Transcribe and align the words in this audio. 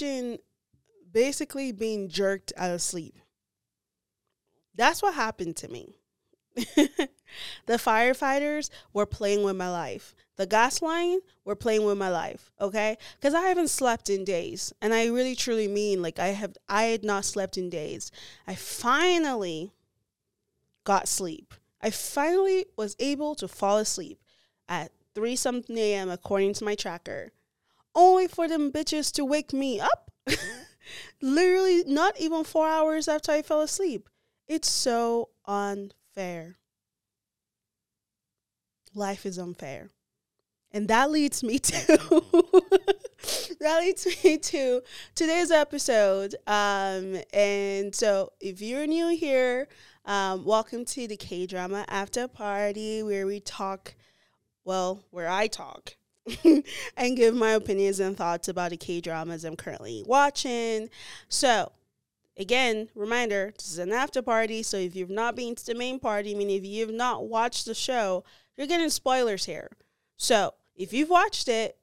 imagine 0.00 0.38
basically 1.12 1.72
being 1.72 2.08
jerked 2.08 2.52
out 2.56 2.70
of 2.70 2.80
sleep. 2.80 3.18
That's 4.74 5.02
what 5.02 5.14
happened 5.14 5.56
to 5.56 5.68
me. 5.68 5.96
the 6.56 7.08
firefighters 7.68 8.70
were 8.92 9.06
playing 9.06 9.42
with 9.42 9.56
my 9.56 9.70
life. 9.70 10.14
The 10.36 10.46
gas 10.46 10.80
line 10.80 11.18
were 11.44 11.56
playing 11.56 11.84
with 11.84 11.98
my 11.98 12.08
life, 12.08 12.52
okay? 12.60 12.96
Because 13.18 13.34
I 13.34 13.42
haven't 13.42 13.68
slept 13.68 14.08
in 14.08 14.24
days. 14.24 14.72
And 14.80 14.94
I 14.94 15.06
really 15.06 15.34
truly 15.34 15.68
mean 15.68 16.00
like 16.00 16.18
I 16.18 16.28
have 16.28 16.56
I 16.68 16.84
had 16.84 17.04
not 17.04 17.24
slept 17.26 17.58
in 17.58 17.68
days. 17.68 18.10
I 18.46 18.54
finally 18.54 19.72
got 20.84 21.08
sleep. 21.08 21.54
I 21.82 21.90
finally 21.90 22.66
was 22.76 22.96
able 22.98 23.34
to 23.36 23.48
fall 23.48 23.78
asleep 23.78 24.18
at 24.68 24.92
3 25.14 25.36
something 25.36 25.76
a.m. 25.76 26.10
according 26.10 26.54
to 26.54 26.64
my 26.64 26.74
tracker. 26.74 27.32
Only 27.94 28.28
for 28.28 28.48
them 28.48 28.72
bitches 28.72 29.12
to 29.12 29.24
wake 29.24 29.52
me 29.52 29.80
up. 29.80 30.10
Literally 31.22 31.84
not 31.86 32.18
even 32.18 32.44
4 32.44 32.68
hours 32.68 33.08
after 33.08 33.32
I 33.32 33.42
fell 33.42 33.60
asleep. 33.60 34.08
It's 34.48 34.68
so 34.68 35.30
unfair. 35.46 36.58
Life 38.94 39.24
is 39.24 39.38
unfair. 39.38 39.90
And 40.70 40.88
that 40.88 41.10
leads 41.10 41.42
me 41.42 41.58
to 41.58 41.98
that 43.60 43.80
leads 43.80 44.06
me 44.24 44.38
to 44.38 44.82
today's 45.14 45.50
episode. 45.50 46.34
Um, 46.46 47.18
and 47.32 47.94
so 47.94 48.32
if 48.40 48.60
you're 48.60 48.86
new 48.86 49.08
here, 49.14 49.68
um, 50.04 50.44
welcome 50.44 50.84
to 50.86 51.06
the 51.06 51.16
K 51.16 51.46
drama 51.46 51.84
after 51.88 52.26
party 52.26 53.02
where 53.02 53.26
we 53.26 53.40
talk 53.40 53.94
well, 54.64 55.04
where 55.10 55.28
I 55.28 55.46
talk 55.46 55.96
and 56.96 57.16
give 57.16 57.34
my 57.34 57.50
opinions 57.50 58.00
and 58.00 58.16
thoughts 58.16 58.48
about 58.48 58.70
the 58.70 58.76
K 58.76 59.00
dramas 59.00 59.44
I'm 59.44 59.56
currently 59.56 60.04
watching. 60.06 60.88
So 61.28 61.72
again, 62.36 62.88
reminder, 62.94 63.52
this 63.56 63.70
is 63.70 63.78
an 63.78 63.92
after 63.92 64.22
party. 64.22 64.62
So 64.62 64.76
if 64.76 64.94
you've 64.94 65.10
not 65.10 65.36
been 65.36 65.54
to 65.54 65.66
the 65.66 65.74
main 65.74 65.98
party, 65.98 66.34
I 66.34 66.38
mean 66.38 66.50
if 66.50 66.64
you've 66.64 66.92
not 66.92 67.28
watched 67.28 67.66
the 67.66 67.74
show, 67.74 68.24
you're 68.56 68.66
getting 68.66 68.90
spoilers 68.90 69.44
here. 69.44 69.70
So 70.16 70.54
if 70.76 70.92
you've 70.92 71.10
watched 71.10 71.48
it, 71.48 71.76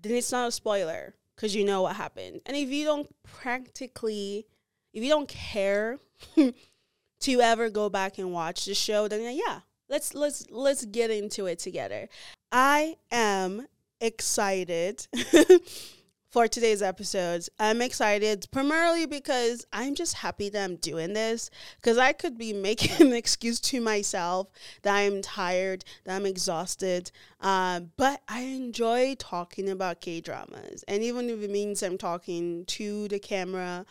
then 0.00 0.12
it's 0.12 0.32
not 0.32 0.48
a 0.48 0.52
spoiler 0.52 1.14
because 1.34 1.54
you 1.54 1.64
know 1.64 1.82
what 1.82 1.96
happened. 1.96 2.40
And 2.46 2.56
if 2.56 2.70
you 2.70 2.84
don't 2.84 3.08
practically, 3.24 4.46
if 4.92 5.02
you 5.02 5.08
don't 5.08 5.28
care 5.28 5.98
to 6.36 7.40
ever 7.40 7.70
go 7.70 7.88
back 7.88 8.18
and 8.18 8.32
watch 8.32 8.64
the 8.64 8.74
show, 8.74 9.08
then 9.08 9.36
yeah, 9.36 9.60
let's 9.88 10.14
let's 10.14 10.46
let's 10.50 10.84
get 10.84 11.10
into 11.10 11.46
it 11.46 11.58
together. 11.58 12.08
I 12.50 12.96
am 13.10 13.66
excited 14.02 15.06
for 16.30 16.48
today's 16.48 16.82
episode. 16.82 17.46
I'm 17.60 17.80
excited 17.80 18.48
primarily 18.50 19.06
because 19.06 19.64
I'm 19.72 19.94
just 19.94 20.14
happy 20.14 20.48
that 20.48 20.64
I'm 20.64 20.76
doing 20.76 21.12
this 21.12 21.50
because 21.76 21.98
I 21.98 22.12
could 22.12 22.36
be 22.36 22.52
making 22.68 23.06
an 23.06 23.12
excuse 23.14 23.60
to 23.60 23.80
myself 23.80 24.50
that 24.82 24.94
I'm 24.94 25.22
tired, 25.22 25.84
that 26.04 26.16
I'm 26.16 26.26
exhausted. 26.26 27.12
Uh, 27.40 27.80
but 27.96 28.22
I 28.28 28.40
enjoy 28.40 29.14
talking 29.18 29.68
about 29.68 30.00
K 30.00 30.20
dramas. 30.20 30.84
And 30.88 31.02
even 31.02 31.30
if 31.30 31.40
it 31.42 31.50
means 31.50 31.82
I'm 31.82 31.98
talking 31.98 32.64
to 32.66 33.08
the 33.08 33.20
camera, 33.20 33.86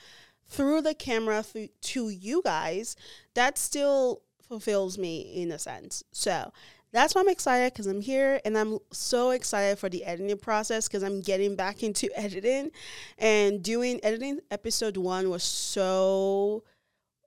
through 0.47 0.81
the 0.81 0.93
camera 0.93 1.45
to 1.81 2.09
you 2.09 2.41
guys, 2.43 2.97
that 3.33 3.57
still 3.57 4.23
fulfills 4.51 4.97
me 4.97 5.21
in 5.21 5.51
a 5.51 5.57
sense. 5.57 6.03
So 6.11 6.51
that's 6.93 7.15
why 7.15 7.21
I'm 7.21 7.29
excited 7.29 7.73
because 7.73 7.87
I'm 7.87 8.01
here 8.01 8.41
and 8.43 8.57
I'm 8.57 8.79
so 8.91 9.31
excited 9.31 9.79
for 9.79 9.89
the 9.89 10.03
editing 10.03 10.37
process 10.37 10.87
because 10.87 11.03
I'm 11.03 11.21
getting 11.21 11.55
back 11.55 11.83
into 11.83 12.09
editing 12.17 12.71
and 13.17 13.63
doing 13.63 13.99
editing 14.03 14.39
episode 14.49 14.97
one 14.97 15.29
was 15.29 15.43
so 15.43 16.63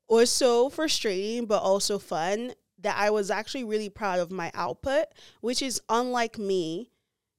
was 0.09 0.31
so 0.31 0.69
frustrating 0.69 1.47
but 1.47 1.63
also 1.63 1.99
fun 1.99 2.53
that 2.79 2.97
I 2.99 3.11
was 3.11 3.31
actually 3.31 3.65
really 3.65 3.89
proud 3.89 4.21
of 4.21 4.31
my 4.31 4.51
output, 4.55 5.07
which 5.41 5.63
is 5.63 5.81
unlike 5.89 6.39
me 6.39 6.91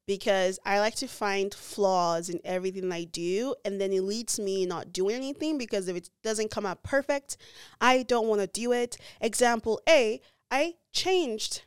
because 0.07 0.59
I 0.65 0.79
like 0.79 0.95
to 0.95 1.07
find 1.07 1.53
flaws 1.53 2.29
in 2.29 2.39
everything 2.43 2.91
I 2.91 3.03
do 3.03 3.53
and 3.63 3.79
then 3.79 3.91
it 3.91 4.01
leads 4.01 4.39
me 4.39 4.65
not 4.65 4.91
doing 4.91 5.15
anything 5.15 5.59
because 5.59 5.87
if 5.87 5.95
it 5.95 6.09
doesn't 6.23 6.49
come 6.49 6.65
out 6.65 6.81
perfect, 6.81 7.37
I 7.79 8.01
don't 8.03 8.27
want 8.27 8.41
to 8.41 8.47
do 8.47 8.71
it. 8.71 8.97
Example 9.21 9.79
A, 9.87 10.21
I 10.49 10.75
changed 10.91 11.63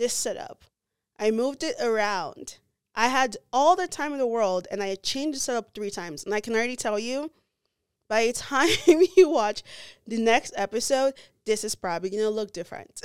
this 0.00 0.14
setup. 0.14 0.64
I 1.18 1.30
moved 1.30 1.62
it 1.62 1.76
around. 1.80 2.56
I 2.94 3.08
had 3.08 3.36
all 3.52 3.76
the 3.76 3.86
time 3.86 4.12
in 4.12 4.18
the 4.18 4.26
world 4.26 4.66
and 4.70 4.82
I 4.82 4.94
changed 4.96 5.36
the 5.36 5.40
setup 5.40 5.74
three 5.74 5.90
times. 5.90 6.24
And 6.24 6.34
I 6.34 6.40
can 6.40 6.54
already 6.54 6.74
tell 6.74 6.98
you, 6.98 7.30
by 8.08 8.26
the 8.26 8.32
time 8.32 8.70
you 9.16 9.28
watch 9.28 9.62
the 10.06 10.18
next 10.18 10.54
episode, 10.56 11.14
this 11.46 11.62
is 11.62 11.74
probably 11.74 12.10
going 12.10 12.22
to 12.22 12.30
look 12.30 12.52
different. 12.52 13.00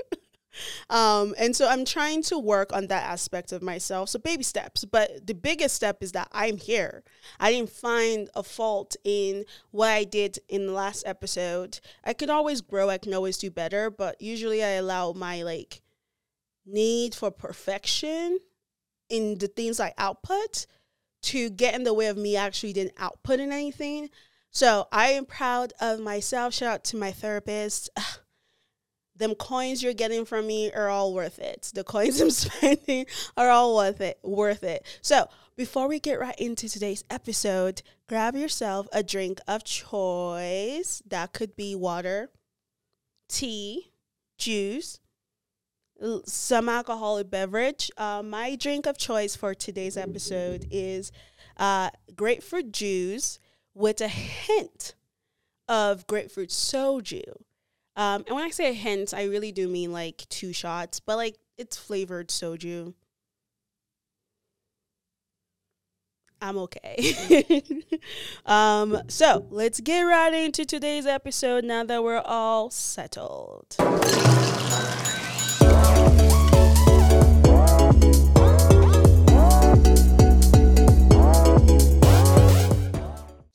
um, 0.90 1.34
and 1.38 1.54
so 1.54 1.68
I'm 1.68 1.84
trying 1.84 2.22
to 2.24 2.38
work 2.38 2.72
on 2.72 2.86
that 2.86 3.04
aspect 3.04 3.52
of 3.52 3.62
myself. 3.62 4.08
So 4.08 4.18
baby 4.18 4.42
steps. 4.42 4.86
But 4.86 5.26
the 5.26 5.34
biggest 5.34 5.74
step 5.74 6.02
is 6.02 6.12
that 6.12 6.28
I'm 6.32 6.56
here. 6.56 7.04
I 7.38 7.52
didn't 7.52 7.70
find 7.70 8.30
a 8.34 8.42
fault 8.42 8.96
in 9.04 9.44
what 9.70 9.90
I 9.90 10.04
did 10.04 10.38
in 10.48 10.66
the 10.66 10.72
last 10.72 11.04
episode. 11.06 11.80
I 12.02 12.14
could 12.14 12.30
always 12.30 12.62
grow, 12.62 12.88
I 12.88 12.98
can 12.98 13.12
always 13.12 13.36
do 13.36 13.50
better, 13.50 13.90
but 13.90 14.20
usually 14.20 14.64
I 14.64 14.70
allow 14.70 15.12
my 15.12 15.42
like 15.42 15.82
need 16.66 17.14
for 17.14 17.30
perfection 17.30 18.38
in 19.08 19.38
the 19.38 19.48
things 19.48 19.80
I 19.80 19.92
output 19.98 20.66
to 21.22 21.50
get 21.50 21.74
in 21.74 21.84
the 21.84 21.94
way 21.94 22.06
of 22.06 22.16
me 22.16 22.36
actually 22.36 22.72
didn't 22.72 22.94
output 22.98 23.40
in 23.40 23.52
anything. 23.52 24.08
So 24.50 24.88
I 24.90 25.10
am 25.10 25.26
proud 25.26 25.72
of 25.80 26.00
myself. 26.00 26.54
Shout 26.54 26.72
out 26.72 26.84
to 26.84 26.96
my 26.96 27.12
therapist. 27.12 27.90
Them 29.16 29.34
coins 29.34 29.82
you're 29.82 29.92
getting 29.92 30.24
from 30.24 30.46
me 30.46 30.72
are 30.72 30.88
all 30.88 31.12
worth 31.12 31.38
it. 31.38 31.70
The 31.74 31.84
coins 31.84 32.20
I'm 32.22 32.30
spending 32.30 33.04
are 33.36 33.50
all 33.50 33.76
worth 33.76 34.00
it. 34.00 34.18
Worth 34.22 34.64
it. 34.64 34.86
So 35.02 35.28
before 35.56 35.88
we 35.88 36.00
get 36.00 36.18
right 36.18 36.38
into 36.38 36.70
today's 36.70 37.04
episode, 37.10 37.82
grab 38.08 38.34
yourself 38.34 38.88
a 38.92 39.02
drink 39.02 39.40
of 39.46 39.62
choice. 39.62 41.02
That 41.06 41.34
could 41.34 41.54
be 41.54 41.74
water, 41.74 42.30
tea, 43.28 43.92
juice, 44.38 45.00
some 46.24 46.68
alcoholic 46.68 47.30
beverage. 47.30 47.90
Uh, 47.96 48.22
my 48.22 48.56
drink 48.56 48.86
of 48.86 48.96
choice 48.96 49.36
for 49.36 49.54
today's 49.54 49.96
episode 49.96 50.66
is 50.70 51.12
uh, 51.56 51.90
grapefruit 52.14 52.72
juice 52.72 53.38
with 53.74 54.00
a 54.00 54.08
hint 54.08 54.94
of 55.68 56.06
grapefruit 56.06 56.50
soju. 56.50 57.22
Um, 57.96 58.24
and 58.26 58.34
when 58.34 58.44
I 58.44 58.50
say 58.50 58.70
a 58.70 58.72
hint, 58.72 59.12
I 59.12 59.24
really 59.24 59.52
do 59.52 59.68
mean 59.68 59.92
like 59.92 60.26
two 60.28 60.52
shots, 60.52 61.00
but 61.00 61.16
like 61.16 61.36
it's 61.58 61.76
flavored 61.76 62.28
soju. 62.28 62.94
I'm 66.42 66.56
okay. 66.56 67.62
um, 68.46 69.02
so 69.08 69.46
let's 69.50 69.80
get 69.80 70.02
right 70.02 70.32
into 70.32 70.64
today's 70.64 71.04
episode 71.04 71.64
now 71.64 71.84
that 71.84 72.02
we're 72.02 72.22
all 72.24 72.70
settled. 72.70 73.76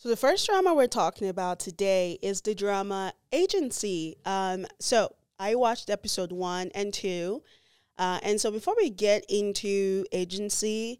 So 0.06 0.10
the 0.10 0.16
first 0.16 0.46
drama 0.46 0.76
we're 0.76 0.86
talking 0.86 1.30
about 1.30 1.58
today 1.58 2.20
is 2.22 2.42
the 2.42 2.54
drama 2.54 3.12
Agency. 3.32 4.18
Um, 4.24 4.68
so 4.80 5.16
I 5.40 5.56
watched 5.56 5.90
episode 5.90 6.32
one 6.32 6.70
and 6.76 6.94
two, 6.94 7.42
uh, 7.98 8.20
and 8.22 8.40
so 8.40 8.52
before 8.52 8.76
we 8.78 8.92
get 8.92 9.26
into 9.30 10.06
Agency, 10.12 11.00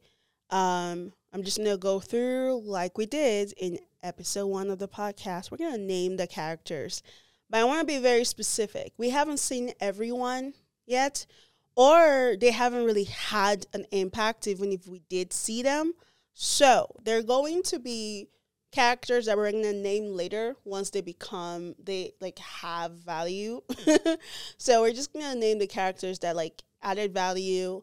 um, 0.50 1.14
I'm 1.32 1.44
just 1.44 1.58
gonna 1.58 1.78
go 1.78 2.00
through 2.00 2.64
like 2.66 2.98
we 2.98 3.06
did 3.06 3.54
in 3.58 3.78
episode 4.02 4.48
one 4.48 4.72
of 4.72 4.80
the 4.80 4.88
podcast. 4.88 5.52
We're 5.52 5.58
gonna 5.58 5.78
name 5.78 6.18
the 6.18 6.26
characters, 6.26 7.04
but 7.48 7.60
I 7.60 7.64
want 7.64 7.82
to 7.82 7.86
be 7.86 8.00
very 8.00 8.24
specific. 8.24 8.94
We 8.98 9.12
haven't 9.12 9.38
seen 9.38 9.74
everyone 9.80 10.56
yet, 10.88 11.28
or 11.76 12.38
they 12.42 12.50
haven't 12.50 12.86
really 12.86 13.04
had 13.04 13.68
an 13.72 13.86
impact, 13.92 14.48
even 14.48 14.72
if 14.72 14.88
we 14.88 15.04
did 15.10 15.32
see 15.32 15.62
them. 15.62 15.94
So 16.34 16.88
they're 17.04 17.22
going 17.22 17.62
to 17.66 17.78
be 17.78 18.30
characters 18.76 19.26
that 19.26 19.38
we're 19.38 19.52
gonna 19.52 19.72
name 19.72 20.08
later 20.08 20.54
once 20.66 20.90
they 20.90 21.00
become 21.00 21.74
they 21.82 22.12
like 22.20 22.38
have 22.40 22.92
value. 22.92 23.62
so 24.58 24.82
we're 24.82 24.92
just 24.92 25.14
gonna 25.14 25.34
name 25.34 25.60
the 25.60 25.68
characters 25.68 26.20
that 26.20 26.36
like 26.36 26.62
added 26.84 27.14
value 27.14 27.82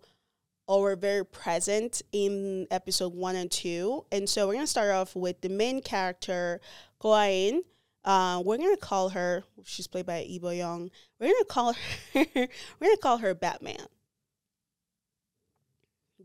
or 0.69 0.83
were 0.83 0.97
very 0.97 1.25
present 1.25 2.03
in 2.13 2.67
episode 2.71 3.15
one 3.15 3.37
and 3.37 3.51
two. 3.51 4.05
And 4.13 4.29
so 4.29 4.47
we're 4.47 4.53
gonna 4.53 4.67
start 4.67 4.91
off 4.91 5.17
with 5.17 5.41
the 5.41 5.49
main 5.49 5.81
character, 5.81 6.61
Go 6.99 7.13
Ah-In. 7.13 7.63
Uh, 8.05 8.43
we're 8.45 8.59
gonna 8.59 8.77
call 8.77 9.09
her. 9.11 9.45
She's 9.65 9.87
played 9.87 10.05
by 10.07 10.21
Lee 10.29 10.39
Bo-young. 10.41 10.91
We're 11.19 11.33
gonna 11.33 11.45
call 11.47 11.73
her. 11.73 11.81
we're 12.35 12.49
gonna 12.83 12.97
call 12.99 13.17
her 13.17 13.35
Batman. 13.35 13.87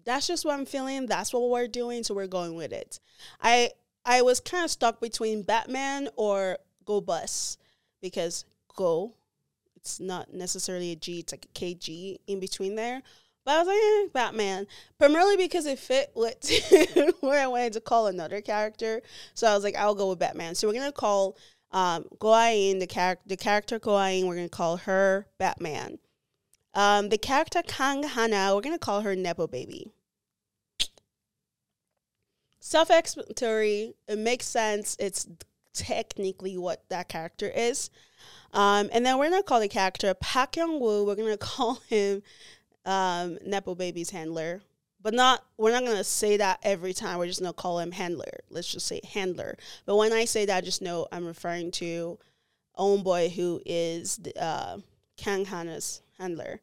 That's 0.03 0.27
just 0.27 0.43
what 0.43 0.55
I'm 0.55 0.65
feeling. 0.65 1.05
That's 1.05 1.31
what 1.31 1.49
we're 1.49 1.67
doing. 1.67 2.03
So 2.03 2.13
we're 2.13 2.27
going 2.27 2.55
with 2.55 2.73
it. 2.73 2.99
I 3.41 3.71
I 4.07 4.21
was 4.21 4.39
kind 4.39 4.63
of 4.63 4.71
stuck 4.71 5.01
between 5.01 5.41
Batman 5.43 6.07
or 6.15 6.59
Go 6.85 7.01
Bus 7.01 7.57
because 8.01 8.45
Go, 8.73 9.15
it's 9.75 9.99
not 9.99 10.33
necessarily 10.33 10.93
a 10.93 10.95
G, 10.95 11.19
it's 11.19 11.33
like 11.33 11.45
a 11.45 11.59
KG 11.59 12.17
in 12.25 12.39
between 12.39 12.75
there. 12.75 13.01
But 13.43 13.55
I 13.55 13.59
was 13.59 13.67
like, 13.67 13.77
eh, 13.77 14.07
Batman, 14.13 14.67
primarily 14.97 15.35
because 15.35 15.65
it 15.65 15.77
fit 15.77 16.11
what 16.13 16.49
where 17.19 17.43
I 17.43 17.47
wanted 17.47 17.73
to 17.73 17.81
call 17.81 18.07
another 18.07 18.39
character. 18.39 19.01
So 19.33 19.45
I 19.45 19.53
was 19.53 19.63
like, 19.65 19.75
I'll 19.75 19.95
go 19.95 20.09
with 20.09 20.19
Batman. 20.19 20.55
So 20.55 20.67
we're 20.67 20.73
gonna 20.73 20.91
call 20.93 21.37
um, 21.71 22.05
Go 22.19 22.29
Ah-In, 22.29 22.79
the 22.79 22.87
character, 22.87 23.23
the 23.27 23.37
character 23.37 23.77
Go 23.77 23.95
Ah-In, 23.95 24.25
we're 24.25 24.35
gonna 24.35 24.47
call 24.47 24.77
her 24.77 25.27
Batman. 25.37 25.99
Um, 26.73 27.09
the 27.09 27.17
character 27.17 27.61
Kang 27.67 28.03
Hana, 28.03 28.55
we're 28.55 28.61
gonna 28.61 28.79
call 28.79 29.01
her 29.01 29.17
Nepo 29.17 29.47
Baby. 29.47 29.91
Self-explanatory. 32.67 33.93
It 34.09 34.19
makes 34.19 34.45
sense. 34.45 34.97
It's 34.99 35.25
technically 35.73 36.57
what 36.57 36.83
that 36.89 37.07
character 37.07 37.47
is. 37.47 37.89
Um, 38.51 38.89
and 38.91 39.05
then 39.05 39.17
we're 39.17 39.29
gonna 39.29 39.41
call 39.41 39.61
the 39.61 39.69
character 39.69 40.13
Pak 40.15 40.57
Young 40.57 40.81
Woo. 40.81 41.05
We're 41.05 41.15
gonna 41.15 41.37
call 41.37 41.75
him 41.87 42.21
um, 42.85 43.37
Nepo 43.45 43.73
Baby's 43.73 44.09
handler, 44.09 44.61
but 45.01 45.13
not. 45.13 45.45
We're 45.57 45.71
not 45.71 45.85
gonna 45.85 46.03
say 46.03 46.35
that 46.35 46.59
every 46.61 46.91
time. 46.91 47.19
We're 47.19 47.27
just 47.27 47.39
gonna 47.39 47.53
call 47.53 47.79
him 47.79 47.93
handler. 47.93 48.41
Let's 48.49 48.69
just 48.69 48.85
say 48.85 48.99
handler. 49.13 49.57
But 49.85 49.95
when 49.95 50.11
I 50.11 50.25
say 50.25 50.45
that, 50.47 50.65
just 50.65 50.81
know 50.81 51.07
I'm 51.09 51.25
referring 51.25 51.71
to 51.71 52.19
own 52.75 53.01
boy 53.01 53.29
who 53.29 53.61
is 53.65 54.19
uh, 54.37 54.79
Kang 55.15 55.45
Hana's 55.45 56.01
handler. 56.17 56.59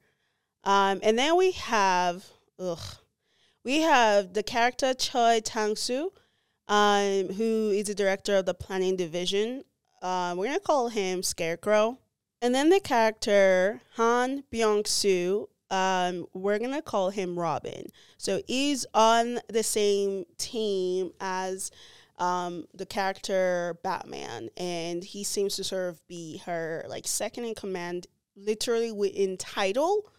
Um, 0.65 1.01
and 1.03 1.19
then 1.19 1.35
we 1.39 1.53
have 1.53 2.27
ugh, 2.59 2.99
we 3.65 3.81
have 3.81 4.35
the 4.35 4.43
character 4.43 4.93
Choi 4.95 5.41
Chang 5.41 5.75
Soo, 5.75 6.13
um, 6.69 7.29
who 7.31 7.71
is 7.71 7.87
the 7.87 7.95
director 7.95 8.37
of 8.37 8.47
the 8.47 8.55
planning 8.55 8.97
division. 8.97 9.65
Um, 10.03 10.37
we're 10.37 10.47
gonna 10.47 10.61
call 10.61 10.89
him 10.89 11.23
Scarecrow. 11.23 11.99
And 12.43 12.55
then 12.55 12.69
the 12.69 12.81
character 12.81 13.81
Han 13.95 14.45
Byung 14.53 14.87
Soo, 14.87 15.49
um, 15.71 16.27
we're 16.35 16.59
gonna 16.59 16.83
call 16.83 17.09
him 17.11 17.39
Robin. 17.39 17.87
So 18.19 18.43
he's 18.47 18.85
on 18.93 19.41
the 19.49 19.63
same 19.63 20.27
team 20.37 21.13
as 21.21 21.71
um, 22.19 22.67
the 22.75 22.87
character 22.87 23.79
Batman, 23.83 24.51
and 24.57 25.03
he 25.03 25.25
seems 25.25 25.57
to 25.57 25.65
sort 25.65 25.89
of 25.89 26.07
be 26.07 26.43
her 26.45 26.85
like 26.89 27.07
second 27.07 27.47
in 27.47 27.55
command, 27.55 28.07
literally 28.37 28.93
within 28.93 29.37
title, 29.37 30.13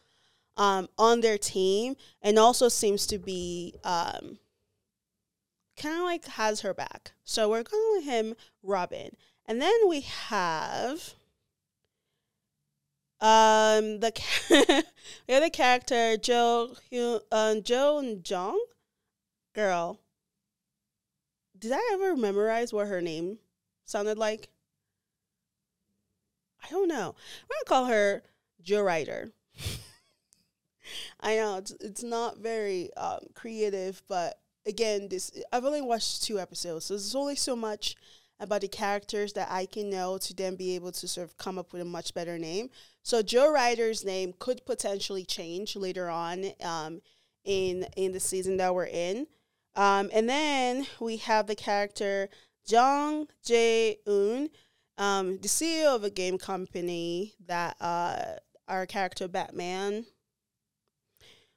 um, 0.58 0.88
on 0.98 1.22
their 1.22 1.38
team, 1.38 1.96
and 2.22 2.40
also 2.40 2.70
seems 2.70 3.06
to 3.08 3.18
be 3.18 3.76
um, 3.84 4.40
kind 5.78 5.96
of 5.96 6.04
like 6.04 6.26
has 6.26 6.62
her 6.62 6.74
back. 6.74 7.12
So 7.24 7.50
we're 7.50 7.64
calling 7.64 8.04
him 8.04 8.36
Robin, 8.64 9.16
and 9.46 9.62
then 9.62 9.88
we 9.88 10.02
have 10.02 11.14
um, 13.22 14.00
the 14.00 14.12
the 15.28 15.34
other 15.34 15.50
character, 15.50 16.18
Joe 16.18 16.76
uh, 17.32 17.56
Joe 17.56 18.18
Jong, 18.22 18.64
girl. 19.54 20.00
Did 21.58 21.72
I 21.72 21.90
ever 21.94 22.16
memorize 22.16 22.74
what 22.74 22.88
her 22.88 23.02
name 23.02 23.40
sounded 23.86 24.18
like? 24.18 24.50
I 26.64 26.70
don't 26.70 26.88
know. 26.88 27.16
I'm 27.16 27.48
gonna 27.48 27.66
call 27.68 27.86
her 27.86 28.24
Joe 28.62 28.82
Ryder. 28.82 29.32
I 31.20 31.36
know 31.38 31.58
it's 31.58 31.72
it's 31.80 32.04
not 32.04 32.38
very 32.38 32.94
um, 32.96 33.20
creative, 33.34 34.02
but 34.08 34.40
again, 34.66 35.08
this 35.10 35.32
I've 35.52 35.66
only 35.66 35.82
watched 35.82 36.24
two 36.24 36.40
episodes, 36.40 36.86
so 36.86 36.94
there's 36.94 37.16
only 37.16 37.36
so 37.36 37.56
much 37.56 37.96
about 38.40 38.62
the 38.62 38.68
characters 38.68 39.34
that 39.34 39.48
I 39.50 39.66
can 39.66 39.90
know 39.90 40.18
to 40.18 40.34
then 40.34 40.56
be 40.56 40.76
able 40.76 40.92
to 40.92 41.08
sort 41.08 41.28
of 41.28 41.38
come 41.38 41.58
up 41.58 41.72
with 41.72 41.82
a 41.82 41.86
much 41.86 42.14
better 42.14 42.38
name. 42.38 42.70
So 43.02 43.22
Joe 43.22 43.52
Ryder's 43.52 44.04
name 44.04 44.34
could 44.40 44.66
potentially 44.66 45.24
change 45.24 45.76
later 45.76 46.10
on 46.10 46.46
um, 46.62 47.02
in 47.44 47.86
in 47.96 48.12
the 48.12 48.20
season 48.20 48.58
that 48.58 48.74
we're 48.74 48.86
in. 48.86 49.28
Um, 49.76 50.10
and 50.14 50.28
then 50.30 50.88
we 51.00 51.18
have 51.18 51.48
the 51.48 51.56
character 51.56 52.30
Jong 52.68 53.28
Jae 53.46 53.98
Un, 54.08 54.50
um, 54.98 55.38
the 55.38 55.48
CEO 55.48 55.96
of 55.96 56.04
a 56.04 56.10
game 56.10 56.38
company 56.38 57.34
that 57.46 57.76
uh, 57.80 58.38
our 58.68 58.86
character 58.86 59.28
Batman 59.28 60.06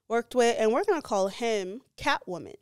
worked 0.09 0.35
with, 0.35 0.57
and 0.59 0.73
we're 0.73 0.85
gonna 0.85 1.03
call 1.03 1.29
him 1.29 1.83
Catwoman. 1.97 2.57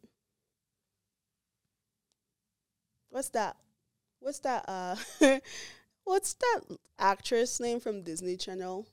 What's 3.10 3.30
that? 3.30 3.56
what's 4.26 4.40
that 4.40 4.64
uh 4.66 4.96
what's 6.04 6.34
that 6.34 6.60
actress 6.98 7.60
name 7.60 7.78
from 7.78 8.02
Disney 8.02 8.36
Channel? 8.36 8.86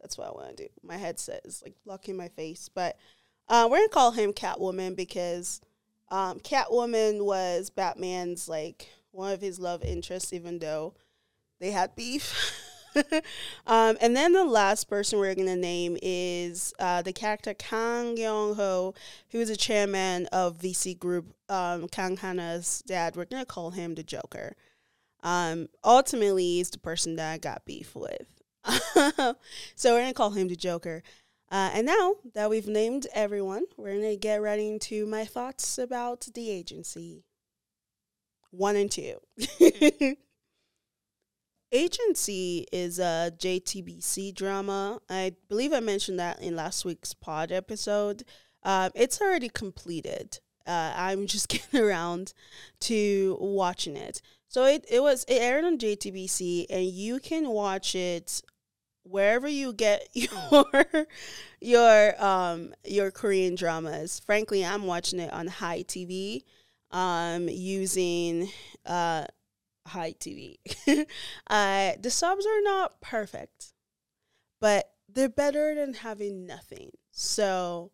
That's 0.00 0.18
what 0.18 0.28
I 0.28 0.32
want 0.32 0.56
to 0.56 0.64
do. 0.64 0.68
My 0.82 0.98
headset 0.98 1.40
is 1.46 1.62
like 1.64 1.74
blocking 1.86 2.18
my 2.18 2.28
face, 2.28 2.68
but 2.68 2.98
uh, 3.48 3.66
we're 3.70 3.78
gonna 3.78 3.88
call 3.88 4.10
him 4.10 4.34
Catwoman 4.34 4.94
because 4.94 5.62
um, 6.10 6.38
Catwoman 6.40 7.24
was 7.24 7.70
Batman's 7.70 8.46
like 8.46 8.90
one 9.10 9.32
of 9.32 9.40
his 9.40 9.58
love 9.58 9.82
interests, 9.82 10.34
even 10.34 10.58
though 10.58 10.94
they 11.58 11.70
had 11.70 11.96
beef. 11.96 12.52
um, 13.66 13.96
and 14.00 14.16
then 14.16 14.32
the 14.32 14.44
last 14.44 14.88
person 14.88 15.18
we're 15.18 15.34
gonna 15.34 15.56
name 15.56 15.96
is 16.02 16.72
uh, 16.78 17.02
the 17.02 17.12
character 17.12 17.54
Kang 17.54 18.16
Yong 18.16 18.54
Ho, 18.54 18.94
who 19.30 19.40
is 19.40 19.50
a 19.50 19.56
chairman 19.56 20.26
of 20.26 20.58
VC 20.58 20.98
Group. 20.98 21.34
Um, 21.48 21.88
Kang 21.88 22.16
Hana's 22.16 22.82
dad. 22.86 23.16
We're 23.16 23.26
gonna 23.26 23.44
call 23.46 23.70
him 23.70 23.94
the 23.94 24.02
Joker. 24.02 24.56
Um, 25.22 25.68
ultimately, 25.84 26.44
he's 26.44 26.70
the 26.70 26.78
person 26.78 27.16
that 27.16 27.32
I 27.32 27.38
got 27.38 27.64
beef 27.64 27.94
with. 27.94 28.26
so 29.74 29.94
we're 29.94 30.00
gonna 30.00 30.14
call 30.14 30.30
him 30.30 30.48
the 30.48 30.56
Joker. 30.56 31.02
Uh, 31.50 31.70
and 31.74 31.86
now 31.86 32.16
that 32.34 32.50
we've 32.50 32.66
named 32.66 33.06
everyone, 33.14 33.64
we're 33.76 33.94
gonna 33.94 34.16
get 34.16 34.42
right 34.42 34.58
into 34.58 35.06
my 35.06 35.24
thoughts 35.24 35.78
about 35.78 36.28
the 36.34 36.50
agency. 36.50 37.24
One 38.50 38.76
and 38.76 38.90
two. 38.90 39.20
Agency 41.76 42.66
is 42.72 42.98
a 42.98 43.30
JTBC 43.36 44.34
drama. 44.34 44.98
I 45.10 45.34
believe 45.50 45.74
I 45.74 45.80
mentioned 45.80 46.18
that 46.18 46.40
in 46.40 46.56
last 46.56 46.86
week's 46.86 47.12
pod 47.12 47.52
episode. 47.52 48.24
Um, 48.62 48.92
it's 48.94 49.20
already 49.20 49.50
completed. 49.50 50.38
Uh, 50.66 50.94
I'm 50.96 51.26
just 51.34 51.48
getting 51.48 51.80
around 51.80 52.32
to 52.80 53.36
watching 53.40 53.94
it. 53.94 54.22
So 54.48 54.64
it, 54.64 54.86
it 54.90 55.02
was 55.02 55.24
it 55.28 55.34
aired 55.34 55.66
on 55.66 55.76
JTBC 55.76 56.64
and 56.70 56.86
you 56.86 57.20
can 57.20 57.50
watch 57.50 57.94
it 57.94 58.40
wherever 59.02 59.46
you 59.46 59.74
get 59.74 60.08
your 60.14 61.06
your 61.60 62.24
um 62.24 62.72
your 62.86 63.10
Korean 63.10 63.54
dramas. 63.54 64.18
Frankly, 64.20 64.64
I'm 64.64 64.86
watching 64.86 65.20
it 65.20 65.30
on 65.30 65.46
Hi 65.46 65.82
TV 65.82 66.42
um 66.90 67.50
using 67.50 68.48
uh 68.86 69.26
Hi 69.86 70.12
TV. 70.12 70.56
uh, 71.46 71.92
the 72.00 72.10
subs 72.10 72.46
are 72.46 72.62
not 72.62 73.00
perfect, 73.00 73.72
but 74.60 74.90
they're 75.08 75.28
better 75.28 75.74
than 75.74 75.94
having 75.94 76.46
nothing. 76.46 76.90
So, 77.12 77.92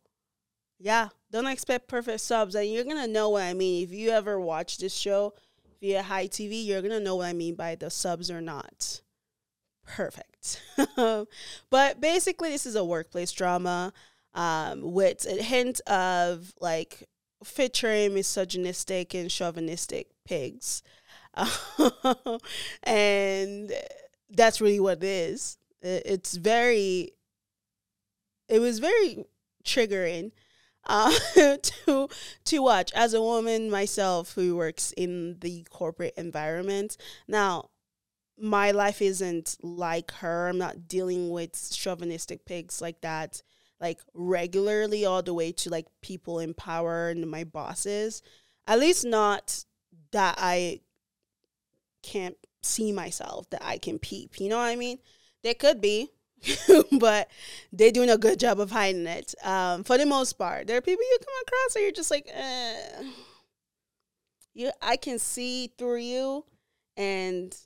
yeah, 0.79 1.09
don't 1.31 1.47
expect 1.47 1.89
perfect 1.89 2.21
subs. 2.21 2.55
And 2.55 2.71
you're 2.71 2.85
going 2.85 2.97
to 2.97 3.07
know 3.07 3.31
what 3.31 3.43
I 3.43 3.55
mean. 3.55 3.85
If 3.85 3.93
you 3.93 4.11
ever 4.11 4.41
watch 4.41 4.79
this 4.79 4.95
show 4.95 5.35
via 5.81 6.03
Hi 6.03 6.27
TV, 6.27 6.65
you're 6.65 6.83
going 6.83 6.93
to 6.93 7.01
know 7.01 7.17
what 7.17 7.27
I 7.27 7.33
mean 7.33 7.55
by 7.55 7.75
the 7.75 7.91
subs 7.91 8.31
are 8.31 8.41
not 8.41 9.03
perfect. 9.87 10.61
but 11.71 12.01
basically, 12.01 12.51
this 12.51 12.67
is 12.67 12.75
a 12.75 12.85
workplace 12.85 13.33
drama 13.33 13.93
um, 14.35 14.93
with 14.93 15.27
a 15.27 15.43
hint 15.43 15.81
of 15.87 16.55
like 16.61 17.09
featuring 17.45 18.15
misogynistic 18.15 19.15
and 19.15 19.31
chauvinistic 19.31 20.09
pigs. 20.25 20.83
and 22.83 23.73
that's 24.31 24.61
really 24.61 24.81
what 24.81 24.99
it 24.99 25.05
is. 25.05 25.59
It's 25.83 26.37
very, 26.37 27.13
it 28.49 28.61
was 28.61 28.79
very 28.79 29.25
triggering 29.65 30.33
uh, 30.87 31.13
to 31.63 32.09
to 32.45 32.59
watch 32.59 32.93
as 32.95 33.15
a 33.15 33.23
woman 33.23 33.71
myself 33.71 34.35
who 34.35 34.57
works 34.57 34.93
in 34.97 35.39
the 35.41 35.65
corporate 35.71 36.15
environment. 36.17 36.97
Now, 37.29 37.71
my 38.39 38.71
life 38.73 39.01
isn't 39.01 39.57
like 39.63 40.11
her. 40.13 40.49
I'm 40.49 40.59
not 40.59 40.89
dealing 40.89 41.31
with 41.31 41.71
chauvinistic 41.73 42.45
pigs 42.45 42.81
like 42.81 43.01
that, 43.03 43.43
like 43.81 44.01
regularly, 44.15 45.05
all 45.05 45.23
the 45.23 45.35
way 45.35 45.53
to 45.53 45.71
like 45.71 45.87
people 46.01 46.39
in 46.39 46.55
power 46.55 47.09
and 47.09 47.31
my 47.31 47.45
bosses. 47.45 48.23
At 48.67 48.81
least 48.81 49.05
not 49.05 49.65
that 50.13 50.37
I 50.39 50.81
can't 52.03 52.37
see 52.63 52.93
myself 52.93 53.49
that 53.51 53.63
I 53.65 53.79
can 53.79 53.99
peep. 53.99 54.41
You 54.41 54.49
know 54.49 54.59
what 54.59 54.69
I 54.69 54.77
mean? 54.77 54.99
They 55.43 55.55
could 55.55 55.81
be, 55.81 56.11
but 56.99 57.29
they're 57.73 57.91
doing 57.91 58.11
a 58.11 58.19
good 58.19 58.39
job 58.39 58.61
of 58.61 58.71
hiding 58.71 59.07
it. 59.07 59.35
Um, 59.43 59.85
for 59.85 59.99
the 59.99 60.07
most 60.07 60.35
part, 60.35 60.67
there 60.67 60.77
are 60.77 60.83
people 60.83 61.03
you 61.03 61.19
come 61.21 61.35
across 61.47 61.77
and 61.77 61.83
you're 61.83 61.93
just 61.93 62.11
like, 62.11 62.29
eh. 62.33 63.03
You 64.55 64.71
I 64.83 64.97
can 64.97 65.19
see 65.19 65.73
through 65.79 66.01
you 66.01 66.45
and 66.97 67.57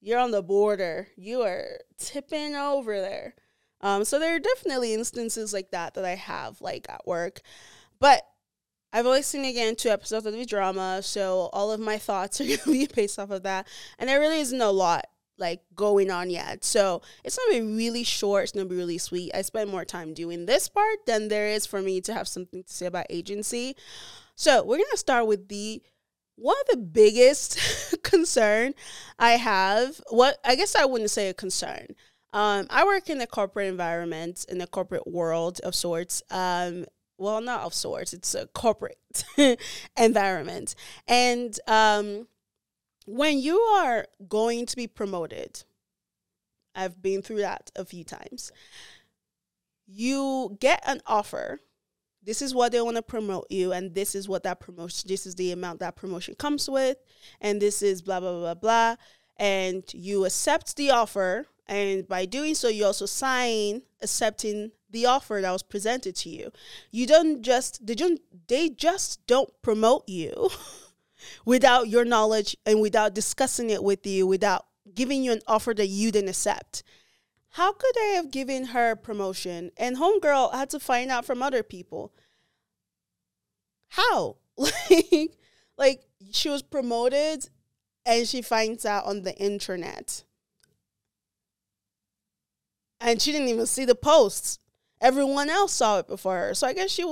you're 0.00 0.20
on 0.20 0.30
the 0.30 0.42
border. 0.42 1.08
You 1.16 1.42
are 1.42 1.80
tipping 1.98 2.54
over 2.54 3.00
there. 3.00 3.34
Um, 3.80 4.04
so 4.04 4.18
there 4.18 4.36
are 4.36 4.40
definitely 4.40 4.94
instances 4.94 5.52
like 5.52 5.70
that 5.72 5.94
that 5.94 6.04
I 6.04 6.14
have 6.14 6.60
like 6.60 6.86
at 6.88 7.06
work. 7.06 7.40
But 7.98 8.22
I've 8.96 9.04
only 9.04 9.20
seen 9.20 9.44
again 9.44 9.76
two 9.76 9.90
episodes 9.90 10.24
of 10.24 10.32
the 10.32 10.46
drama, 10.46 11.02
so 11.02 11.50
all 11.52 11.70
of 11.70 11.78
my 11.78 11.98
thoughts 11.98 12.40
are 12.40 12.44
gonna 12.44 12.62
be 12.64 12.86
based 12.86 13.18
off 13.18 13.30
of 13.30 13.42
that. 13.42 13.68
And 13.98 14.08
there 14.08 14.18
really 14.18 14.40
isn't 14.40 14.60
a 14.60 14.70
lot 14.70 15.04
like 15.36 15.60
going 15.74 16.10
on 16.10 16.30
yet. 16.30 16.64
So 16.64 17.02
it's 17.22 17.36
gonna 17.36 17.60
be 17.60 17.76
really 17.76 18.04
short, 18.04 18.44
it's 18.44 18.52
gonna 18.52 18.64
be 18.64 18.74
really 18.74 18.96
sweet. 18.96 19.32
I 19.34 19.42
spend 19.42 19.70
more 19.70 19.84
time 19.84 20.14
doing 20.14 20.46
this 20.46 20.70
part 20.70 21.04
than 21.04 21.28
there 21.28 21.46
is 21.48 21.66
for 21.66 21.82
me 21.82 22.00
to 22.00 22.14
have 22.14 22.26
something 22.26 22.64
to 22.64 22.72
say 22.72 22.86
about 22.86 23.04
agency. 23.10 23.76
So 24.34 24.64
we're 24.64 24.78
gonna 24.78 24.96
start 24.96 25.26
with 25.26 25.48
the 25.48 25.82
one 26.36 26.56
of 26.62 26.78
the 26.78 26.82
biggest 26.82 27.58
concern 28.02 28.72
I 29.18 29.32
have, 29.32 30.00
what 30.08 30.38
I 30.42 30.56
guess 30.56 30.74
I 30.74 30.86
wouldn't 30.86 31.10
say 31.10 31.28
a 31.28 31.34
concern. 31.34 31.88
Um, 32.32 32.66
I 32.70 32.84
work 32.86 33.10
in 33.10 33.18
the 33.18 33.26
corporate 33.26 33.68
environment, 33.68 34.46
in 34.48 34.56
the 34.56 34.66
corporate 34.66 35.06
world 35.06 35.60
of 35.60 35.74
sorts. 35.74 36.22
Um, 36.30 36.86
well, 37.18 37.40
not 37.40 37.62
of 37.62 37.74
sorts, 37.74 38.12
it's 38.12 38.34
a 38.34 38.46
corporate 38.48 39.24
environment. 39.96 40.74
And 41.08 41.58
um, 41.66 42.28
when 43.06 43.38
you 43.38 43.58
are 43.58 44.06
going 44.28 44.66
to 44.66 44.76
be 44.76 44.86
promoted, 44.86 45.64
I've 46.74 47.00
been 47.00 47.22
through 47.22 47.38
that 47.38 47.70
a 47.76 47.84
few 47.84 48.04
times. 48.04 48.52
You 49.86 50.56
get 50.60 50.82
an 50.86 51.00
offer 51.06 51.60
this 52.26 52.42
is 52.42 52.52
what 52.52 52.72
they 52.72 52.80
want 52.80 52.96
to 52.96 53.02
promote 53.02 53.46
you 53.50 53.72
and 53.72 53.94
this 53.94 54.14
is 54.14 54.28
what 54.28 54.42
that 54.42 54.60
promotion 54.60 55.08
this 55.08 55.26
is 55.26 55.36
the 55.36 55.52
amount 55.52 55.80
that 55.80 55.96
promotion 55.96 56.34
comes 56.34 56.68
with 56.68 56.98
and 57.40 57.62
this 57.62 57.82
is 57.82 58.02
blah 58.02 58.20
blah 58.20 58.32
blah 58.32 58.54
blah 58.54 58.96
and 59.38 59.84
you 59.94 60.24
accept 60.24 60.76
the 60.76 60.90
offer 60.90 61.46
and 61.68 62.06
by 62.08 62.24
doing 62.24 62.54
so 62.54 62.68
you 62.68 62.84
also 62.84 63.06
sign 63.06 63.82
accepting 64.02 64.70
the 64.90 65.06
offer 65.06 65.40
that 65.42 65.50
was 65.50 65.62
presented 65.62 66.14
to 66.14 66.28
you 66.28 66.50
you 66.90 67.06
don't 67.06 67.42
just 67.42 67.84
they 67.86 67.94
don't 67.94 68.20
they 68.48 68.68
just 68.68 69.26
don't 69.26 69.50
promote 69.62 70.08
you 70.08 70.48
without 71.44 71.88
your 71.88 72.04
knowledge 72.04 72.56
and 72.64 72.80
without 72.80 73.14
discussing 73.14 73.70
it 73.70 73.82
with 73.82 74.06
you 74.06 74.26
without 74.26 74.66
giving 74.94 75.22
you 75.22 75.32
an 75.32 75.40
offer 75.46 75.74
that 75.74 75.88
you 75.88 76.12
didn't 76.12 76.28
accept 76.28 76.82
how 77.56 77.72
could 77.72 77.96
I 77.98 78.12
have 78.16 78.30
given 78.30 78.66
her 78.66 78.94
promotion 78.94 79.70
and 79.78 79.96
homegirl 79.96 80.52
had 80.52 80.68
to 80.70 80.78
find 80.78 81.10
out 81.10 81.24
from 81.24 81.42
other 81.42 81.62
people? 81.62 82.12
How? 83.88 84.36
like 84.58 85.38
like 85.78 86.02
she 86.32 86.50
was 86.50 86.62
promoted 86.62 87.48
and 88.04 88.28
she 88.28 88.42
finds 88.42 88.84
out 88.84 89.06
on 89.06 89.22
the 89.22 89.34
internet. 89.38 90.24
And 93.00 93.20
she 93.20 93.32
didn't 93.32 93.48
even 93.48 93.66
see 93.66 93.84
the 93.84 93.94
posts. 93.94 94.58
Everyone 95.00 95.50
else 95.50 95.72
saw 95.72 95.98
it 95.98 96.08
before 96.08 96.36
her. 96.38 96.54
So 96.54 96.66
I 96.66 96.72
guess 96.72 96.90
she 96.90 97.04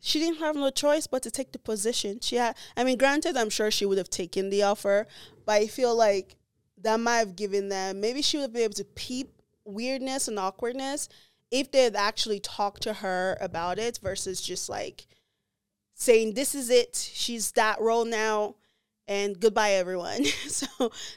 she 0.00 0.20
didn't 0.20 0.38
have 0.38 0.54
no 0.54 0.70
choice 0.70 1.06
but 1.06 1.22
to 1.24 1.30
take 1.30 1.52
the 1.52 1.58
position. 1.58 2.20
She 2.20 2.36
had 2.36 2.56
I 2.76 2.84
mean 2.84 2.98
granted 2.98 3.36
I'm 3.36 3.50
sure 3.50 3.70
she 3.70 3.86
would 3.86 3.98
have 3.98 4.10
taken 4.10 4.50
the 4.50 4.62
offer, 4.62 5.06
but 5.44 5.52
I 5.52 5.66
feel 5.66 5.94
like 5.94 6.36
that 6.82 7.00
might 7.00 7.18
have 7.18 7.36
given 7.36 7.68
them 7.68 8.00
maybe 8.00 8.22
she 8.22 8.38
would 8.38 8.52
be 8.52 8.60
able 8.60 8.74
to 8.74 8.84
peep 8.84 9.42
weirdness 9.64 10.28
and 10.28 10.38
awkwardness 10.38 11.08
if 11.50 11.70
they 11.70 11.82
had 11.84 11.96
actually 11.96 12.40
talked 12.40 12.82
to 12.82 12.92
her 12.92 13.36
about 13.40 13.78
it 13.78 13.98
versus 14.02 14.40
just 14.40 14.68
like 14.68 15.06
saying 15.94 16.34
this 16.34 16.54
is 16.54 16.70
it 16.70 16.94
she's 16.94 17.52
that 17.52 17.80
role 17.80 18.04
now 18.04 18.54
and 19.08 19.38
goodbye 19.40 19.72
everyone. 19.72 20.24
So 20.48 20.66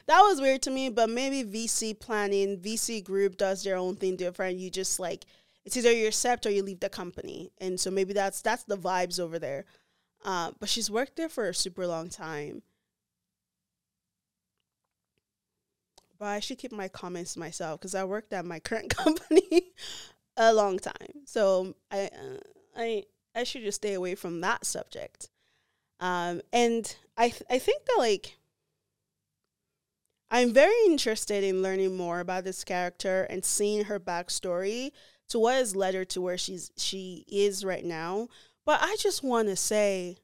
that 0.06 0.20
was 0.22 0.40
weird 0.40 0.62
to 0.62 0.70
me 0.70 0.90
but 0.90 1.08
maybe 1.10 1.44
vc 1.44 1.98
planning 2.00 2.58
vc 2.58 3.02
group 3.04 3.36
does 3.36 3.62
their 3.62 3.76
own 3.76 3.96
thing 3.96 4.16
different. 4.16 4.58
You 4.58 4.70
just 4.70 5.00
like 5.00 5.24
it's 5.64 5.76
either 5.76 5.92
you 5.92 6.06
accept 6.06 6.46
or 6.46 6.50
you 6.50 6.62
leave 6.62 6.80
the 6.80 6.88
company. 6.88 7.52
And 7.58 7.78
so 7.78 7.90
maybe 7.90 8.12
that's 8.12 8.40
that's 8.42 8.64
the 8.64 8.76
vibes 8.78 9.20
over 9.20 9.38
there. 9.38 9.64
Uh, 10.24 10.52
but 10.58 10.68
she's 10.68 10.90
worked 10.90 11.16
there 11.16 11.28
for 11.28 11.48
a 11.48 11.54
super 11.54 11.86
long 11.86 12.08
time. 12.08 12.62
But 16.18 16.26
I 16.26 16.40
should 16.40 16.58
keep 16.58 16.72
my 16.72 16.88
comments 16.88 17.32
to 17.34 17.38
myself 17.40 17.80
because 17.80 17.94
I 17.94 18.04
worked 18.04 18.32
at 18.32 18.44
my 18.44 18.60
current 18.60 18.94
company 18.96 19.72
a 20.36 20.52
long 20.52 20.78
time. 20.78 21.24
So 21.24 21.74
I 21.90 22.06
uh, 22.06 22.40
I 22.76 23.04
I 23.34 23.44
should 23.44 23.62
just 23.62 23.76
stay 23.76 23.94
away 23.94 24.14
from 24.14 24.40
that 24.42 24.66
subject. 24.66 25.30
Um, 26.00 26.40
and 26.52 26.96
I 27.16 27.28
th- 27.28 27.42
I 27.50 27.58
think 27.58 27.84
that 27.86 27.98
like 27.98 28.38
I'm 30.30 30.52
very 30.52 30.74
interested 30.86 31.44
in 31.44 31.62
learning 31.62 31.96
more 31.96 32.20
about 32.20 32.44
this 32.44 32.64
character 32.64 33.24
and 33.24 33.44
seeing 33.44 33.84
her 33.84 34.00
backstory 34.00 34.92
to 35.28 35.38
what 35.38 35.54
has 35.54 35.76
led 35.76 35.94
her 35.94 36.04
to 36.06 36.20
where 36.20 36.38
she's 36.38 36.70
she 36.76 37.24
is 37.28 37.64
right 37.64 37.84
now. 37.84 38.28
But 38.64 38.80
I 38.82 38.96
just 38.98 39.22
want 39.22 39.48
to 39.48 39.56
say, 39.56 40.16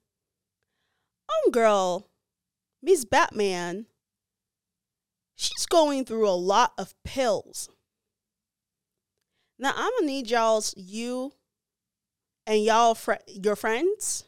oh 1.30 1.50
girl, 1.50 2.08
Miss 2.82 3.04
Batman 3.04 3.86
she's 5.36 5.66
going 5.66 6.04
through 6.04 6.28
a 6.28 6.30
lot 6.32 6.72
of 6.76 6.94
pills. 7.04 7.68
Now 9.58 9.72
I'm 9.76 9.92
gonna 9.98 10.06
need 10.06 10.30
y'all's 10.30 10.74
you 10.76 11.32
and 12.46 12.62
y'all 12.62 12.94
fr- 12.94 13.14
your 13.26 13.56
friends. 13.56 14.24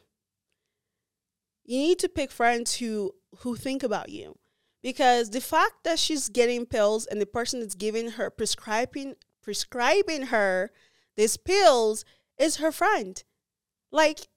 You 1.69 1.77
need 1.77 1.99
to 1.99 2.09
pick 2.09 2.31
friends 2.31 2.77
who 2.77 3.13
who 3.41 3.55
think 3.55 3.83
about 3.83 4.09
you, 4.09 4.39
because 4.81 5.29
the 5.29 5.39
fact 5.39 5.83
that 5.83 5.99
she's 5.99 6.27
getting 6.27 6.65
pills 6.65 7.05
and 7.05 7.21
the 7.21 7.27
person 7.27 7.59
that's 7.59 7.75
giving 7.75 8.11
her 8.17 8.31
prescribing 8.31 9.13
prescribing 9.43 10.23
her 10.33 10.71
these 11.15 11.37
pills 11.37 12.05
is 12.39 12.55
her 12.55 12.71
friend. 12.71 13.23
Like, 13.91 14.29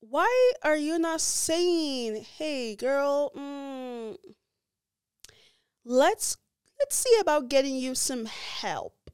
why 0.00 0.52
are 0.62 0.78
you 0.78 0.98
not 0.98 1.20
saying, 1.20 2.24
"Hey, 2.24 2.74
girl"? 2.74 3.32
Mm, 3.36 4.16
let's 5.84 6.38
let's 6.80 6.96
see 6.96 7.18
about 7.20 7.50
getting 7.50 7.76
you 7.76 7.94
some 7.94 8.24
help 8.24 9.10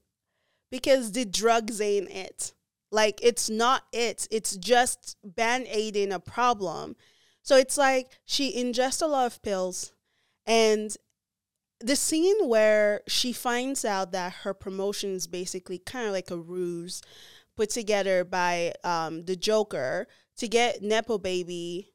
because 0.70 1.10
the 1.10 1.24
drugs 1.24 1.80
ain't 1.80 2.08
it. 2.08 2.54
Like 2.92 3.18
it's 3.20 3.50
not 3.50 3.82
it. 3.92 4.28
It's 4.30 4.54
just 4.54 5.16
band-aiding 5.24 6.12
a 6.12 6.20
problem. 6.20 6.94
So 7.44 7.56
it's 7.56 7.78
like 7.78 8.08
she 8.24 8.56
ingests 8.60 9.02
a 9.02 9.06
lot 9.06 9.26
of 9.26 9.42
pills 9.42 9.92
and 10.46 10.96
the 11.78 11.94
scene 11.94 12.48
where 12.48 13.02
she 13.06 13.32
finds 13.32 13.84
out 13.84 14.12
that 14.12 14.32
her 14.42 14.54
promotion 14.54 15.14
is 15.14 15.26
basically 15.26 15.78
kind 15.78 16.06
of 16.06 16.12
like 16.12 16.30
a 16.30 16.36
ruse 16.36 17.02
put 17.56 17.68
together 17.70 18.24
by 18.24 18.72
um, 18.82 19.26
the 19.26 19.36
Joker 19.36 20.06
to 20.38 20.48
get 20.48 20.82
Nepo 20.82 21.18
Baby 21.18 21.90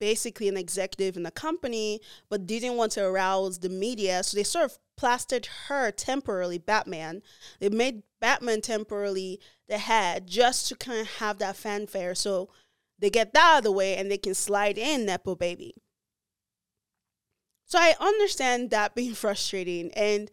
basically 0.00 0.48
an 0.48 0.56
executive 0.56 1.16
in 1.16 1.22
the 1.22 1.30
company, 1.30 2.00
but 2.28 2.46
didn't 2.46 2.76
want 2.76 2.92
to 2.92 3.04
arouse 3.04 3.58
the 3.58 3.68
media. 3.68 4.22
So 4.22 4.36
they 4.36 4.44
sort 4.44 4.66
of 4.66 4.78
plastered 4.96 5.46
her 5.68 5.90
temporarily, 5.90 6.58
Batman. 6.58 7.22
They 7.60 7.68
made 7.68 8.02
Batman 8.20 8.60
temporarily 8.60 9.40
the 9.68 9.78
head 9.78 10.26
just 10.26 10.68
to 10.68 10.76
kind 10.76 11.00
of 11.00 11.08
have 11.16 11.38
that 11.38 11.56
fanfare. 11.56 12.14
So 12.14 12.50
they 12.98 13.10
get 13.10 13.32
that 13.34 13.54
out 13.54 13.58
of 13.58 13.64
the 13.64 13.72
way 13.72 13.96
and 13.96 14.10
they 14.10 14.18
can 14.18 14.34
slide 14.34 14.78
in 14.78 15.06
Nepo 15.06 15.34
Baby. 15.34 15.74
So 17.64 17.78
I 17.78 17.94
understand 18.00 18.70
that 18.70 18.94
being 18.94 19.14
frustrating. 19.14 19.90
And 19.92 20.30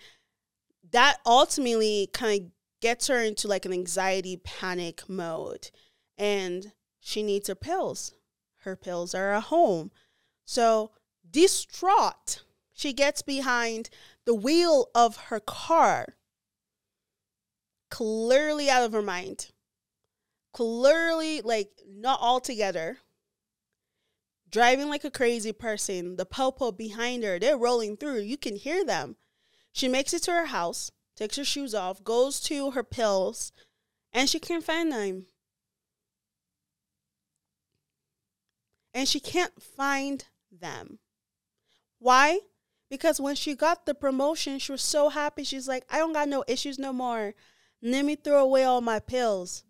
that 0.92 1.18
ultimately 1.26 2.10
kind 2.14 2.42
of 2.42 2.48
gets 2.82 3.08
her 3.08 3.22
into 3.22 3.48
like 3.48 3.66
an 3.66 3.74
anxiety 3.74 4.38
panic 4.38 5.08
mode. 5.08 5.70
And 6.18 6.72
she 7.00 7.24
needs 7.24 7.48
her 7.48 7.56
pills 7.56 8.14
her 8.66 8.76
pills 8.76 9.16
are 9.16 9.34
at 9.34 9.44
home. 9.44 9.92
So, 10.44 10.92
distraught, 11.30 12.44
she 12.74 12.92
gets 12.92 13.22
behind 13.22 13.90
the 14.26 14.36
wheel 14.36 14.90
of 14.94 15.16
her 15.28 15.40
car, 15.40 16.18
clearly 17.90 18.70
out 18.70 18.84
of 18.84 18.92
her 18.92 19.02
mind, 19.02 19.52
clearly, 20.56 21.42
like, 21.42 21.70
not 21.88 22.20
all 22.22 22.40
together. 22.40 23.00
Driving 24.50 24.90
like 24.90 25.04
a 25.04 25.12
crazy 25.12 25.52
person, 25.52 26.16
the 26.16 26.26
popo 26.26 26.72
behind 26.72 27.24
her, 27.24 27.38
they're 27.38 27.58
rolling 27.58 27.98
through. 27.98 28.22
You 28.22 28.38
can 28.38 28.56
hear 28.56 28.86
them. 28.86 29.18
She 29.74 29.88
makes 29.88 30.14
it 30.14 30.24
to 30.24 30.32
her 30.32 30.46
house, 30.46 30.92
takes 31.16 31.36
her 31.36 31.44
shoes 31.44 31.76
off, 31.76 32.04
goes 32.04 32.40
to 32.42 32.72
her 32.72 32.84
pills, 32.84 33.52
and 34.14 34.30
she 34.30 34.40
can't 34.40 34.64
find 34.64 34.92
them. 34.92 35.26
and 38.96 39.10
she 39.10 39.20
can't 39.20 39.62
find 39.62 40.26
them. 40.50 41.00
Why? 42.00 42.40
Because 42.90 43.20
when 43.20 43.36
she 43.36 43.54
got 43.54 43.86
the 43.86 43.94
promotion, 43.94 44.58
she 44.58 44.72
was 44.72 44.82
so 44.82 45.10
happy. 45.10 45.44
She's 45.44 45.68
like, 45.68 45.86
I 45.90 45.98
don't 45.98 46.14
got 46.14 46.30
no 46.30 46.46
issues 46.48 46.80
no 46.80 46.94
more. 46.94 47.36
Let 47.82 48.06
me 48.06 48.16
throw 48.16 48.42
away 48.42 48.64
all 48.64 48.80
my 48.80 49.00
pills. 49.00 49.66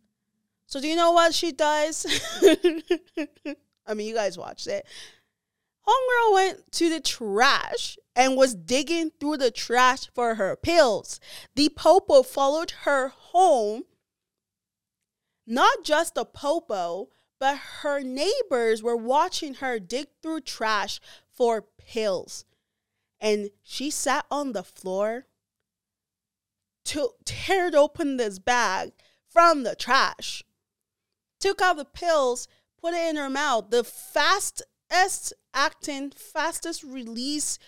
So 0.67 0.81
do 0.81 0.88
you 0.88 0.95
know 0.95 1.12
what 1.12 1.34
she 1.34 1.51
does? 1.51 2.05
I 3.88 3.93
mean, 3.93 4.07
you 4.07 4.15
guys 4.15 4.38
watched 4.38 4.67
it. 4.67 4.86
Homegirl 5.88 6.34
went 6.34 6.72
to 6.74 6.89
the 6.89 7.00
trash 7.00 7.98
and 8.15 8.36
was 8.36 8.55
digging 8.55 9.12
through 9.19 9.38
the 9.38 9.51
trash 9.51 10.10
for 10.13 10.36
her 10.36 10.55
pills. 10.55 11.19
The 11.55 11.69
popo 11.69 12.24
followed 12.24 12.72
her 12.81 13.10
home. 13.10 13.84
Not 15.45 15.84
just 15.84 16.15
the 16.15 16.25
popo, 16.25 17.10
but 17.39 17.57
her 17.81 18.01
neighbors 18.01 18.81
were 18.81 18.95
watching 18.95 19.55
her 19.55 19.79
dig 19.79 20.07
through 20.24 20.41
trash 20.41 21.00
for 21.29 21.62
pills. 21.62 22.45
And 23.19 23.51
she 23.62 23.91
sat 23.91 24.25
on 24.31 24.53
the 24.53 24.63
floor 24.63 25.27
to 26.86 27.12
tear 27.25 27.69
open 27.75 28.17
this 28.17 28.39
bag 28.39 28.93
from 29.27 29.63
the 29.63 29.75
trash, 29.75 30.43
took 31.45 31.61
out 31.61 31.77
the 31.77 31.85
pills, 31.85 32.47
put 32.81 32.95
it 32.95 33.07
in 33.07 33.17
her 33.17 33.29
mouth. 33.29 33.69
The 33.69 33.83
fastest 33.83 35.33
acting, 35.53 36.11
fastest 36.11 36.83
release 36.83 37.59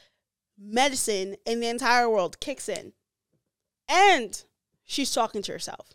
medicine 0.59 1.35
in 1.45 1.59
the 1.59 1.67
entire 1.67 2.09
world 2.09 2.39
kicks 2.39 2.67
in. 2.67 2.93
And 3.87 4.43
she's 4.83 5.13
talking 5.13 5.43
to 5.43 5.51
herself. 5.51 5.91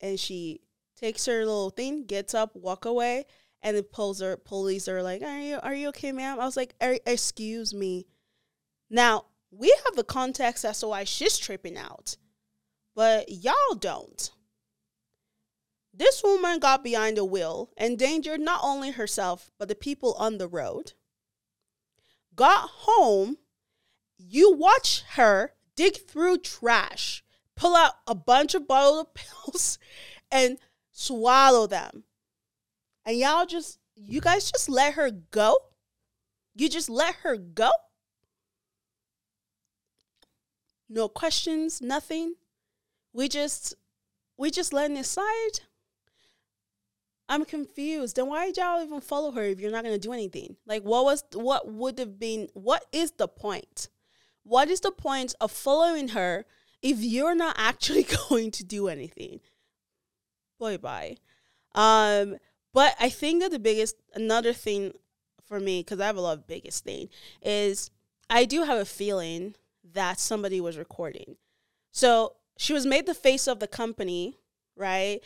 And 0.00 0.18
she 0.18 0.62
takes 0.98 1.26
her 1.26 1.46
little 1.46 1.70
thing, 1.70 2.06
gets 2.06 2.34
up, 2.34 2.56
walk 2.56 2.84
away, 2.84 3.24
and 3.62 3.76
the 3.76 3.84
pulls 3.84 4.20
her 4.20 4.36
police 4.36 4.88
are 4.88 5.02
like, 5.02 5.22
Are 5.22 5.38
you 5.38 5.58
are 5.62 5.74
you 5.74 5.88
okay, 5.88 6.10
ma'am? 6.10 6.40
I 6.40 6.44
was 6.44 6.56
like, 6.56 6.74
er, 6.82 6.98
excuse 7.06 7.72
me. 7.72 8.06
Now, 8.90 9.26
we 9.52 9.72
have 9.84 9.94
the 9.94 10.04
context 10.04 10.64
as 10.64 10.80
to 10.80 10.88
why 10.88 11.04
she's 11.04 11.38
tripping 11.38 11.78
out. 11.78 12.16
But 12.96 13.30
y'all 13.30 13.74
don't. 13.78 14.30
This 15.98 16.22
woman 16.22 16.58
got 16.58 16.84
behind 16.84 17.16
the 17.16 17.24
wheel, 17.24 17.70
endangered 17.74 18.40
not 18.40 18.60
only 18.62 18.90
herself, 18.90 19.50
but 19.58 19.68
the 19.68 19.74
people 19.74 20.12
on 20.18 20.36
the 20.36 20.46
road. 20.46 20.92
Got 22.34 22.68
home, 22.68 23.38
you 24.18 24.52
watch 24.52 25.04
her 25.12 25.54
dig 25.74 25.96
through 25.96 26.38
trash, 26.38 27.24
pull 27.54 27.74
out 27.74 27.94
a 28.06 28.14
bunch 28.14 28.54
of 28.54 28.68
bottled 28.68 29.14
pills, 29.14 29.78
and 30.30 30.58
swallow 30.92 31.66
them. 31.66 32.04
And 33.06 33.16
y'all 33.16 33.46
just, 33.46 33.78
you 33.94 34.20
guys 34.20 34.50
just 34.50 34.68
let 34.68 34.94
her 34.94 35.10
go? 35.10 35.56
You 36.54 36.68
just 36.68 36.90
let 36.90 37.14
her 37.22 37.38
go? 37.38 37.70
No 40.90 41.08
questions, 41.08 41.80
nothing. 41.80 42.34
We 43.14 43.28
just, 43.28 43.74
we 44.36 44.50
just 44.50 44.74
let 44.74 44.90
it 44.90 45.06
slide. 45.06 45.60
I'm 47.28 47.44
confused. 47.44 48.16
Then 48.16 48.28
why 48.28 48.46
did 48.46 48.56
y'all 48.56 48.82
even 48.82 49.00
follow 49.00 49.32
her 49.32 49.42
if 49.42 49.60
you're 49.60 49.70
not 49.70 49.84
gonna 49.84 49.98
do 49.98 50.12
anything? 50.12 50.56
Like, 50.66 50.82
what 50.82 51.04
was, 51.04 51.24
what 51.34 51.72
would 51.72 51.98
have 51.98 52.18
been, 52.18 52.48
what 52.54 52.84
is 52.92 53.12
the 53.12 53.28
point? 53.28 53.88
What 54.44 54.68
is 54.68 54.80
the 54.80 54.92
point 54.92 55.34
of 55.40 55.50
following 55.50 56.08
her 56.08 56.44
if 56.82 57.00
you're 57.00 57.34
not 57.34 57.56
actually 57.58 58.06
going 58.28 58.50
to 58.52 58.64
do 58.64 58.88
anything? 58.88 59.40
Boy, 60.58 60.78
bye. 60.78 61.16
Um, 61.74 62.36
but 62.72 62.94
I 63.00 63.08
think 63.08 63.42
that 63.42 63.50
the 63.50 63.58
biggest, 63.58 63.96
another 64.14 64.52
thing 64.52 64.92
for 65.46 65.60
me, 65.60 65.80
because 65.80 66.00
I 66.00 66.06
have 66.06 66.16
a 66.16 66.20
lot 66.20 66.38
of 66.38 66.46
biggest 66.46 66.84
thing, 66.84 67.08
is 67.42 67.90
I 68.28 68.44
do 68.44 68.64
have 68.64 68.78
a 68.78 68.84
feeling 68.84 69.54
that 69.92 70.20
somebody 70.20 70.60
was 70.60 70.76
recording. 70.76 71.36
So 71.92 72.34
she 72.58 72.72
was 72.72 72.86
made 72.86 73.06
the 73.06 73.14
face 73.14 73.46
of 73.46 73.60
the 73.60 73.66
company, 73.66 74.36
right? 74.76 75.20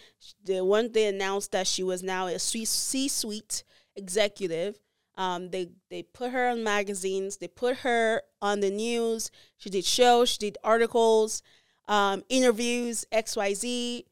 The 0.45 0.65
one 0.65 0.93
they 0.93 1.07
announced 1.07 1.53
that 1.53 1.67
she 1.67 1.83
was 1.83 2.03
now 2.03 2.27
a 2.27 2.39
C-suite 2.39 3.65
executive. 3.97 4.79
Um, 5.17 5.51
they 5.51 5.71
they 5.91 6.03
put 6.03 6.31
her 6.31 6.49
on 6.49 6.65
magazines. 6.65 7.37
They 7.37 7.49
put 7.49 7.79
her 7.79 8.23
on 8.41 8.61
the 8.61 8.71
news. 8.71 9.31
She 9.59 9.69
did 9.69 9.85
shows. 9.85 10.31
She 10.31 10.39
did 10.39 10.59
articles, 10.65 11.43
um, 11.89 12.23
interviews, 12.29 13.05
X 13.13 13.37
Y 13.37 13.55
Z. 13.55 14.07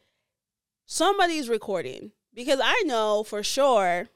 Somebody's 0.87 1.48
recording 1.48 2.12
because 2.35 2.61
I 2.62 2.83
know 2.85 3.24
for 3.24 3.42
sure. 3.42 4.09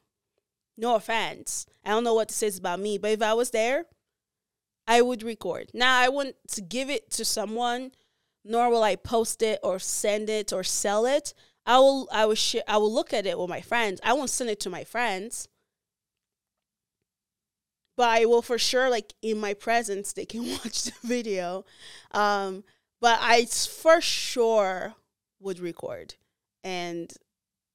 No 0.75 0.97
offense, 0.97 1.67
I 1.85 1.91
don't 1.91 2.03
know 2.03 2.15
what 2.15 2.29
this 2.29 2.39
says 2.39 2.57
about 2.57 2.81
me, 2.81 2.97
but 2.97 3.11
if 3.11 3.21
I 3.21 3.35
was 3.35 3.51
there, 3.51 3.85
I 4.87 5.03
would 5.03 5.23
record. 5.23 5.71
Now 5.75 6.01
I 6.01 6.09
wouldn't 6.09 6.37
give 6.67 6.89
it 6.89 7.11
to 7.11 7.27
someone, 7.27 7.93
nor 8.45 8.71
will 8.71 8.83
I 8.83 8.97
post 8.97 9.43
it 9.43 9.61
or 9.63 9.79
send 9.79 10.29
it 10.29 10.53
or 10.53 10.65
sell 10.65 11.07
it. 11.07 11.35
I 11.65 11.79
will 11.79 12.09
I 12.13 12.27
will 12.27 12.35
share 12.35 12.63
I 12.67 12.77
will 12.79 12.93
look 12.93 13.13
at 13.13 13.27
it 13.27 13.39
with 13.39 13.49
my 13.49 13.61
friends. 13.61 14.01
I 14.03 14.13
won't 14.13 14.31
send 14.31 14.51
it 14.51 14.61
to 14.61 14.71
my 14.71 14.85
friends. 14.85 15.49
But 17.97 18.09
I 18.09 18.25
will 18.25 18.43
for 18.43 18.59
sure 18.59 18.91
like 18.91 19.15
in 19.23 19.39
my 19.39 19.55
presence 19.55 20.13
they 20.13 20.25
can 20.25 20.49
watch 20.51 20.85
the 20.85 20.93
video. 21.05 21.65
Um 22.11 22.65
but 23.01 23.19
I 23.21 23.45
for 23.45 24.01
sure 24.01 24.95
would 25.41 25.61
record. 25.61 26.15
And 26.65 27.13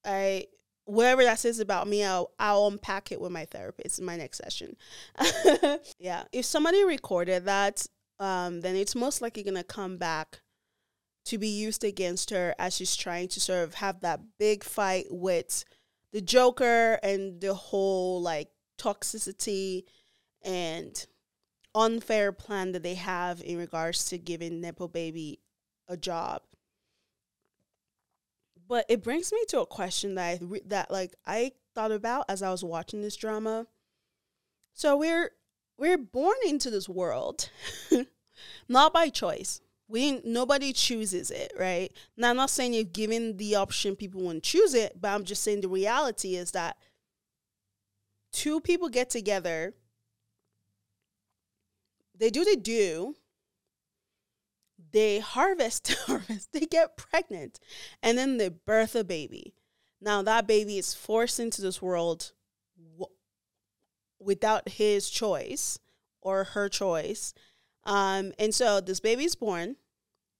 I 0.04 0.46
whatever 0.84 1.22
that 1.22 1.38
says 1.38 1.60
about 1.60 1.86
me, 1.86 2.02
I'll, 2.02 2.30
I'll 2.38 2.66
unpack 2.66 3.12
it 3.12 3.20
with 3.20 3.30
my 3.30 3.44
therapist 3.44 3.98
in 3.98 4.06
my 4.06 4.16
next 4.16 4.38
session. 4.38 4.74
yeah. 5.98 6.24
If 6.32 6.46
somebody 6.46 6.82
recorded 6.82 7.44
that, 7.44 7.86
um, 8.18 8.62
then 8.62 8.74
it's 8.74 8.94
most 8.94 9.20
likely 9.20 9.42
to 9.44 9.62
come 9.64 9.98
back 9.98 10.40
to 11.28 11.38
be 11.38 11.48
used 11.48 11.84
against 11.84 12.30
her 12.30 12.54
as 12.58 12.76
she's 12.76 12.96
trying 12.96 13.28
to 13.28 13.40
sort 13.40 13.64
of 13.64 13.74
have 13.74 14.00
that 14.00 14.20
big 14.38 14.64
fight 14.64 15.06
with 15.10 15.64
the 16.12 16.20
Joker 16.20 16.98
and 17.02 17.40
the 17.40 17.54
whole 17.54 18.20
like 18.22 18.48
toxicity 18.78 19.84
and 20.42 21.06
unfair 21.74 22.32
plan 22.32 22.72
that 22.72 22.82
they 22.82 22.94
have 22.94 23.42
in 23.42 23.58
regards 23.58 24.06
to 24.06 24.18
giving 24.18 24.60
Nepo 24.60 24.88
Baby 24.88 25.40
a 25.88 25.96
job 25.96 26.42
but 28.68 28.84
it 28.88 29.02
brings 29.02 29.32
me 29.32 29.40
to 29.48 29.60
a 29.60 29.66
question 29.66 30.14
that 30.14 30.24
I 30.24 30.38
re- 30.42 30.62
that 30.66 30.90
like 30.90 31.14
I 31.26 31.52
thought 31.74 31.90
about 31.90 32.26
as 32.28 32.42
I 32.42 32.50
was 32.50 32.62
watching 32.62 33.00
this 33.00 33.16
drama. 33.16 33.66
So 34.74 34.96
we're 34.96 35.30
we're 35.78 35.98
born 35.98 36.36
into 36.46 36.70
this 36.70 36.88
world, 36.88 37.50
not 38.68 38.92
by 38.92 39.08
choice. 39.08 39.60
We 39.88 40.20
nobody 40.22 40.72
chooses 40.74 41.30
it, 41.30 41.52
right? 41.58 41.90
Now 42.16 42.30
I'm 42.30 42.36
not 42.36 42.50
saying 42.50 42.74
if 42.74 42.92
given 42.92 43.38
the 43.38 43.54
option 43.54 43.96
people 43.96 44.20
wouldn't 44.20 44.44
choose 44.44 44.74
it, 44.74 45.00
but 45.00 45.08
I'm 45.08 45.24
just 45.24 45.42
saying 45.42 45.62
the 45.62 45.68
reality 45.68 46.36
is 46.36 46.50
that 46.52 46.76
two 48.30 48.60
people 48.60 48.90
get 48.90 49.08
together, 49.08 49.74
they 52.14 52.28
do 52.28 52.44
they 52.44 52.56
do, 52.56 53.14
they 54.92 55.20
harvest, 55.20 55.94
harvest, 56.06 56.52
they 56.52 56.66
get 56.66 56.96
pregnant, 56.96 57.58
and 58.02 58.18
then 58.18 58.36
they 58.36 58.50
birth 58.50 58.94
a 58.94 59.04
baby. 59.04 59.54
Now 60.00 60.22
that 60.22 60.46
baby 60.46 60.78
is 60.78 60.94
forced 60.94 61.40
into 61.40 61.62
this 61.62 61.80
world 61.80 62.32
without 64.20 64.68
his 64.68 65.08
choice 65.08 65.78
or 66.20 66.44
her 66.44 66.68
choice. 66.68 67.34
Um, 67.88 68.32
and 68.38 68.54
so 68.54 68.82
this 68.82 69.00
baby 69.00 69.24
is 69.24 69.34
born. 69.34 69.76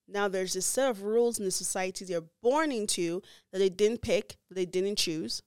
Now 0.07 0.29
there's 0.29 0.55
a 0.55 0.63
set 0.63 0.91
of 0.91 1.03
rules 1.03 1.39
in 1.39 1.47
the 1.47 1.51
society 1.51 2.05
they're 2.05 2.21
born 2.43 2.71
into 2.71 3.23
that 3.51 3.59
they 3.59 3.71
didn't 3.71 4.03
pick, 4.03 4.37
that 4.49 4.55
they 4.55 4.67
didn't 4.67 4.97
choose. 4.97 5.43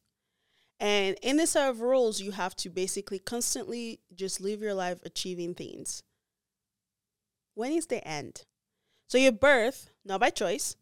And 0.79 1.15
in 1.21 1.37
this 1.37 1.51
set 1.51 1.69
of 1.69 1.81
rules, 1.81 2.19
you 2.19 2.31
have 2.31 2.55
to 2.57 2.69
basically 2.69 3.19
constantly 3.19 3.99
just 4.15 4.41
live 4.41 4.61
your 4.61 4.73
life 4.73 4.97
achieving 5.05 5.53
things. 5.53 6.01
When 7.53 7.71
is 7.71 7.85
the 7.85 8.05
end? 8.05 8.45
So 9.07 9.19
your 9.19 9.31
birth, 9.31 9.91
not 10.03 10.21
by 10.21 10.31
choice, 10.31 10.75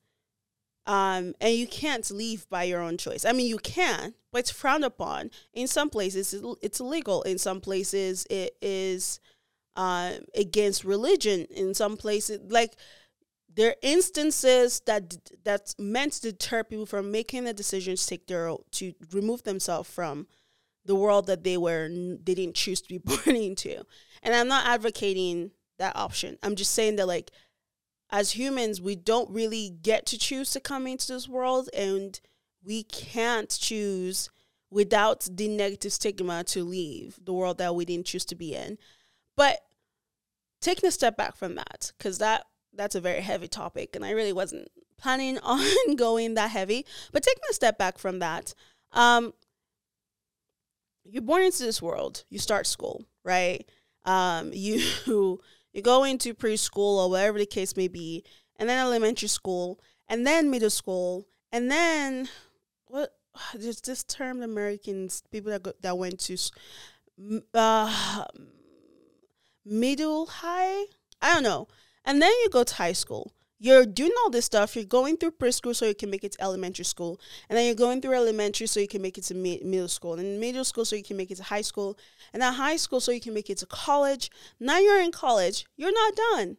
um, 0.86 1.34
and 1.42 1.54
you 1.54 1.68
can't 1.68 2.10
leave 2.12 2.50
by 2.50 2.64
your 2.64 2.82
own 2.82 2.98
choice. 2.98 3.26
I 3.26 3.34
mean, 3.34 3.48
you 3.48 3.58
can, 3.58 4.14
but 4.32 4.40
it's 4.40 4.52
frowned 4.52 4.86
upon. 4.86 5.32
In 5.54 5.68
some 5.68 5.90
places, 5.90 6.34
it's 6.62 6.80
illegal. 6.80 7.24
In 7.24 7.38
some 7.38 7.60
places, 7.60 8.26
it 8.30 8.56
is 8.62 9.20
uh, 9.76 10.14
against 10.36 10.84
religion. 10.84 11.46
In 11.52 11.74
some 11.74 11.98
places, 11.98 12.40
like 12.52 12.76
there 13.54 13.70
are 13.72 13.76
instances 13.82 14.82
that 14.86 15.18
that's 15.44 15.76
meant 15.78 16.14
to 16.14 16.32
deter 16.32 16.64
people 16.64 16.86
from 16.86 17.12
making 17.12 17.46
the 17.46 17.54
decision 17.54 17.96
to 17.96 18.08
take 18.08 18.28
their 18.28 18.54
to 18.72 18.94
remove 19.12 19.44
themselves 19.44 19.90
from 19.90 20.28
the 20.86 20.96
world 20.96 21.28
that 21.28 21.44
they 21.44 21.58
were 21.58 21.90
they 21.90 22.36
didn't 22.36 22.56
choose 22.56 22.82
to 22.82 22.90
be 22.90 22.98
born 23.04 23.36
into. 23.36 23.84
And 24.24 24.36
I'm 24.36 24.48
not 24.48 24.68
advocating 24.68 25.52
that 25.78 25.96
option. 25.96 26.38
I'm 26.44 26.56
just 26.56 26.74
saying 26.74 26.98
that 26.98 27.08
like 27.08 27.32
as 28.12 28.32
humans, 28.32 28.82
we 28.82 28.96
don't 28.96 29.30
really 29.30 29.70
get 29.70 30.06
to 30.08 30.18
choose 30.18 30.52
to 30.52 30.60
come 30.60 30.88
into 30.88 31.08
this 31.08 31.28
world, 31.28 31.70
and 31.76 32.20
we 32.64 32.84
can't 32.84 33.50
choose 33.50 34.30
without 34.72 35.28
the 35.32 35.48
negative 35.48 35.94
stigma 35.94 36.44
to 36.44 36.64
leave 36.64 37.20
the 37.24 37.34
world 37.34 37.58
that 37.60 37.76
we 37.76 37.86
didn't 37.86 38.08
choose 38.08 38.26
to 38.26 38.36
be 38.36 38.56
in. 38.56 38.78
But 39.40 39.62
taking 40.60 40.86
a 40.86 40.92
step 40.92 41.16
back 41.16 41.38
from 41.38 41.56
that, 41.56 41.94
because 41.98 42.18
that 42.18 42.44
that's 42.74 42.96
a 42.96 43.00
very 43.00 43.22
heavy 43.22 43.48
topic, 43.48 43.96
and 43.96 44.04
I 44.04 44.12
really 44.12 44.34
wasn't 44.34 44.68
planning 44.98 45.38
on 45.44 45.96
going 45.96 46.34
that 46.34 46.52
heavy. 46.52 46.86
But 47.14 47.24
taking 47.24 47.44
a 47.50 47.54
step 47.54 47.78
back 47.78 47.98
from 47.98 48.20
that, 48.20 48.54
um, 48.92 49.34
you're 51.06 51.22
born 51.22 51.44
into 51.44 51.64
this 51.64 51.82
world. 51.82 52.26
You 52.30 52.38
start 52.38 52.68
school, 52.68 53.06
right? 53.24 53.66
Um, 54.04 54.52
you 54.54 54.82
you 55.72 55.82
go 55.82 56.04
into 56.04 56.34
preschool 56.34 56.98
or 56.98 57.10
whatever 57.10 57.40
the 57.40 57.46
case 57.46 57.78
may 57.78 57.88
be, 57.88 58.26
and 58.58 58.68
then 58.68 58.78
elementary 58.78 59.30
school, 59.30 59.80
and 60.10 60.28
then 60.28 60.52
middle 60.52 60.70
school, 60.70 61.30
and 61.54 61.72
then 61.72 62.28
what? 62.88 63.14
There's 63.56 63.80
this 63.80 64.04
term 64.04 64.42
Americans 64.42 65.24
people 65.32 65.52
that 65.52 65.64
go, 65.64 65.72
that 65.80 65.98
went 65.98 66.20
to 66.28 66.38
uh, 67.54 68.26
middle 69.66 70.26
high. 70.26 70.86
I 71.22 71.34
don't 71.34 71.44
know, 71.44 71.68
and 72.06 72.22
then 72.22 72.32
you 72.44 72.50
go 72.50 72.64
to 72.64 72.76
high 72.76 72.94
school 72.94 73.34
you're 73.60 73.86
doing 73.86 74.12
all 74.24 74.30
this 74.30 74.46
stuff. 74.46 74.76
You're 74.76 74.86
going 74.86 75.18
through 75.18 75.32
preschool 75.32 75.76
so 75.76 75.86
you 75.86 75.94
can 75.94 76.10
make 76.10 76.24
it 76.24 76.32
to 76.34 76.42
elementary 76.42 76.86
school, 76.86 77.20
and 77.50 77.58
then 77.58 77.66
you're 77.66 77.76
going 77.76 78.02
through 78.02 78.14
elementary 78.14 78.68
so 78.68 78.80
you 78.80 78.88
can 78.88 79.02
make 79.02 79.18
it 79.18 79.26
to 79.26 79.36
mi- 79.36 79.62
middle 79.64 79.90
school, 79.90 80.14
and 80.14 80.40
middle 80.40 80.64
school 80.64 80.86
so 80.86 80.96
you 80.96 81.04
can 81.04 81.18
make 81.18 81.30
it 81.30 81.36
to 81.36 81.44
high 81.44 81.62
school, 81.62 81.98
and 82.34 82.42
then 82.42 82.54
high 82.54 82.78
school 82.78 83.02
so 83.02 83.12
you 83.12 83.20
can 83.20 83.34
make 83.34 83.50
it 83.50 83.58
to 83.58 83.66
college. 83.66 84.32
Now 84.60 84.80
you're 84.80 85.02
in 85.02 85.12
college. 85.12 85.66
You're 85.76 85.94
not 85.94 86.16
done. 86.16 86.58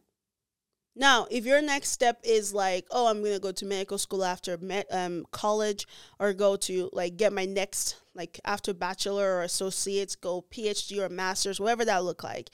Now, 0.93 1.25
if 1.31 1.45
your 1.45 1.61
next 1.61 1.91
step 1.91 2.19
is 2.23 2.53
like, 2.53 2.85
oh, 2.91 3.07
I'm 3.07 3.23
gonna 3.23 3.39
go 3.39 3.53
to 3.53 3.65
medical 3.65 3.97
school 3.97 4.23
after 4.23 4.59
um, 4.91 5.25
college, 5.31 5.87
or 6.19 6.33
go 6.33 6.55
to 6.57 6.89
like 6.93 7.17
get 7.17 7.33
my 7.33 7.45
next 7.45 7.95
like 8.13 8.39
after 8.45 8.73
bachelor 8.73 9.37
or 9.37 9.43
associates, 9.43 10.15
go 10.15 10.45
PhD 10.51 10.99
or 10.99 11.09
masters, 11.09 11.59
whatever 11.59 11.85
that 11.85 12.03
look 12.03 12.23
like. 12.23 12.49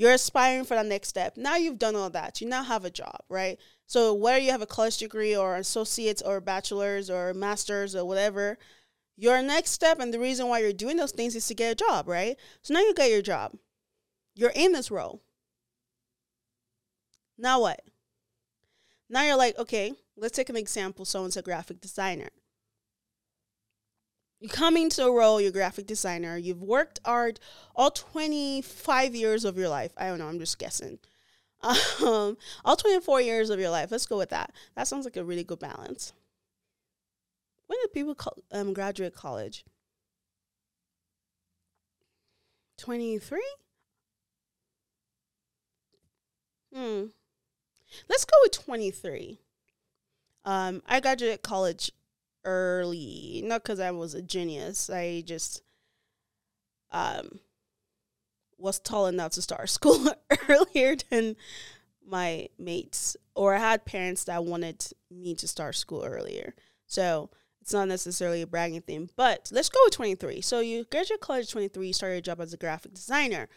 You're 0.00 0.12
aspiring 0.12 0.64
for 0.64 0.78
the 0.78 0.82
next 0.82 1.08
step. 1.08 1.36
Now 1.36 1.56
you've 1.56 1.78
done 1.78 1.94
all 1.94 2.08
that. 2.08 2.40
You 2.40 2.48
now 2.48 2.62
have 2.62 2.86
a 2.86 2.90
job, 2.90 3.20
right? 3.28 3.58
So 3.84 4.14
whether 4.14 4.38
you 4.38 4.50
have 4.50 4.62
a 4.62 4.66
college 4.66 4.96
degree 4.96 5.36
or 5.36 5.56
associates 5.56 6.22
or 6.22 6.40
bachelor's 6.40 7.10
or 7.10 7.34
master's 7.34 7.94
or 7.94 8.06
whatever, 8.06 8.56
your 9.18 9.42
next 9.42 9.72
step 9.72 10.00
and 10.00 10.10
the 10.10 10.18
reason 10.18 10.48
why 10.48 10.60
you're 10.60 10.72
doing 10.72 10.96
those 10.96 11.12
things 11.12 11.36
is 11.36 11.46
to 11.48 11.54
get 11.54 11.72
a 11.72 11.74
job, 11.74 12.08
right? 12.08 12.38
So 12.62 12.72
now 12.72 12.80
you 12.80 12.94
get 12.94 13.10
your 13.10 13.20
job. 13.20 13.52
You're 14.34 14.54
in 14.54 14.72
this 14.72 14.90
role. 14.90 15.20
Now 17.36 17.60
what? 17.60 17.82
Now 19.10 19.24
you're 19.24 19.36
like, 19.36 19.58
okay, 19.58 19.92
let's 20.16 20.34
take 20.34 20.48
an 20.48 20.56
example. 20.56 21.04
Someone's 21.04 21.36
a 21.36 21.42
graphic 21.42 21.82
designer. 21.82 22.30
You 24.40 24.48
come 24.48 24.76
into 24.78 25.04
a 25.04 25.12
role, 25.12 25.38
you're 25.38 25.50
a 25.50 25.52
graphic 25.52 25.86
designer. 25.86 26.36
You've 26.38 26.62
worked 26.62 26.98
art 27.04 27.38
all 27.76 27.90
25 27.90 29.14
years 29.14 29.44
of 29.44 29.58
your 29.58 29.68
life. 29.68 29.92
I 29.98 30.06
don't 30.06 30.18
know, 30.18 30.28
I'm 30.28 30.38
just 30.38 30.58
guessing. 30.58 30.98
Um, 31.62 32.38
all 32.64 32.76
24 32.76 33.20
years 33.20 33.50
of 33.50 33.60
your 33.60 33.68
life. 33.68 33.90
Let's 33.90 34.06
go 34.06 34.16
with 34.16 34.30
that. 34.30 34.50
That 34.76 34.88
sounds 34.88 35.04
like 35.04 35.18
a 35.18 35.24
really 35.24 35.44
good 35.44 35.58
balance. 35.58 36.14
When 37.66 37.78
did 37.82 37.92
people 37.92 38.16
um, 38.50 38.72
graduate 38.72 39.14
college? 39.14 39.62
23? 42.78 43.42
Hmm. 46.74 47.04
Let's 48.08 48.24
go 48.24 48.36
with 48.42 48.52
23. 48.52 49.38
Um, 50.46 50.82
I 50.86 51.00
graduated 51.00 51.42
college 51.42 51.92
early, 52.44 53.42
not 53.44 53.62
because 53.62 53.80
I 53.80 53.90
was 53.90 54.14
a 54.14 54.22
genius. 54.22 54.90
I 54.90 55.22
just 55.26 55.62
um 56.92 57.40
was 58.58 58.78
tall 58.78 59.06
enough 59.06 59.32
to 59.32 59.42
start 59.42 59.68
school 59.70 60.06
earlier 60.48 60.96
than 61.10 61.36
my 62.06 62.48
mates, 62.58 63.16
or 63.34 63.54
I 63.54 63.58
had 63.58 63.84
parents 63.84 64.24
that 64.24 64.44
wanted 64.44 64.84
me 65.10 65.34
to 65.36 65.48
start 65.48 65.76
school 65.76 66.04
earlier. 66.04 66.54
So 66.86 67.30
it's 67.60 67.72
not 67.72 67.88
necessarily 67.88 68.42
a 68.42 68.46
bragging 68.46 68.80
thing, 68.82 69.10
but 69.16 69.50
let's 69.52 69.68
go 69.68 69.78
with 69.84 69.94
23. 69.94 70.40
So 70.40 70.60
you 70.60 70.84
graduate 70.90 71.20
college 71.20 71.50
23, 71.50 71.86
you 71.86 71.92
start 71.92 72.12
your 72.12 72.20
job 72.20 72.40
as 72.40 72.52
a 72.52 72.56
graphic 72.56 72.94
designer. 72.94 73.48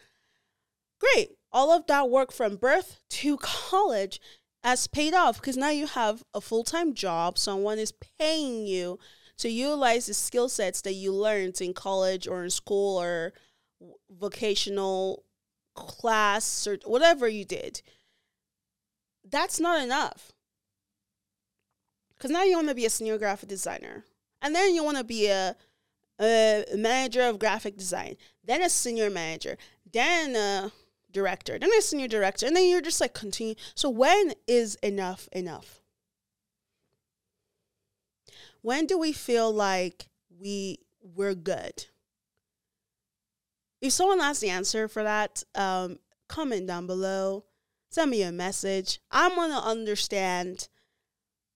Great. 0.99 1.31
All 1.51 1.71
of 1.71 1.87
that 1.87 2.09
work 2.09 2.31
from 2.31 2.57
birth 2.57 2.99
to 3.09 3.37
college 3.41 4.19
has 4.63 4.87
paid 4.87 5.13
off 5.13 5.39
because 5.39 5.57
now 5.57 5.69
you 5.69 5.87
have 5.87 6.23
a 6.33 6.41
full 6.41 6.63
time 6.63 6.93
job. 6.93 7.37
Someone 7.37 7.79
is 7.79 7.93
paying 8.19 8.65
you 8.65 8.99
to 9.37 9.49
utilize 9.49 10.05
the 10.05 10.13
skill 10.13 10.47
sets 10.47 10.81
that 10.81 10.93
you 10.93 11.11
learned 11.13 11.59
in 11.59 11.73
college 11.73 12.27
or 12.27 12.43
in 12.43 12.49
school 12.49 13.01
or 13.01 13.33
vocational 14.09 15.23
class 15.75 16.67
or 16.67 16.77
whatever 16.85 17.27
you 17.27 17.45
did, 17.45 17.81
that's 19.29 19.59
not 19.59 19.83
enough. 19.83 20.31
Because 22.15 22.31
now 22.31 22.43
you 22.43 22.55
want 22.55 22.69
to 22.69 22.75
be 22.75 22.85
a 22.85 22.89
senior 22.89 23.17
graphic 23.17 23.49
designer, 23.49 24.05
and 24.41 24.55
then 24.55 24.73
you 24.73 24.83
want 24.83 24.97
to 24.97 25.03
be 25.03 25.27
a, 25.27 25.55
a 26.19 26.63
manager 26.75 27.23
of 27.23 27.39
graphic 27.39 27.75
design, 27.75 28.15
then 28.43 28.61
a 28.61 28.69
senior 28.69 29.09
manager, 29.09 29.57
then 29.91 30.35
a 30.35 30.71
director, 31.13 31.57
then 31.57 31.69
a 31.77 31.81
senior 31.81 32.07
director, 32.07 32.45
and 32.45 32.55
then 32.55 32.67
you're 32.67 32.81
just 32.81 32.99
like 32.99 33.13
continue. 33.13 33.55
So 33.75 33.89
when 33.89 34.33
is 34.47 34.75
enough 34.75 35.29
enough? 35.31 35.81
When 38.61 38.85
do 38.85 38.97
we 38.97 39.13
feel 39.13 39.51
like 39.51 40.07
we 40.39 40.79
we're 41.01 41.35
good? 41.35 41.85
If 43.81 43.93
someone 43.93 44.19
has 44.19 44.39
the 44.39 44.49
answer 44.49 44.87
for 44.87 45.03
that, 45.03 45.43
um, 45.55 45.99
comment 46.29 46.67
down 46.67 46.87
below. 46.87 47.45
Send 47.89 48.09
me 48.09 48.23
a 48.23 48.31
message. 48.31 48.99
I 49.11 49.27
want 49.35 49.51
to 49.51 49.59
understand 49.59 50.67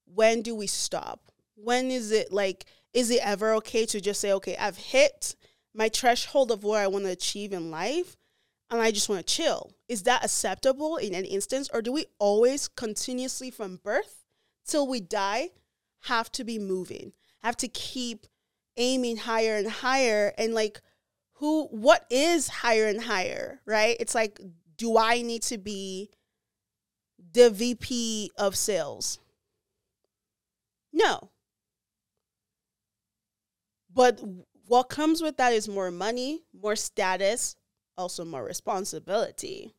when 0.05 0.41
do 0.41 0.53
we 0.53 0.67
stop? 0.67 1.31
When 1.55 1.89
is 1.89 2.11
it 2.11 2.31
like, 2.31 2.65
is 2.93 3.09
it 3.09 3.21
ever 3.23 3.53
okay 3.55 3.85
to 3.87 3.99
just 3.99 4.21
say, 4.21 4.31
okay, 4.33 4.55
I've 4.57 4.77
hit 4.77 5.35
my 5.73 5.89
threshold 5.89 6.51
of 6.51 6.63
what 6.63 6.81
I 6.81 6.87
want 6.87 7.05
to 7.05 7.11
achieve 7.11 7.53
in 7.53 7.71
life 7.71 8.17
and 8.69 8.81
I 8.81 8.91
just 8.91 9.09
want 9.09 9.25
to 9.25 9.33
chill? 9.33 9.71
Is 9.87 10.03
that 10.03 10.23
acceptable 10.23 10.97
in 10.97 11.13
any 11.13 11.29
instance? 11.29 11.69
Or 11.73 11.81
do 11.81 11.91
we 11.91 12.05
always 12.19 12.67
continuously 12.67 13.51
from 13.51 13.79
birth 13.83 14.23
till 14.65 14.87
we 14.87 14.99
die 14.99 15.49
have 16.01 16.31
to 16.33 16.43
be 16.43 16.59
moving, 16.59 17.13
have 17.41 17.57
to 17.57 17.67
keep 17.67 18.27
aiming 18.75 19.17
higher 19.17 19.55
and 19.55 19.69
higher 19.69 20.33
and 20.37 20.53
like 20.53 20.81
who 21.33 21.65
what 21.67 22.05
is 22.09 22.47
higher 22.47 22.87
and 22.87 23.01
higher, 23.03 23.61
right? 23.65 23.97
It's 23.99 24.15
like 24.15 24.39
do 24.77 24.97
I 24.97 25.21
need 25.21 25.41
to 25.43 25.57
be 25.57 26.11
the 27.33 27.49
VP 27.49 28.31
of 28.37 28.55
sales? 28.55 29.19
No. 30.93 31.31
But 33.93 34.21
what 34.67 34.89
comes 34.89 35.21
with 35.21 35.37
that 35.37 35.53
is 35.53 35.67
more 35.67 35.91
money, 35.91 36.43
more 36.53 36.75
status, 36.75 37.55
also 37.97 38.23
more 38.25 38.43
responsibility. 38.43 39.73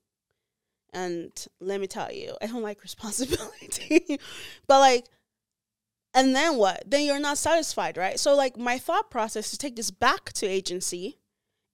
And 0.93 1.33
let 1.61 1.81
me 1.81 1.87
tell 1.87 2.13
you, 2.13 2.37
I 2.41 2.47
don't 2.47 2.63
like 2.63 2.83
responsibility. 2.83 4.19
but 4.67 4.81
like 4.81 5.07
and 6.15 6.35
then 6.35 6.57
what? 6.57 6.83
Then 6.87 7.05
you're 7.05 7.21
not 7.21 7.39
satisfied, 7.39 7.97
right? 7.97 8.19
So 8.19 8.35
like 8.35 8.57
my 8.57 8.79
thought 8.79 9.11
process 9.11 9.51
to 9.51 9.59
take 9.59 9.77
this 9.77 9.91
back 9.91 10.33
to 10.35 10.47
agency 10.47 11.19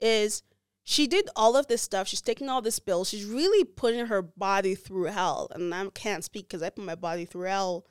is 0.00 0.42
she 0.82 1.06
did 1.06 1.30
all 1.34 1.56
of 1.56 1.66
this 1.66 1.82
stuff. 1.82 2.08
She's 2.08 2.20
taking 2.20 2.48
all 2.48 2.60
this 2.60 2.78
bill. 2.78 3.04
She's 3.04 3.24
really 3.24 3.64
putting 3.64 4.06
her 4.06 4.20
body 4.20 4.74
through 4.74 5.04
hell. 5.04 5.48
And 5.54 5.74
I 5.74 5.86
can't 5.94 6.24
speak 6.24 6.48
because 6.48 6.62
I 6.62 6.70
put 6.70 6.84
my 6.84 6.94
body 6.94 7.24
through 7.24 7.46
hell 7.46 7.86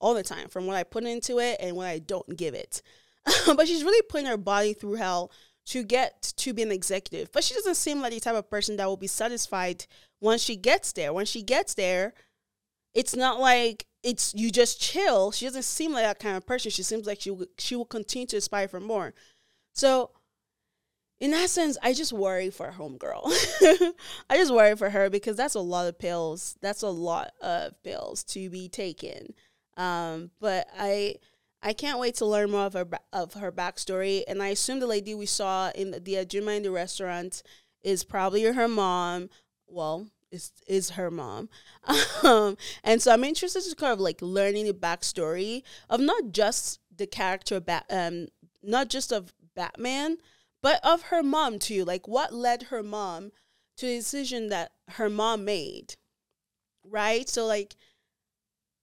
all 0.00 0.14
the 0.14 0.22
time 0.22 0.48
from 0.48 0.66
what 0.66 0.76
I 0.76 0.84
put 0.84 1.04
into 1.04 1.40
it 1.40 1.56
and 1.58 1.74
what 1.74 1.88
I 1.88 1.98
don't 1.98 2.36
give 2.36 2.54
it. 2.54 2.80
but 3.56 3.66
she's 3.66 3.82
really 3.82 4.02
putting 4.02 4.26
her 4.26 4.36
body 4.36 4.74
through 4.74 4.94
hell 4.94 5.32
to 5.68 5.82
get 5.82 6.32
to 6.36 6.52
be 6.52 6.62
an 6.62 6.72
executive. 6.72 7.30
But 7.32 7.44
she 7.44 7.54
doesn't 7.54 7.76
seem 7.76 8.00
like 8.00 8.12
the 8.12 8.20
type 8.20 8.34
of 8.34 8.50
person 8.50 8.76
that 8.76 8.86
will 8.86 8.96
be 8.96 9.06
satisfied 9.06 9.86
once 10.20 10.42
she 10.42 10.56
gets 10.56 10.92
there. 10.92 11.12
When 11.12 11.26
she 11.26 11.42
gets 11.42 11.74
there, 11.74 12.14
it's 12.94 13.14
not 13.14 13.38
like 13.38 13.86
it's 14.02 14.34
you 14.34 14.50
just 14.50 14.80
chill. 14.80 15.30
She 15.30 15.44
doesn't 15.44 15.64
seem 15.64 15.92
like 15.92 16.04
that 16.04 16.20
kind 16.20 16.36
of 16.36 16.46
person. 16.46 16.70
She 16.70 16.82
seems 16.82 17.06
like 17.06 17.20
she 17.20 17.36
she 17.58 17.76
will 17.76 17.84
continue 17.84 18.26
to 18.28 18.38
aspire 18.38 18.68
for 18.68 18.80
more. 18.80 19.12
So 19.72 20.10
in 21.20 21.32
that 21.32 21.50
sense, 21.50 21.76
I 21.82 21.92
just 21.92 22.12
worry 22.12 22.48
for 22.48 22.68
a 22.68 22.72
homegirl. 22.72 23.24
I 24.30 24.36
just 24.36 24.54
worry 24.54 24.76
for 24.76 24.88
her 24.88 25.10
because 25.10 25.36
that's 25.36 25.54
a 25.54 25.60
lot 25.60 25.86
of 25.86 25.98
pills. 25.98 26.56
That's 26.62 26.82
a 26.82 26.88
lot 26.88 27.32
of 27.42 27.80
pills 27.82 28.24
to 28.24 28.48
be 28.48 28.68
taken. 28.68 29.34
Um, 29.76 30.30
but 30.40 30.66
I 30.78 31.16
I 31.62 31.72
can't 31.72 31.98
wait 31.98 32.14
to 32.16 32.26
learn 32.26 32.50
more 32.50 32.66
of 32.66 32.74
her 32.74 32.86
of 33.12 33.34
her 33.34 33.52
backstory. 33.52 34.22
And 34.28 34.42
I 34.42 34.48
assume 34.48 34.80
the 34.80 34.86
lady 34.86 35.14
we 35.14 35.26
saw 35.26 35.70
in 35.74 35.90
the, 35.90 36.00
the 36.00 36.14
Ajuma 36.14 36.56
in 36.56 36.62
the 36.62 36.70
restaurant 36.70 37.42
is 37.82 38.04
probably 38.04 38.42
her 38.44 38.68
mom. 38.68 39.30
Well, 39.66 40.08
is 40.30 40.52
is 40.66 40.90
her 40.90 41.10
mom. 41.10 41.48
Um, 42.22 42.56
and 42.84 43.00
so 43.00 43.12
I'm 43.12 43.24
interested 43.24 43.62
to 43.62 43.76
kind 43.76 43.92
of 43.92 44.00
like 44.00 44.20
learning 44.20 44.66
the 44.66 44.74
backstory 44.74 45.62
of 45.88 46.00
not 46.00 46.32
just 46.32 46.80
the 46.94 47.06
character, 47.06 47.60
ba- 47.60 47.84
um, 47.88 48.26
not 48.62 48.88
just 48.88 49.12
of 49.12 49.32
Batman 49.54 50.18
but 50.62 50.84
of 50.84 51.02
her 51.02 51.22
mom 51.22 51.58
too. 51.58 51.84
Like 51.84 52.08
what 52.08 52.32
led 52.32 52.64
her 52.64 52.82
mom 52.82 53.30
to 53.76 53.86
the 53.86 53.96
decision 53.96 54.48
that 54.48 54.72
her 54.90 55.08
mom 55.08 55.44
made, 55.44 55.94
right? 56.84 57.28
So 57.28 57.46
like 57.46 57.76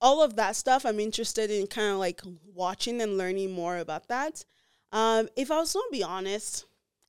all 0.06 0.22
of 0.22 0.36
that 0.36 0.56
stuff, 0.56 0.86
I'm 0.86 1.00
interested 1.00 1.50
in 1.50 1.66
kind 1.66 1.92
of 1.92 1.98
like 1.98 2.22
watching 2.54 3.02
and 3.02 3.18
learning 3.18 3.52
more 3.52 3.78
about 3.78 4.08
that. 4.10 4.46
Um, 4.92 5.30
if 5.36 5.50
I 5.50 5.58
was 5.58 5.74
gonna 5.74 5.86
be 5.92 6.04
honest, 6.04 6.66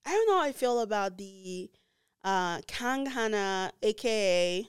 I 0.06 0.12
don't 0.12 0.26
know 0.26 0.38
how 0.38 0.44
I 0.44 0.52
feel 0.52 0.80
about 0.80 1.18
the 1.18 1.70
uh, 2.24 2.62
Kang 2.66 3.04
Hana, 3.04 3.72
aka 3.82 4.66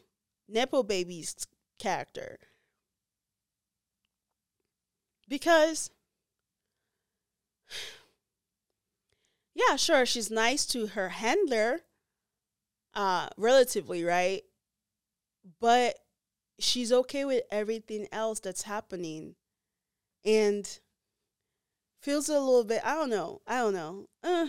Nepo 0.50 0.84
Baby's 0.84 1.48
character. 1.80 2.38
Because, 5.30 5.90
yeah, 9.56 9.78
sure, 9.78 10.06
she's 10.06 10.30
nice 10.30 10.66
to 10.66 10.88
her 10.88 11.08
handler, 11.08 11.84
uh, 12.94 13.30
relatively, 13.38 14.04
right? 14.04 14.42
But 15.62 15.96
she's 16.60 16.91
okay 16.91 17.26
with 17.26 17.43
everything 17.52 18.08
else 18.12 18.39
that's 18.39 18.63
happening. 18.63 19.36
And 20.26 20.80
feels 22.02 22.30
a 22.30 22.39
little 22.39 22.63
bit, 22.63 22.82
I 22.84 22.96
don't 22.96 23.10
know, 23.10 23.41
I 23.48 23.60
don't 23.60 23.74
know. 23.74 24.08
Uh, 24.24 24.48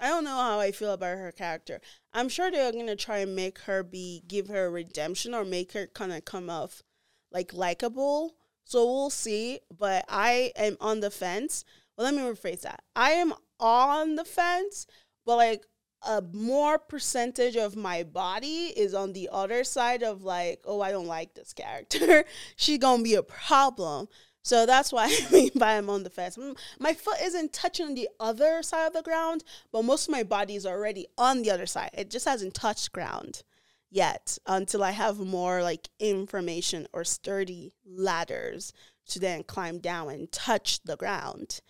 I 0.00 0.08
don't 0.08 0.24
know 0.24 0.30
how 0.30 0.58
I 0.58 0.72
feel 0.72 0.92
about 0.92 1.18
her 1.18 1.32
character. 1.32 1.80
I'm 2.12 2.28
sure 2.28 2.50
they're 2.50 2.72
gonna 2.72 2.96
try 2.96 3.18
and 3.18 3.36
make 3.36 3.60
her 3.60 3.82
be 3.82 4.24
give 4.26 4.48
her 4.48 4.70
redemption 4.70 5.34
or 5.34 5.44
make 5.44 5.72
her 5.72 5.86
kind 5.86 6.12
of 6.12 6.24
come 6.24 6.50
off 6.50 6.82
like 7.30 7.52
likable. 7.52 8.34
So 8.64 8.84
we'll 8.84 9.10
see. 9.10 9.60
But 9.76 10.04
I 10.08 10.52
am 10.56 10.76
on 10.80 11.00
the 11.00 11.10
fence. 11.10 11.64
Well, 11.96 12.06
let 12.06 12.14
me 12.14 12.22
rephrase 12.22 12.62
that. 12.62 12.82
I 12.96 13.12
am 13.12 13.34
on 13.60 14.16
the 14.16 14.24
fence, 14.24 14.86
but 15.24 15.36
like 15.36 15.66
a 16.06 16.22
more 16.32 16.78
percentage 16.78 17.56
of 17.56 17.76
my 17.76 18.02
body 18.02 18.72
is 18.76 18.94
on 18.94 19.12
the 19.12 19.28
other 19.32 19.64
side 19.64 20.02
of 20.02 20.22
like, 20.22 20.60
oh, 20.64 20.80
I 20.80 20.90
don't 20.90 21.06
like 21.06 21.34
this 21.34 21.52
character. 21.52 22.24
She's 22.56 22.78
gonna 22.78 23.02
be 23.02 23.14
a 23.14 23.22
problem. 23.22 24.08
So 24.42 24.66
that's 24.66 24.92
why 24.92 25.04
I 25.28 25.32
mean 25.32 25.50
by 25.54 25.76
I'm 25.76 25.88
on 25.88 26.02
the 26.02 26.10
fence. 26.10 26.38
My 26.78 26.94
foot 26.94 27.18
isn't 27.22 27.52
touching 27.52 27.94
the 27.94 28.08
other 28.18 28.62
side 28.62 28.86
of 28.86 28.92
the 28.92 29.02
ground, 29.02 29.44
but 29.70 29.84
most 29.84 30.08
of 30.08 30.12
my 30.12 30.22
body 30.22 30.56
is 30.56 30.66
already 30.66 31.06
on 31.16 31.42
the 31.42 31.50
other 31.50 31.66
side. 31.66 31.90
It 31.92 32.10
just 32.10 32.26
hasn't 32.26 32.54
touched 32.54 32.92
ground 32.92 33.42
yet 33.90 34.38
until 34.46 34.82
I 34.82 34.90
have 34.90 35.18
more 35.18 35.62
like 35.62 35.88
information 36.00 36.88
or 36.92 37.04
sturdy 37.04 37.72
ladders 37.86 38.72
to 39.08 39.18
then 39.18 39.44
climb 39.44 39.78
down 39.78 40.08
and 40.10 40.30
touch 40.32 40.82
the 40.82 40.96
ground. 40.96 41.60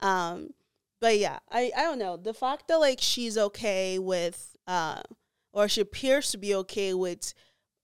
Um, 0.00 0.50
but 1.00 1.18
yeah, 1.18 1.38
I, 1.50 1.72
I 1.76 1.82
don't 1.82 1.98
know. 1.98 2.16
The 2.16 2.34
fact 2.34 2.68
that 2.68 2.76
like 2.78 2.98
she's 3.00 3.38
okay 3.38 3.98
with 3.98 4.56
uh 4.66 5.02
or 5.52 5.68
she 5.68 5.80
appears 5.80 6.30
to 6.30 6.38
be 6.38 6.54
okay 6.54 6.94
with 6.94 7.34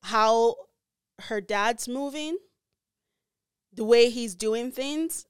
how 0.02 0.54
her 1.22 1.40
dad's 1.40 1.88
moving 1.88 2.38
the 3.72 3.84
way 3.84 4.10
he's 4.10 4.34
doing 4.34 4.70
things 4.70 5.26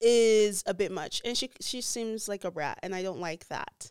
is 0.00 0.62
a 0.66 0.74
bit 0.74 0.92
much 0.92 1.22
and 1.24 1.36
she 1.36 1.50
she 1.60 1.80
seems 1.80 2.28
like 2.28 2.44
a 2.44 2.50
brat 2.50 2.78
and 2.82 2.94
I 2.94 3.02
don't 3.02 3.20
like 3.20 3.48
that. 3.48 3.90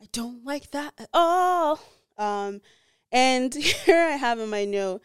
I 0.00 0.06
don't 0.12 0.44
like 0.44 0.70
that 0.70 0.94
at 0.98 1.08
all. 1.12 1.80
Um 2.16 2.60
and 3.12 3.52
here 3.54 4.00
I 4.00 4.16
have 4.16 4.38
in 4.38 4.48
my 4.50 4.64
note 4.64 5.02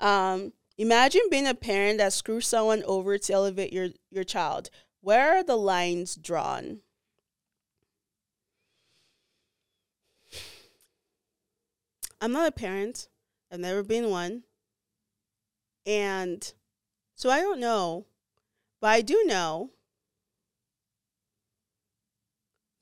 um 0.00 0.52
imagine 0.76 1.22
being 1.30 1.46
a 1.46 1.54
parent 1.54 1.98
that 1.98 2.12
screws 2.12 2.46
someone 2.48 2.82
over 2.84 3.18
to 3.18 3.32
elevate 3.32 3.72
your 3.72 3.90
your 4.10 4.24
child. 4.24 4.70
Where 5.04 5.36
are 5.36 5.42
the 5.42 5.56
lines 5.56 6.16
drawn? 6.16 6.78
I'm 12.22 12.32
not 12.32 12.48
a 12.48 12.52
parent. 12.52 13.08
I've 13.52 13.60
never 13.60 13.82
been 13.82 14.08
one. 14.08 14.44
And 15.84 16.50
so 17.14 17.28
I 17.28 17.42
don't 17.42 17.60
know, 17.60 18.06
but 18.80 18.92
I 18.92 19.02
do 19.02 19.22
know 19.26 19.72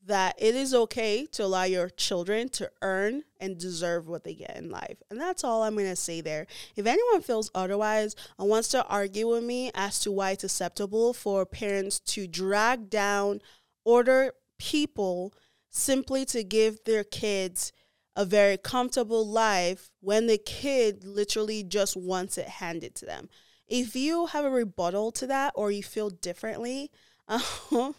that 0.07 0.35
it 0.39 0.55
is 0.55 0.75
okay 0.75 1.27
to 1.27 1.45
allow 1.45 1.63
your 1.65 1.89
children 1.89 2.49
to 2.49 2.71
earn 2.83 3.23
and 3.41 3.59
deserve 3.59 4.09
what 4.09 4.25
they 4.25 4.35
get 4.35 4.57
in 4.57 4.71
life. 4.71 5.03
And 5.11 5.21
that's 5.21 5.45
all 5.45 5.63
I'm 5.63 5.75
going 5.75 5.87
to 5.87 5.97
say 5.97 6.21
there. 6.21 6.47
If 6.75 6.87
anyone 6.87 7.23
feels 7.23 7.51
otherwise 7.55 8.17
and 8.39 8.49
wants 8.49 8.69
to 8.69 8.85
argue 8.87 9.29
with 9.29 9.45
me 9.45 9.71
as 9.75 10.01
to 10.01 10.11
why 10.11 10.33
it's 10.33 10.45
acceptable 10.45 11.13
for 11.13 11.47
parents 11.47 12.01
to 12.01 12.27
drag 12.27 12.91
down 12.91 13.41
order 13.85 14.33
people 14.59 15.35
simply 15.69 16.25
to 16.27 16.45
give 16.45 16.85
their 16.85 17.05
kids 17.05 17.73
a 18.15 18.25
very 18.25 18.57
comfortable 18.57 19.27
life 19.27 19.91
when 20.01 20.27
the 20.27 20.39
kid 20.39 21.05
literally 21.05 21.63
just 21.63 21.97
wants 21.97 22.37
it 22.37 22.49
handed 22.49 22.95
to 22.95 23.07
them. 23.07 23.29
If 23.67 23.97
you 23.97 24.27
have 24.27 24.45
a 24.45 24.51
rebuttal 24.51 25.13
to 25.13 25.27
that 25.29 25.53
or 25.57 25.71
you 25.71 25.83
feel 25.83 26.11
differently, 26.11 26.91
uh, 27.27 27.41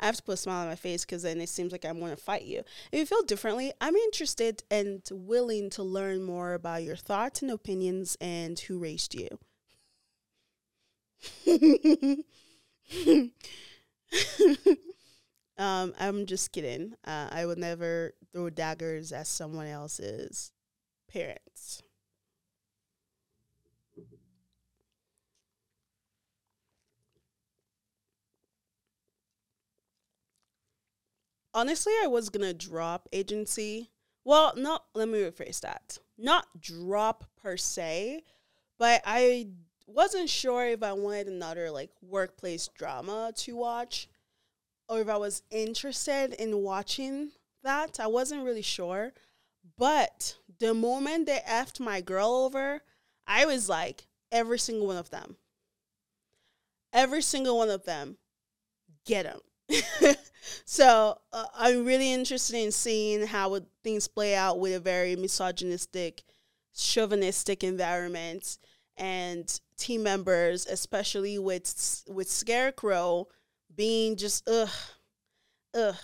I 0.00 0.06
have 0.06 0.16
to 0.16 0.22
put 0.22 0.32
a 0.34 0.36
smile 0.36 0.62
on 0.62 0.68
my 0.68 0.74
face 0.76 1.04
because 1.04 1.22
then 1.22 1.40
it 1.40 1.48
seems 1.48 1.72
like 1.72 1.84
I'm 1.84 1.98
going 1.98 2.14
to 2.14 2.16
fight 2.16 2.44
you. 2.44 2.62
If 2.90 2.98
you 2.98 3.06
feel 3.06 3.22
differently, 3.22 3.72
I'm 3.80 3.96
interested 3.96 4.62
and 4.70 5.02
willing 5.10 5.70
to 5.70 5.82
learn 5.82 6.22
more 6.22 6.54
about 6.54 6.82
your 6.82 6.96
thoughts 6.96 7.42
and 7.42 7.50
opinions 7.50 8.16
and 8.20 8.58
who 8.58 8.78
raised 8.78 9.14
you. 9.14 9.28
um, 15.58 15.94
I'm 15.98 16.26
just 16.26 16.52
kidding. 16.52 16.94
Uh, 17.04 17.28
I 17.30 17.46
would 17.46 17.58
never 17.58 18.14
throw 18.32 18.50
daggers 18.50 19.12
at 19.12 19.26
someone 19.26 19.66
else's 19.66 20.52
parents. 21.10 21.82
Honestly, 31.54 31.92
I 32.02 32.06
was 32.06 32.28
gonna 32.28 32.54
drop 32.54 33.08
agency. 33.12 33.90
Well, 34.24 34.52
not 34.56 34.84
let 34.94 35.08
me 35.08 35.20
rephrase 35.20 35.60
that. 35.60 35.98
Not 36.16 36.60
drop 36.60 37.24
per 37.42 37.56
se, 37.56 38.22
but 38.78 39.02
I 39.04 39.48
wasn't 39.86 40.30
sure 40.30 40.66
if 40.66 40.82
I 40.82 40.92
wanted 40.92 41.26
another 41.26 41.70
like 41.70 41.90
workplace 42.00 42.68
drama 42.68 43.32
to 43.36 43.56
watch 43.56 44.08
or 44.88 45.00
if 45.00 45.08
I 45.08 45.16
was 45.16 45.42
interested 45.50 46.34
in 46.34 46.58
watching 46.58 47.32
that. 47.62 47.98
I 48.00 48.06
wasn't 48.06 48.44
really 48.44 48.62
sure. 48.62 49.12
But 49.78 50.36
the 50.58 50.74
moment 50.74 51.26
they 51.26 51.40
effed 51.48 51.80
my 51.80 52.00
girl 52.00 52.30
over, 52.30 52.82
I 53.26 53.46
was 53.46 53.68
like, 53.68 54.06
every 54.30 54.58
single 54.58 54.86
one 54.86 54.96
of 54.96 55.10
them. 55.10 55.36
Every 56.92 57.22
single 57.22 57.58
one 57.58 57.70
of 57.70 57.84
them, 57.84 58.18
get 59.06 59.24
them. 59.24 59.40
so 60.64 61.18
uh, 61.32 61.46
I'm 61.54 61.84
really 61.84 62.12
interested 62.12 62.56
in 62.56 62.72
seeing 62.72 63.26
how 63.26 63.58
things 63.82 64.08
play 64.08 64.34
out 64.34 64.58
with 64.58 64.74
a 64.74 64.80
very 64.80 65.16
misogynistic, 65.16 66.22
chauvinistic 66.74 67.64
environment 67.64 68.58
and 68.96 69.60
team 69.76 70.02
members, 70.02 70.66
especially 70.66 71.38
with 71.38 72.04
with 72.08 72.28
Scarecrow 72.30 73.28
being 73.74 74.16
just 74.16 74.48
ugh, 74.48 74.70
ugh. 75.74 75.96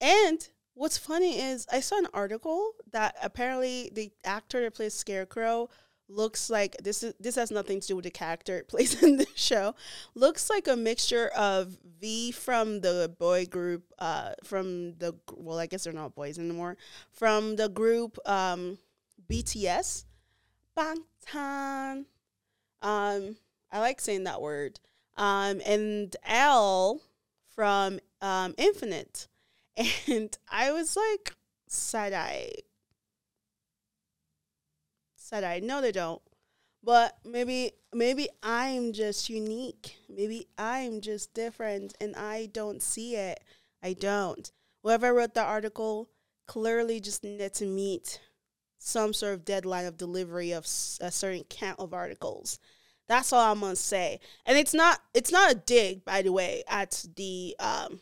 And 0.00 0.46
what's 0.74 0.98
funny 0.98 1.40
is 1.40 1.66
I 1.72 1.80
saw 1.80 1.98
an 1.98 2.08
article 2.12 2.72
that 2.92 3.16
apparently 3.22 3.90
the 3.92 4.12
actor 4.24 4.60
that 4.62 4.74
plays 4.74 4.94
Scarecrow 4.94 5.70
looks 6.08 6.50
like 6.50 6.76
this 6.82 7.02
is 7.02 7.14
this 7.18 7.34
has 7.34 7.50
nothing 7.50 7.80
to 7.80 7.86
do 7.86 7.96
with 7.96 8.04
the 8.04 8.10
character 8.10 8.58
it 8.58 8.68
plays 8.68 9.02
in 9.02 9.16
the 9.16 9.26
show. 9.34 9.74
Looks 10.14 10.50
like 10.50 10.68
a 10.68 10.76
mixture 10.76 11.28
of 11.28 11.76
V 12.00 12.32
from 12.32 12.80
the 12.80 13.14
boy 13.18 13.46
group, 13.46 13.84
uh, 13.98 14.32
from 14.44 14.94
the 14.98 15.14
well, 15.34 15.58
I 15.58 15.66
guess 15.66 15.84
they're 15.84 15.92
not 15.92 16.14
boys 16.14 16.38
anymore. 16.38 16.76
From 17.10 17.56
the 17.56 17.68
group 17.68 18.18
um, 18.26 18.78
BTS, 19.30 20.04
Bangtan. 20.76 22.04
Um, 22.82 23.36
I 23.72 23.80
like 23.80 24.00
saying 24.00 24.24
that 24.24 24.40
word. 24.40 24.80
Um, 25.16 25.62
and 25.64 26.14
L 26.26 27.00
from 27.54 28.00
um, 28.20 28.54
Infinite, 28.58 29.28
and 30.06 30.36
I 30.50 30.72
was 30.72 30.96
like 30.96 31.34
side 31.68 32.12
eye 32.12 32.52
Said 35.28 35.42
I. 35.42 35.58
No, 35.58 35.80
they 35.80 35.90
don't. 35.90 36.22
But 36.84 37.18
maybe 37.24 37.72
maybe 37.92 38.28
I'm 38.44 38.92
just 38.92 39.28
unique. 39.28 39.96
Maybe 40.08 40.46
I'm 40.56 41.00
just 41.00 41.34
different 41.34 41.94
and 42.00 42.14
I 42.14 42.46
don't 42.52 42.80
see 42.80 43.16
it. 43.16 43.42
I 43.82 43.94
don't. 43.94 44.48
Whoever 44.84 45.12
wrote 45.12 45.34
the 45.34 45.42
article 45.42 46.08
clearly 46.46 47.00
just 47.00 47.24
needed 47.24 47.54
to 47.54 47.66
meet 47.66 48.20
some 48.78 49.12
sort 49.12 49.34
of 49.34 49.44
deadline 49.44 49.86
of 49.86 49.96
delivery 49.96 50.52
of 50.52 50.62
a 51.00 51.10
certain 51.10 51.42
count 51.50 51.80
of 51.80 51.92
articles. 51.92 52.60
That's 53.08 53.32
all 53.32 53.50
I'm 53.50 53.58
gonna 53.58 53.74
say. 53.74 54.20
And 54.46 54.56
it's 54.56 54.74
not 54.74 55.00
it's 55.12 55.32
not 55.32 55.50
a 55.50 55.56
dig, 55.56 56.04
by 56.04 56.22
the 56.22 56.30
way, 56.30 56.62
at 56.68 57.04
the 57.16 57.56
um 57.58 58.00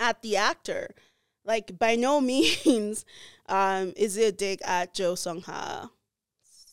at 0.00 0.22
the 0.22 0.36
actor. 0.38 0.92
Like 1.44 1.78
by 1.78 1.94
no 1.94 2.20
means 2.20 3.04
um 3.48 3.92
is 3.96 4.16
it 4.16 4.24
a 4.24 4.32
dig 4.32 4.58
at 4.64 4.92
Joe 4.92 5.14
Sung 5.14 5.42
Ha 5.42 5.90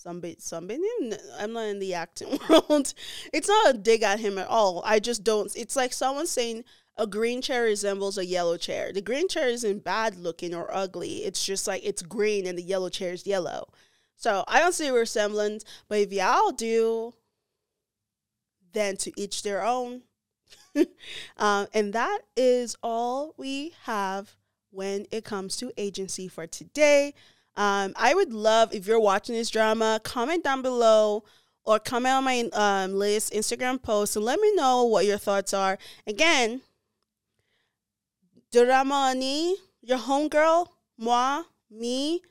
Sunbaenim, 0.07 0.41
sunbaenim. 0.41 1.17
I'm 1.37 1.53
not 1.53 1.65
in 1.67 1.79
the 1.79 1.93
acting 1.93 2.39
world. 2.49 2.93
It's 3.33 3.47
not 3.47 3.75
a 3.75 3.77
dig 3.77 4.03
at 4.03 4.19
him 4.19 4.37
at 4.37 4.47
all. 4.47 4.81
I 4.85 4.99
just 4.99 5.23
don't. 5.23 5.51
It's 5.55 5.75
like 5.75 5.93
someone 5.93 6.27
saying, 6.27 6.63
a 6.97 7.05
green 7.05 7.41
chair 7.41 7.63
resembles 7.63 8.17
a 8.17 8.25
yellow 8.25 8.57
chair. 8.57 8.91
The 8.91 9.01
green 9.01 9.27
chair 9.27 9.49
isn't 9.49 9.83
bad 9.83 10.17
looking 10.17 10.55
or 10.55 10.73
ugly. 10.73 11.17
It's 11.25 11.45
just 11.45 11.67
like 11.67 11.83
it's 11.85 12.01
green 12.01 12.47
and 12.47 12.57
the 12.57 12.63
yellow 12.63 12.89
chair 12.89 13.13
is 13.13 13.27
yellow. 13.27 13.67
So 14.15 14.43
I 14.47 14.59
don't 14.59 14.73
see 14.73 14.87
a 14.87 14.93
resemblance, 14.93 15.63
but 15.87 15.99
if 15.99 16.11
y'all 16.11 16.51
do, 16.51 17.13
then 18.73 18.97
to 18.97 19.11
each 19.19 19.43
their 19.43 19.63
own. 19.63 20.01
um, 21.37 21.67
and 21.73 21.93
that 21.93 22.19
is 22.35 22.75
all 22.81 23.35
we 23.37 23.73
have 23.83 24.35
when 24.71 25.05
it 25.11 25.23
comes 25.23 25.55
to 25.57 25.71
agency 25.77 26.27
for 26.27 26.47
today. 26.47 27.13
Um, 27.57 27.93
I 27.95 28.13
would 28.13 28.31
love 28.31 28.73
if 28.73 28.85
you're 28.85 28.99
watching 28.99 29.33
this 29.35 29.49
drama, 29.49 29.99
comment 30.03 30.43
down 30.43 30.61
below 30.61 31.23
or 31.65 31.79
comment 31.79 32.13
on 32.13 32.23
my 32.23 32.49
um, 32.53 32.93
list 32.93 33.33
Instagram 33.33 33.81
post 33.81 34.15
and 34.15 34.23
let 34.23 34.39
me 34.39 34.53
know 34.55 34.83
what 34.85 35.05
your 35.05 35.17
thoughts 35.17 35.53
are. 35.53 35.79
Again, 36.05 36.61
drama 38.53 39.13
ni 39.15 39.57
your 39.81 39.97
homegirl, 39.97 40.67
moi, 40.97 41.43
me. 41.71 42.21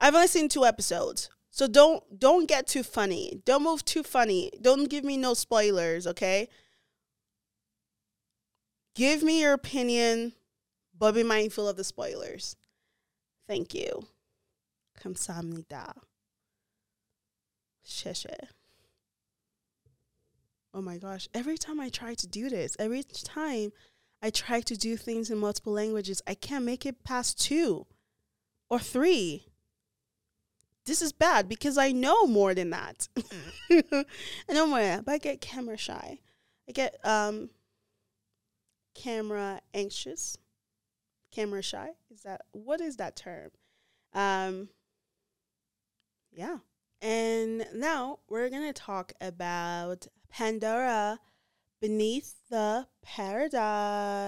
I've 0.00 0.14
only 0.14 0.28
seen 0.28 0.48
two 0.48 0.64
episodes. 0.64 1.28
So 1.50 1.66
don't 1.66 2.18
don't 2.18 2.46
get 2.48 2.66
too 2.66 2.82
funny. 2.82 3.40
Don't 3.44 3.62
move 3.62 3.84
too 3.84 4.02
funny. 4.02 4.50
Don't 4.60 4.88
give 4.90 5.04
me 5.04 5.16
no 5.16 5.34
spoilers, 5.34 6.06
okay? 6.06 6.48
Give 8.94 9.22
me 9.22 9.40
your 9.40 9.52
opinion, 9.52 10.32
but 10.96 11.12
be 11.12 11.22
mindful 11.22 11.68
of 11.68 11.76
the 11.76 11.84
spoilers. 11.84 12.56
Thank 13.47 13.73
you. 13.73 14.07
감사합니다. 14.99 15.93
셰셰. 17.83 18.29
Oh 20.73 20.81
my 20.81 20.97
gosh. 20.97 21.27
Every 21.33 21.57
time 21.57 21.79
I 21.79 21.89
try 21.89 22.13
to 22.15 22.27
do 22.27 22.49
this, 22.49 22.77
every 22.79 23.03
time 23.03 23.71
I 24.21 24.29
try 24.29 24.61
to 24.61 24.77
do 24.77 24.95
things 24.95 25.29
in 25.29 25.37
multiple 25.37 25.73
languages, 25.73 26.21
I 26.27 26.35
can't 26.35 26.63
make 26.63 26.85
it 26.85 27.03
past 27.03 27.39
two 27.41 27.87
or 28.69 28.79
three. 28.79 29.47
This 30.85 31.01
is 31.01 31.11
bad 31.11 31.49
because 31.49 31.77
I 31.77 31.91
know 31.91 32.25
more 32.25 32.53
than 32.53 32.69
that. 32.69 33.07
I 33.69 34.05
know 34.49 34.65
more, 34.67 35.01
but 35.03 35.11
I 35.11 35.17
get 35.17 35.41
camera 35.41 35.77
shy. 35.77 36.19
I 36.69 36.71
get 36.71 36.95
um 37.03 37.49
camera 38.95 39.61
anxious. 39.73 40.37
Camera 41.30 41.62
shy. 41.62 41.90
Is 42.10 42.22
that 42.22 42.42
what 42.52 42.80
is 42.80 42.96
that 42.96 43.16
term? 43.16 43.50
Um 44.14 44.68
yeah. 46.32 46.58
And 47.00 47.66
now 47.74 48.20
we're 48.28 48.48
to 48.62 48.72
talk 48.72 49.12
about 49.20 50.06
Pandora 50.30 51.20
Beneath 51.80 52.34
the 52.50 52.86
Paradise. 53.02 54.18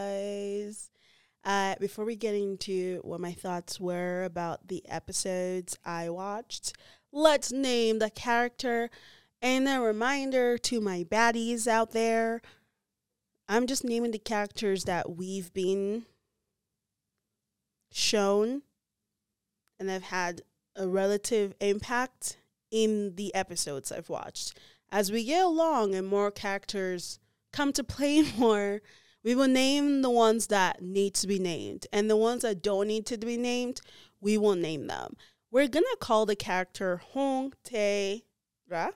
Uh, 1.44 1.76
before 1.80 2.04
we 2.04 2.16
get 2.16 2.34
into 2.34 3.00
what 3.04 3.20
my 3.20 3.32
thoughts 3.32 3.80
were 3.80 4.24
about 4.24 4.68
the 4.68 4.87
episodes 4.88 5.78
I 5.84 6.11
watched, 6.11 6.74
let's 7.11 7.50
name 7.52 8.00
the 8.00 8.11
character. 8.11 8.90
And 9.40 9.68
a 9.68 9.80
reminder 9.80 10.58
to 10.58 10.80
my 10.80 11.04
baddies 11.04 11.66
out 11.66 11.92
there 11.92 12.42
I'm 13.48 13.66
just 13.66 13.82
naming 13.82 14.11
the 14.11 14.18
characters 14.18 14.84
that 14.84 15.16
we've 15.16 15.52
been 15.54 16.04
shown 17.98 18.62
and 19.78 19.90
have 19.90 20.04
had 20.04 20.42
a 20.76 20.87
relative 20.87 21.54
impact 21.61 22.38
in 22.70 23.16
the 23.16 23.34
episodes 23.34 23.90
I've 23.90 24.08
watched. 24.08 24.58
As 24.90 25.12
we 25.12 25.24
get 25.24 25.44
along 25.44 25.94
and 25.94 26.06
more 26.06 26.30
characters 26.30 27.18
come 27.52 27.72
to 27.72 27.84
play 27.84 28.22
more, 28.38 28.80
we 29.24 29.34
will 29.34 29.48
name 29.48 30.02
the 30.02 30.11
ones 30.11 30.46
that 30.46 30.80
need 30.80 31.14
to 31.14 31.26
be 31.26 31.38
named. 31.38 31.87
And 31.92 32.08
the 32.08 32.16
ones 32.16 32.42
that 32.42 32.62
don't 32.62 32.87
need 32.87 33.04
to 33.06 33.18
be 33.18 33.37
named, 33.37 33.80
we 34.20 34.38
will 34.38 34.54
name 34.54 34.87
them. 34.87 35.16
We're 35.50 35.68
going 35.68 35.84
to 35.84 35.96
call 36.00 36.26
the 36.26 36.37
character 36.37 36.98
Hong 37.12 37.52
Tae 37.64 38.24
Ra. 38.68 38.90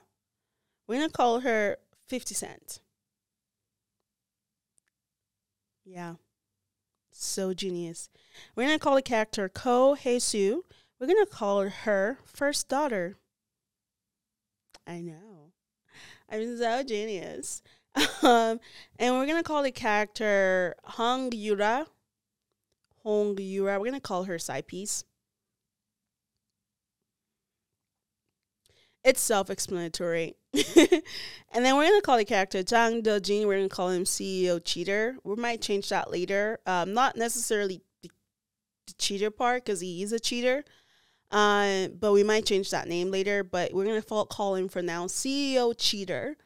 We're 0.87 0.97
going 0.97 1.09
to 1.09 1.13
call 1.13 1.41
her 1.41 1.77
50 2.07 2.35
Cent. 2.35 2.79
Yeah. 5.85 6.15
So 7.13 7.53
genius. 7.53 8.09
We're 8.55 8.65
going 8.67 8.77
to 8.77 8.83
call 8.83 8.95
the 8.95 9.01
character 9.01 9.47
Ko 9.47 9.95
Soo. 9.95 10.65
We're 10.99 11.07
going 11.07 11.23
to 11.23 11.31
call 11.31 11.61
her 11.61 12.19
first 12.25 12.67
daughter. 12.67 13.15
I 14.85 14.99
know. 14.99 15.51
I'm 16.29 16.57
so 16.57 16.83
genius. 16.83 17.61
Um, 18.23 18.59
and 18.97 19.13
we're 19.15 19.27
gonna 19.27 19.43
call 19.43 19.61
the 19.61 19.71
character 19.71 20.75
Hong 20.83 21.31
Yura. 21.31 21.85
Hong 23.03 23.37
Yura. 23.37 23.79
We're 23.79 23.91
gonna 23.91 23.99
call 23.99 24.23
her 24.23 24.39
side 24.39 24.65
piece. 24.65 25.03
It's 29.03 29.21
self-explanatory. 29.21 30.35
and 30.53 31.65
then 31.65 31.75
we're 31.75 31.89
gonna 31.89 32.01
call 32.01 32.17
the 32.17 32.25
character 32.25 32.63
Jang 32.63 33.01
Do 33.01 33.19
Jin. 33.19 33.47
We're 33.47 33.57
gonna 33.57 33.69
call 33.69 33.89
him 33.89 34.05
CEO 34.05 34.61
Cheater. 34.63 35.17
We 35.23 35.35
might 35.35 35.61
change 35.61 35.89
that 35.89 36.09
later. 36.09 36.59
Um, 36.65 36.93
not 36.93 37.17
necessarily 37.17 37.81
the, 38.01 38.11
the 38.87 38.93
cheater 38.97 39.29
part 39.31 39.65
because 39.65 39.81
he 39.81 40.03
is 40.03 40.13
a 40.13 40.19
cheater. 40.19 40.63
Uh, 41.31 41.87
but 41.87 42.13
we 42.13 42.23
might 42.23 42.45
change 42.45 42.69
that 42.69 42.87
name 42.87 43.11
later. 43.11 43.43
But 43.43 43.73
we're 43.73 43.85
gonna 43.85 44.25
call 44.25 44.55
him 44.55 44.69
for 44.69 44.81
now 44.81 45.07
CEO 45.07 45.73
Cheater. 45.77 46.37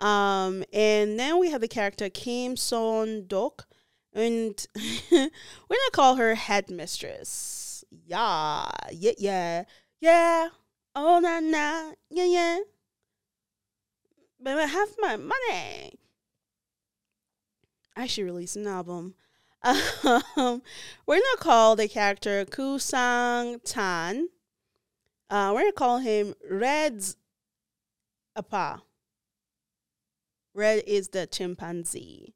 Um, 0.00 0.64
and 0.72 1.18
then 1.18 1.38
we 1.38 1.50
have 1.50 1.60
the 1.60 1.68
character 1.68 2.10
Kim 2.10 2.56
Son 2.56 3.24
Dok, 3.26 3.66
and 4.12 4.66
we're 5.10 5.30
gonna 5.68 5.90
call 5.92 6.16
her 6.16 6.34
headmistress. 6.34 7.84
Yeah, 7.90 8.70
yeah, 8.92 9.12
yeah, 9.18 9.64
yeah. 10.00 10.48
Oh 10.96 11.18
na 11.18 11.40
na, 11.40 11.92
yeah, 12.10 12.24
yeah. 12.24 12.58
But 14.40 14.58
I 14.58 14.66
have 14.66 14.94
my 14.98 15.16
money. 15.16 15.98
I 17.96 18.06
should 18.06 18.24
release 18.24 18.56
an 18.56 18.66
album. 18.66 19.14
Um, 20.36 20.60
we're 21.06 21.20
gonna 21.20 21.36
call 21.38 21.74
the 21.74 21.88
character 21.88 22.44
Kusang 22.44 23.60
Tan. 23.64 24.28
Uh, 25.30 25.52
we're 25.54 25.62
gonna 25.62 25.72
call 25.72 25.98
him 25.98 26.34
Red's 26.50 27.16
Apa. 28.36 28.82
Red 30.52 30.84
is 30.86 31.08
the 31.08 31.26
chimpanzee 31.26 32.34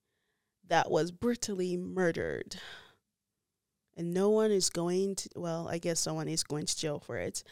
that 0.67 0.91
was 0.91 1.11
brutally 1.11 1.77
murdered. 1.77 2.57
And 3.99 4.15
no 4.15 4.31
one 4.31 4.53
is 4.53 4.71
going 4.71 5.17
to, 5.17 5.29
well, 5.35 5.69
I 5.69 5.79
guess 5.79 5.99
someone 5.99 6.29
is 6.29 6.45
going 6.45 6.67
to 6.67 6.79
jail 6.79 7.01
for 7.01 7.17
it. 7.17 7.43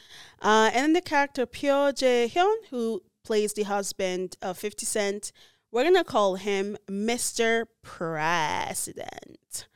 Uh, 0.41 0.71
and 0.73 0.95
the 0.95 1.01
character 1.01 1.45
Pyo 1.45 1.93
Jae 1.93 2.31
Hyun, 2.31 2.57
who 2.71 3.03
plays 3.25 3.53
the 3.53 3.65
husband 3.65 4.37
of 4.41 4.57
50 4.57 4.87
Cent, 4.87 5.33
we're 5.73 5.83
going 5.83 5.97
to 5.97 6.05
call 6.05 6.37
him 6.37 6.79
Mr. 6.89 7.67
President. 7.83 9.67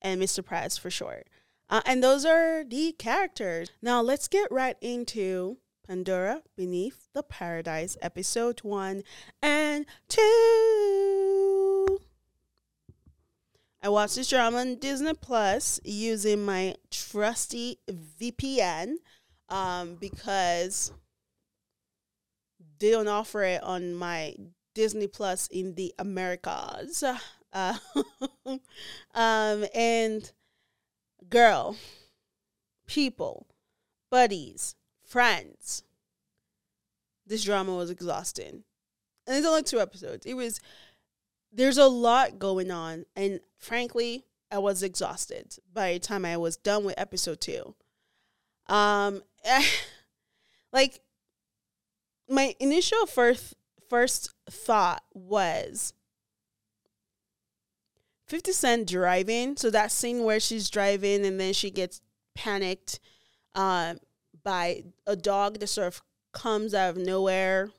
And 0.00 0.22
Mr. 0.22 0.44
Press 0.44 0.78
for 0.78 0.88
short. 0.88 1.26
Uh, 1.68 1.82
and 1.84 2.02
those 2.02 2.24
are 2.24 2.64
the 2.64 2.92
characters. 2.92 3.70
Now 3.82 4.00
let's 4.00 4.28
get 4.28 4.50
right 4.50 4.76
into 4.80 5.58
Pandora 5.86 6.42
Beneath 6.56 7.08
the 7.12 7.24
Paradise, 7.24 7.96
episode 8.00 8.60
one 8.60 9.02
and 9.42 9.84
two. 10.08 11.49
I 13.82 13.88
watched 13.88 14.16
this 14.16 14.28
drama 14.28 14.58
on 14.58 14.76
Disney 14.76 15.14
Plus 15.14 15.80
using 15.84 16.44
my 16.44 16.74
trusty 16.90 17.78
VPN 17.88 18.96
um, 19.48 19.94
because 19.94 20.92
they 22.78 22.90
don't 22.90 23.08
offer 23.08 23.42
it 23.42 23.62
on 23.62 23.94
my 23.94 24.34
Disney 24.74 25.06
Plus 25.06 25.48
in 25.48 25.74
the 25.76 25.94
Americas. 25.98 27.02
Uh, 27.52 27.74
um, 29.14 29.64
and 29.74 30.30
girl, 31.30 31.76
people, 32.86 33.46
buddies, 34.10 34.74
friends. 35.06 35.84
This 37.26 37.44
drama 37.44 37.74
was 37.74 37.90
exhausting. 37.90 38.64
And 39.26 39.36
it's 39.36 39.46
only 39.46 39.62
two 39.62 39.80
episodes. 39.80 40.26
It 40.26 40.34
was 40.34 40.60
there's 41.52 41.78
a 41.78 41.88
lot 41.88 42.38
going 42.38 42.70
on 42.70 43.06
and 43.16 43.40
frankly, 43.58 44.24
I 44.52 44.58
was 44.58 44.82
exhausted 44.82 45.56
by 45.72 45.94
the 45.94 45.98
time 46.00 46.24
I 46.24 46.36
was 46.36 46.56
done 46.56 46.84
with 46.84 46.94
episode 46.98 47.40
2. 47.40 47.74
Um 48.68 49.22
like 50.72 51.00
my 52.28 52.54
initial 52.60 53.06
first 53.06 53.54
first 53.88 54.32
thought 54.48 55.02
was 55.12 55.92
50 58.30 58.52
Cent 58.52 58.88
driving. 58.88 59.56
So 59.56 59.70
that 59.70 59.90
scene 59.90 60.22
where 60.22 60.38
she's 60.38 60.70
driving 60.70 61.26
and 61.26 61.40
then 61.40 61.52
she 61.52 61.70
gets 61.70 62.00
panicked 62.36 63.00
um, 63.56 63.98
by 64.44 64.84
a 65.04 65.16
dog 65.16 65.58
that 65.58 65.66
sort 65.66 65.88
of 65.88 66.02
comes 66.32 66.72
out 66.72 66.90
of 66.90 66.96
nowhere 66.96 67.70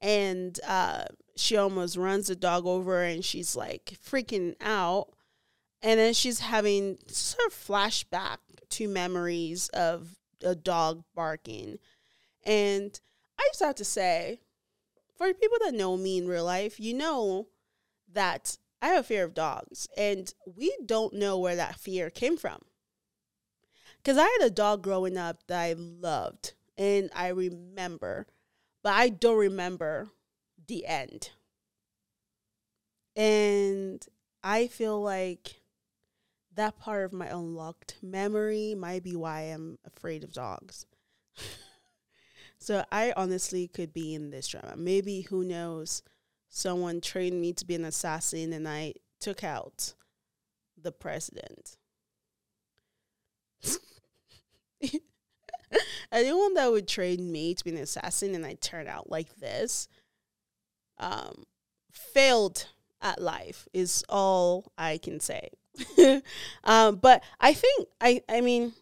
and 0.00 0.58
uh, 0.66 1.04
she 1.36 1.56
almost 1.56 1.96
runs 1.96 2.28
the 2.28 2.36
dog 2.36 2.66
over 2.66 3.02
and 3.02 3.24
she's 3.24 3.56
like 3.56 3.96
freaking 4.04 4.54
out. 4.60 5.08
And 5.82 5.98
then 5.98 6.12
she's 6.12 6.40
having 6.40 6.98
sort 7.06 7.46
of 7.46 7.54
flashback 7.54 8.38
to 8.70 8.88
memories 8.88 9.68
of 9.70 10.16
a 10.42 10.54
dog 10.54 11.04
barking. 11.14 11.78
And 12.44 12.98
I 13.38 13.48
just 13.50 13.62
have 13.62 13.76
to 13.76 13.84
say, 13.84 14.40
for 15.16 15.32
people 15.32 15.58
that 15.64 15.74
know 15.74 15.96
me 15.96 16.18
in 16.18 16.28
real 16.28 16.44
life, 16.44 16.78
you 16.78 16.94
know 16.94 17.48
that 18.12 18.58
I 18.82 18.88
have 18.88 19.00
a 19.00 19.06
fear 19.06 19.24
of 19.24 19.34
dogs. 19.34 19.88
And 19.96 20.32
we 20.44 20.76
don't 20.84 21.14
know 21.14 21.38
where 21.38 21.56
that 21.56 21.80
fear 21.80 22.10
came 22.10 22.36
from. 22.36 22.60
Because 24.02 24.18
I 24.18 24.24
had 24.24 24.46
a 24.46 24.50
dog 24.50 24.82
growing 24.82 25.16
up 25.16 25.46
that 25.46 25.60
I 25.60 25.74
loved 25.76 26.54
and 26.78 27.10
I 27.14 27.28
remember, 27.28 28.26
but 28.82 28.92
I 28.94 29.08
don't 29.08 29.38
remember 29.38 30.08
the 30.66 30.86
end. 30.86 31.30
And 33.16 34.04
I 34.42 34.68
feel 34.68 35.00
like 35.02 35.60
that 36.54 36.78
part 36.78 37.04
of 37.04 37.12
my 37.12 37.26
unlocked 37.26 37.96
memory 38.02 38.74
might 38.74 39.02
be 39.02 39.16
why 39.16 39.42
I'm 39.42 39.78
afraid 39.84 40.24
of 40.24 40.32
dogs. 40.32 40.86
so 42.58 42.84
I 42.90 43.12
honestly 43.16 43.68
could 43.68 43.92
be 43.92 44.14
in 44.14 44.30
this 44.30 44.48
drama. 44.48 44.76
Maybe, 44.76 45.22
who 45.22 45.44
knows, 45.44 46.02
someone 46.48 47.00
trained 47.00 47.40
me 47.40 47.52
to 47.54 47.64
be 47.64 47.74
an 47.74 47.84
assassin 47.84 48.52
and 48.52 48.68
I 48.68 48.94
took 49.20 49.44
out 49.44 49.94
the 50.80 50.92
president. 50.92 51.76
anyone 56.12 56.54
that 56.54 56.70
would 56.70 56.88
train 56.88 57.30
me 57.30 57.54
to 57.54 57.64
be 57.64 57.70
an 57.70 57.76
assassin 57.76 58.34
and 58.34 58.44
I 58.46 58.54
turn 58.54 58.88
out 58.88 59.10
like 59.10 59.36
this, 59.36 59.88
um, 60.98 61.44
failed 61.92 62.66
at 63.02 63.20
life 63.20 63.66
is 63.72 64.04
all 64.08 64.72
I 64.76 64.98
can 64.98 65.20
say. 65.20 65.50
um, 66.64 66.96
but 66.96 67.22
I 67.40 67.54
think 67.54 67.88
I 68.00 68.22
I 68.28 68.40
mean 68.40 68.72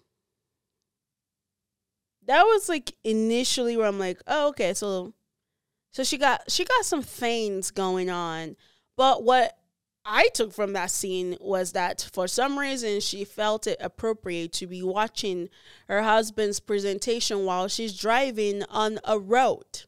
that 2.26 2.43
was 2.43 2.68
like 2.68 2.95
initially 3.05 3.76
where 3.76 3.86
I'm 3.86 3.99
like, 3.99 4.20
oh 4.26 4.49
okay, 4.49 4.74
so 4.74 5.12
so 5.93 6.05
she 6.05 6.18
got 6.18 6.51
she 6.51 6.64
got 6.64 6.84
some 6.84 7.03
things 7.03 7.70
going 7.70 8.11
on. 8.11 8.57
But 8.97 9.22
what 9.22 9.58
I 10.05 10.28
took 10.32 10.53
from 10.53 10.72
that 10.72 10.90
scene 10.90 11.36
was 11.40 11.72
that 11.72 12.09
for 12.12 12.26
some 12.26 12.59
reason 12.59 13.01
she 13.01 13.24
felt 13.24 13.66
it 13.66 13.76
appropriate 13.80 14.53
to 14.55 14.66
be 14.66 14.82
watching 14.82 15.49
her 15.86 16.03
husband's 16.03 16.61
presentation 16.61 17.44
while 17.44 17.68
she's 17.68 17.99
driving 17.99 18.62
on 18.70 19.01
a 19.05 19.18
road. 19.18 19.84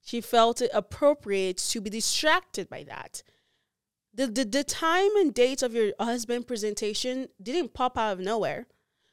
She 0.00 0.20
felt 0.20 0.60
it 0.60 0.70
appropriate 0.72 1.56
to 1.58 1.80
be 1.80 1.90
distracted 1.90 2.68
by 2.68 2.84
that. 2.84 3.22
The, 4.12 4.28
the, 4.28 4.44
the 4.44 4.62
time 4.62 5.16
and 5.16 5.34
date 5.34 5.62
of 5.62 5.74
your 5.74 5.92
husband 5.98 6.46
presentation 6.46 7.28
didn't 7.42 7.74
pop 7.74 7.98
out 7.98 8.12
of 8.12 8.20
nowhere. 8.20 8.66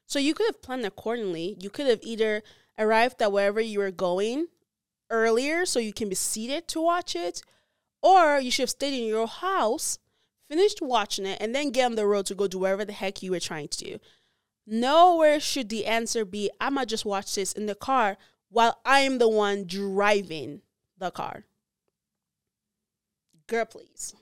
So 0.05 0.19
you 0.19 0.33
could 0.33 0.47
have 0.47 0.61
planned 0.61 0.85
accordingly. 0.85 1.57
You 1.59 1.69
could 1.69 1.87
have 1.87 2.01
either 2.03 2.43
arrived 2.77 3.21
at 3.21 3.31
wherever 3.31 3.61
you 3.61 3.79
were 3.79 3.91
going 3.91 4.47
earlier 5.09 5.65
so 5.65 5.79
you 5.79 5.93
can 5.93 6.09
be 6.09 6.15
seated 6.15 6.67
to 6.67 6.81
watch 6.81 7.15
it 7.15 7.41
or 8.01 8.39
you 8.39 8.51
should 8.51 8.63
have 8.63 8.69
stayed 8.69 8.99
in 8.99 9.07
your 9.07 9.27
house, 9.27 9.99
finished 10.49 10.81
watching 10.81 11.25
it, 11.25 11.37
and 11.41 11.53
then 11.53 11.71
get 11.71 11.85
on 11.85 11.95
the 11.95 12.07
road 12.07 12.25
to 12.27 12.35
go 12.35 12.47
do 12.47 12.59
whatever 12.59 12.85
the 12.85 12.93
heck 12.93 13.21
you 13.21 13.31
were 13.31 13.39
trying 13.39 13.67
to 13.67 13.77
do. 13.77 13.99
Nowhere 14.65 15.39
should 15.39 15.69
the 15.69 15.85
answer 15.85 16.25
be, 16.25 16.49
I'm 16.59 16.75
to 16.75 16.85
just 16.85 17.05
watch 17.05 17.35
this 17.35 17.53
in 17.53 17.65
the 17.65 17.75
car 17.75 18.17
while 18.49 18.79
I 18.85 19.01
am 19.01 19.17
the 19.17 19.29
one 19.29 19.65
driving 19.65 20.61
the 20.97 21.11
car. 21.11 21.45
Girl, 23.47 23.65
please. 23.65 24.13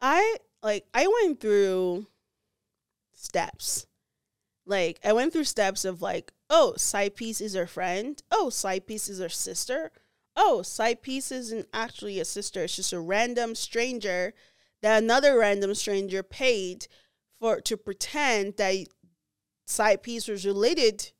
I 0.00 0.36
like 0.62 0.86
I 0.94 1.08
went 1.22 1.40
through 1.40 2.06
steps. 3.12 3.86
Like 4.64 5.00
I 5.04 5.12
went 5.12 5.32
through 5.32 5.44
steps 5.44 5.84
of 5.84 6.00
like, 6.00 6.32
oh, 6.48 6.74
side 6.76 7.16
piece 7.16 7.40
is 7.40 7.54
her 7.54 7.66
friend. 7.66 8.22
Oh, 8.30 8.50
side 8.50 8.86
piece 8.86 9.08
is 9.08 9.18
her 9.18 9.28
sister 9.28 9.90
oh, 10.38 10.62
side 10.62 11.02
piece 11.02 11.32
isn't 11.32 11.66
actually 11.74 12.20
a 12.20 12.24
sister. 12.24 12.62
It's 12.62 12.76
just 12.76 12.92
a 12.92 13.00
random 13.00 13.54
stranger 13.56 14.32
that 14.80 15.02
another 15.02 15.36
random 15.36 15.74
stranger 15.74 16.22
paid 16.22 16.86
for 17.40 17.60
to 17.60 17.76
pretend 17.76 18.56
that 18.56 18.86
side 19.66 20.02
piece 20.02 20.28
was 20.28 20.46
related 20.46 21.10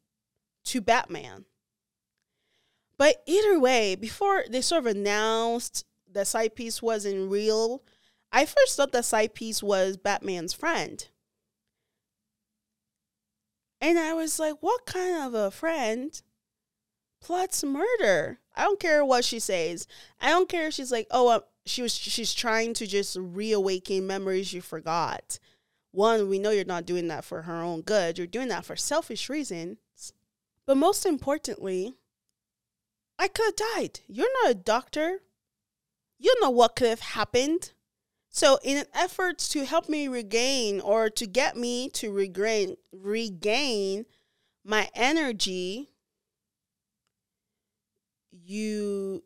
to 0.67 0.81
Batman. 0.81 1.45
But 2.97 3.23
either 3.27 3.59
way, 3.59 3.97
before 3.97 4.45
they 4.49 4.61
sort 4.61 4.87
of 4.87 4.87
announced 4.87 5.85
that 6.13 6.29
side 6.29 6.55
piece 6.55 6.81
wasn't 6.81 7.31
real, 7.31 7.83
I 8.33 8.47
first 8.47 8.77
thought 8.77 8.93
that 8.93 9.05
side 9.05 9.35
piece 9.35 9.63
was 9.63 9.97
Batman's 9.97 10.53
friend. 10.53 11.07
And 13.81 13.99
I 13.99 14.15
was 14.15 14.39
like, 14.39 14.57
what 14.61 14.87
kind 14.87 15.23
of 15.23 15.35
a 15.35 15.51
friend 15.51 16.21
plots 17.21 17.65
murder? 17.65 18.39
I 18.55 18.65
don't 18.65 18.81
care 18.81 19.05
what 19.05 19.25
she 19.25 19.39
says. 19.39 19.87
I 20.21 20.31
don't 20.31 20.49
care 20.49 20.69
if 20.69 20.75
she's 20.75 20.93
like, 20.93 21.07
oh, 21.11 21.29
uh, 21.29 21.41
she 21.67 21.83
was 21.83 21.95
she's 21.95 22.35
trying 22.35 22.75
to 22.75 22.87
just 22.87 23.17
reawaken 23.19 24.07
memories 24.07 24.53
you 24.53 24.61
forgot. 24.61 25.39
One, 25.93 26.29
we 26.29 26.39
know 26.39 26.51
you're 26.51 26.65
not 26.65 26.87
doing 26.87 27.09
that 27.09 27.25
for 27.25 27.43
her 27.43 27.63
own 27.63 27.83
good. 27.83 28.19
You're 28.19 28.27
doing 28.27 28.49
that 28.49 28.65
for 28.65 28.77
selfish 28.77 29.29
reasons. 29.29 29.79
But 30.67 30.77
most 30.77 31.07
importantly, 31.07 31.95
I 33.19 33.29
could 33.29 33.47
have 33.47 33.75
died. 33.75 34.01
You're 34.07 34.29
not 34.43 34.51
a 34.51 34.55
doctor. 34.55 35.21
You 36.19 36.35
know 36.41 36.51
what 36.51 36.77
could 36.77 36.89
have 36.89 37.01
happened. 37.01 37.73
So, 38.29 38.59
in 38.63 38.77
an 38.77 38.87
effort 38.95 39.39
to 39.39 39.65
help 39.65 39.89
me 39.89 40.07
regain 40.07 40.81
or 40.81 41.09
to 41.11 41.27
get 41.27 41.57
me 41.57 41.89
to 41.91 42.13
regain 42.13 42.77
regain 42.93 44.05
my 44.65 44.91
energy 44.95 45.91
you 48.49 49.23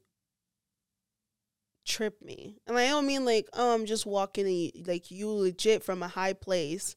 trip 1.85 2.21
me. 2.23 2.57
And 2.67 2.77
I 2.77 2.89
don't 2.89 3.07
mean 3.07 3.25
like, 3.25 3.49
oh, 3.53 3.75
I'm 3.75 3.87
just 3.87 4.07
walking 4.07 4.47
and 4.47 4.87
like 4.87 5.11
you 5.11 5.31
legit 5.31 5.83
from 5.83 6.03
a 6.03 6.09
high 6.09 6.33
place 6.33 6.97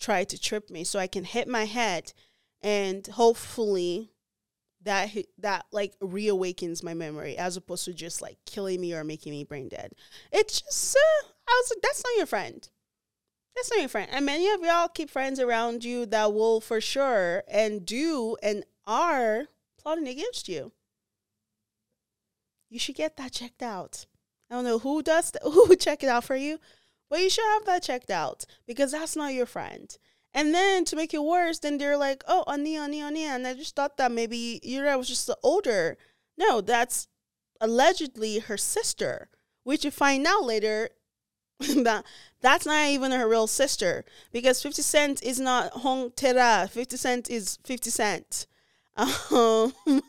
try 0.00 0.24
to 0.24 0.40
trip 0.40 0.68
me 0.68 0.84
so 0.84 0.98
I 0.98 1.06
can 1.06 1.24
hit 1.24 1.46
my 1.46 1.64
head 1.64 2.12
and 2.60 3.06
hopefully 3.06 4.10
that 4.82 5.10
that 5.38 5.64
like 5.70 5.96
reawakens 6.00 6.82
my 6.82 6.92
memory 6.92 7.38
as 7.38 7.56
opposed 7.56 7.84
to 7.84 7.94
just 7.94 8.20
like 8.20 8.36
killing 8.44 8.80
me 8.80 8.94
or 8.94 9.04
making 9.04 9.30
me 9.30 9.44
brain 9.44 9.68
dead. 9.68 9.92
It's 10.32 10.60
just 10.60 10.96
uh, 10.96 11.26
I 11.48 11.62
was 11.62 11.70
like 11.70 11.82
that's 11.82 12.02
not 12.04 12.16
your 12.16 12.26
friend. 12.26 12.68
That's 13.54 13.70
not 13.70 13.80
your 13.80 13.88
friend. 13.88 14.08
And 14.10 14.26
many 14.26 14.50
of 14.50 14.62
y'all 14.62 14.88
keep 14.88 15.08
friends 15.10 15.38
around 15.38 15.84
you 15.84 16.06
that 16.06 16.32
will 16.34 16.60
for 16.60 16.80
sure 16.80 17.44
and 17.46 17.86
do 17.86 18.36
and 18.42 18.64
are 18.86 19.44
plotting 19.78 20.08
against 20.08 20.48
you 20.48 20.72
you 22.72 22.78
should 22.78 22.94
get 22.94 23.16
that 23.16 23.32
checked 23.32 23.62
out. 23.62 24.06
I 24.50 24.54
don't 24.54 24.64
know 24.64 24.78
who 24.78 25.02
does 25.02 25.30
th- 25.30 25.42
who 25.52 25.68
would 25.68 25.80
check 25.80 26.02
it 26.02 26.08
out 26.08 26.24
for 26.24 26.36
you, 26.36 26.58
but 27.10 27.20
you 27.20 27.30
should 27.30 27.44
have 27.44 27.66
that 27.66 27.82
checked 27.82 28.10
out 28.10 28.44
because 28.66 28.92
that's 28.92 29.14
not 29.14 29.34
your 29.34 29.46
friend. 29.46 29.96
And 30.34 30.54
then 30.54 30.86
to 30.86 30.96
make 30.96 31.12
it 31.12 31.22
worse, 31.22 31.58
then 31.58 31.76
they're 31.76 31.98
like, 31.98 32.24
"Oh, 32.26 32.44
Ania, 32.48 32.88
Ania, 32.88 33.10
Ania," 33.10 33.34
and 33.34 33.46
I 33.46 33.52
just 33.54 33.76
thought 33.76 33.98
that 33.98 34.10
maybe 34.10 34.60
Ira 34.66 34.96
was 34.96 35.08
just 35.08 35.26
the 35.26 35.36
older. 35.42 35.98
No, 36.38 36.62
that's 36.62 37.08
allegedly 37.60 38.38
her 38.38 38.56
sister, 38.56 39.28
which 39.64 39.84
you 39.84 39.90
find 39.90 40.26
out 40.26 40.44
later 40.44 40.88
that 41.60 42.04
that's 42.40 42.64
not 42.64 42.86
even 42.88 43.12
her 43.12 43.28
real 43.28 43.46
sister 43.46 44.04
because 44.32 44.62
50 44.62 44.80
Cent 44.80 45.22
is 45.22 45.38
not 45.38 45.72
Hong 45.72 46.10
Tae 46.12 46.34
Ra. 46.34 46.66
50 46.66 46.96
Cent 46.96 47.30
is 47.30 47.58
50 47.64 47.90
Cent. 47.90 48.46
Um, 49.30 50.02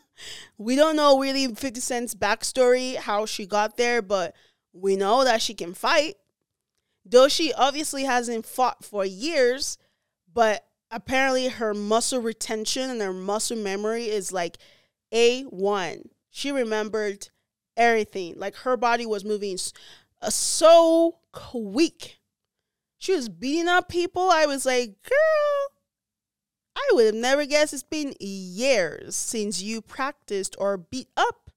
we 0.58 0.76
don't 0.76 0.96
know 0.96 1.18
really 1.18 1.54
50 1.54 1.80
Cent's 1.80 2.14
backstory, 2.14 2.96
how 2.96 3.26
she 3.26 3.46
got 3.46 3.76
there, 3.76 4.02
but 4.02 4.34
we 4.72 4.96
know 4.96 5.24
that 5.24 5.42
she 5.42 5.54
can 5.54 5.74
fight. 5.74 6.14
Though 7.04 7.28
she 7.28 7.52
obviously 7.52 8.04
hasn't 8.04 8.46
fought 8.46 8.84
for 8.84 9.04
years, 9.04 9.78
but 10.32 10.64
apparently 10.90 11.48
her 11.48 11.74
muscle 11.74 12.20
retention 12.20 12.90
and 12.90 13.02
her 13.02 13.12
muscle 13.12 13.56
memory 13.56 14.08
is 14.08 14.32
like 14.32 14.58
A1. 15.12 16.08
She 16.30 16.50
remembered 16.50 17.28
everything. 17.76 18.34
Like 18.36 18.56
her 18.56 18.76
body 18.76 19.06
was 19.06 19.24
moving 19.24 19.58
uh, 20.22 20.30
so 20.30 21.18
quick. 21.32 22.18
She 22.98 23.12
was 23.12 23.28
beating 23.28 23.68
up 23.68 23.88
people. 23.88 24.30
I 24.30 24.46
was 24.46 24.64
like, 24.64 24.94
girl, 25.02 25.78
I 26.76 26.90
would 26.92 27.06
have 27.06 27.14
never 27.14 27.46
guessed 27.46 27.72
it's 27.72 27.82
been 27.82 28.14
years 28.20 29.14
since 29.14 29.62
you 29.62 29.80
practiced 29.80 30.56
or 30.58 30.76
beat 30.76 31.08
up 31.16 31.50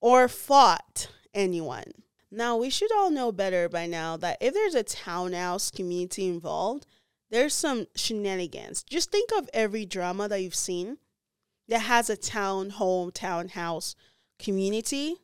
or 0.00 0.28
fought 0.28 1.08
anyone. 1.34 1.92
Now, 2.30 2.56
we 2.56 2.70
should 2.70 2.92
all 2.92 3.10
know 3.10 3.32
better 3.32 3.68
by 3.68 3.86
now 3.86 4.16
that 4.16 4.38
if 4.40 4.54
there's 4.54 4.74
a 4.74 4.82
townhouse 4.82 5.70
community 5.70 6.26
involved, 6.26 6.86
there's 7.30 7.54
some 7.54 7.86
shenanigans. 7.94 8.82
Just 8.82 9.10
think 9.10 9.30
of 9.36 9.48
every 9.54 9.86
drama 9.86 10.28
that 10.28 10.40
you've 10.40 10.54
seen 10.54 10.98
that 11.68 11.80
has 11.80 12.10
a 12.10 12.16
town 12.16 12.70
home, 12.70 13.10
townhouse 13.10 13.94
community. 14.38 15.16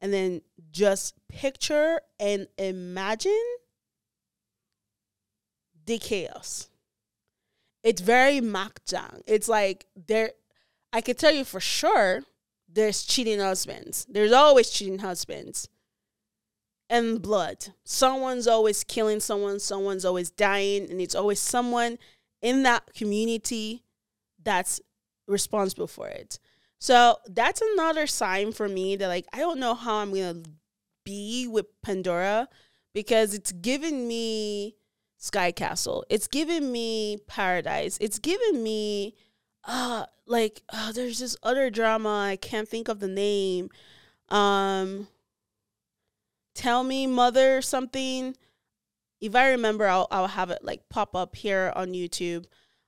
and 0.00 0.12
then 0.12 0.40
just 0.70 1.14
picture 1.28 2.00
and 2.20 2.46
imagine 2.56 3.56
the 5.86 5.98
chaos. 5.98 6.68
It's 7.88 8.02
very 8.02 8.42
makjang. 8.42 9.22
It's 9.26 9.48
like 9.48 9.86
there 9.96 10.32
I 10.92 11.00
can 11.00 11.16
tell 11.16 11.32
you 11.32 11.42
for 11.42 11.58
sure 11.58 12.22
there's 12.70 13.02
cheating 13.02 13.40
husbands. 13.40 14.06
There's 14.10 14.30
always 14.30 14.68
cheating 14.68 14.98
husbands. 14.98 15.68
And 16.90 17.22
blood. 17.22 17.68
Someone's 17.84 18.46
always 18.46 18.84
killing 18.84 19.20
someone, 19.20 19.58
someone's 19.58 20.04
always 20.04 20.30
dying, 20.30 20.90
and 20.90 21.00
it's 21.00 21.14
always 21.14 21.40
someone 21.40 21.98
in 22.42 22.62
that 22.64 22.92
community 22.94 23.84
that's 24.42 24.82
responsible 25.26 25.86
for 25.86 26.08
it. 26.08 26.38
So 26.78 27.16
that's 27.26 27.62
another 27.72 28.06
sign 28.06 28.52
for 28.52 28.68
me 28.68 28.96
that 28.96 29.08
like 29.08 29.24
I 29.32 29.38
don't 29.38 29.60
know 29.60 29.72
how 29.74 29.96
I'm 29.96 30.12
gonna 30.12 30.42
be 31.06 31.46
with 31.46 31.64
Pandora 31.82 32.50
because 32.92 33.32
it's 33.32 33.52
given 33.52 34.06
me 34.06 34.76
Sky 35.18 35.50
Castle. 35.50 36.04
It's 36.08 36.28
given 36.28 36.70
me 36.72 37.18
Paradise. 37.26 37.98
It's 38.00 38.18
given 38.18 38.62
me 38.62 39.14
uh 39.64 40.06
like 40.26 40.62
uh, 40.72 40.92
there's 40.92 41.18
this 41.18 41.36
other 41.42 41.68
drama 41.68 42.26
I 42.30 42.36
can't 42.36 42.68
think 42.68 42.88
of 42.88 43.00
the 43.00 43.08
name. 43.08 43.68
Um 44.30 45.08
Tell 46.54 46.82
me 46.82 47.06
mother 47.06 47.62
something. 47.62 48.36
If 49.20 49.34
I 49.34 49.50
remember 49.50 49.86
I'll 49.86 50.06
I'll 50.10 50.28
have 50.28 50.50
it 50.50 50.64
like 50.64 50.88
pop 50.88 51.14
up 51.16 51.34
here 51.34 51.72
on 51.74 51.88
YouTube. 51.88 52.46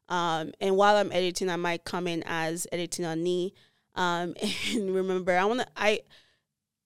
Um 0.09 0.53
and 0.61 0.77
while 0.77 0.97
I'm 0.97 1.13
editing 1.13 1.51
I 1.51 1.57
might 1.57 1.85
come 1.85 2.07
in 2.07 2.23
as 2.27 2.67
editing 2.71 3.05
unnie. 3.05 3.53
Um 3.97 4.35
and 4.73 4.95
remember 4.95 5.37
I 5.37 5.45
wanna 5.45 5.67
I 5.77 6.03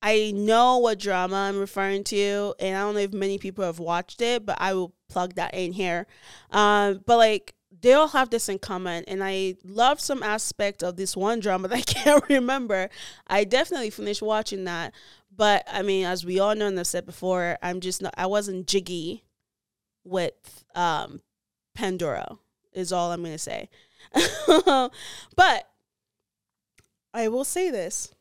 I 0.06 0.32
know 0.32 0.78
what 0.78 0.98
drama 0.98 1.36
I'm 1.36 1.58
referring 1.58 2.04
to, 2.04 2.54
and 2.60 2.76
I 2.76 2.82
don't 2.82 2.92
know 2.92 3.00
if 3.00 3.14
many 3.14 3.38
people 3.38 3.64
have 3.64 3.78
watched 3.78 4.20
it, 4.20 4.44
but 4.44 4.58
I 4.60 4.74
will 4.74 4.92
plug 5.14 5.34
that 5.36 5.54
in 5.54 5.72
here. 5.72 6.06
Um, 6.50 7.00
but 7.06 7.16
like 7.16 7.54
they 7.80 7.92
all 7.92 8.08
have 8.08 8.30
this 8.30 8.48
in 8.48 8.58
common 8.58 9.04
and 9.06 9.22
i 9.22 9.56
love 9.64 10.00
some 10.00 10.22
aspect 10.22 10.82
of 10.82 10.96
this 10.96 11.16
one 11.16 11.40
drama 11.40 11.68
that 11.68 11.76
i 11.76 11.82
can't 11.82 12.24
remember. 12.28 12.90
I 13.26 13.44
definitely 13.44 13.90
finished 13.90 14.22
watching 14.22 14.64
that 14.64 14.92
but 15.36 15.64
i 15.70 15.82
mean 15.82 16.04
as 16.06 16.24
we 16.24 16.38
all 16.38 16.54
know 16.54 16.66
and 16.66 16.78
i've 16.78 16.86
said 16.86 17.06
before 17.06 17.58
i'm 17.62 17.80
just 17.80 18.00
not 18.02 18.14
i 18.16 18.26
wasn't 18.26 18.66
jiggy 18.66 19.24
with 20.04 20.64
um 20.74 21.20
pandora 21.74 22.38
is 22.72 22.92
all 22.92 23.12
i'm 23.12 23.22
gonna 23.22 23.38
say. 23.38 23.68
But 25.36 25.68
i 27.12 27.28
will 27.28 27.44
say 27.44 27.70
this. 27.70 28.14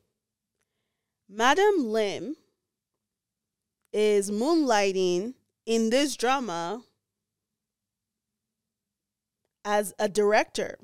Madam 1.29 1.89
lim 1.91 2.35
is 3.93 4.31
moonlighting 4.31 5.35
in 5.65 5.89
this 5.89 6.15
drama 6.15 6.83
as 9.65 9.93
a 9.99 10.09
director. 10.09 10.77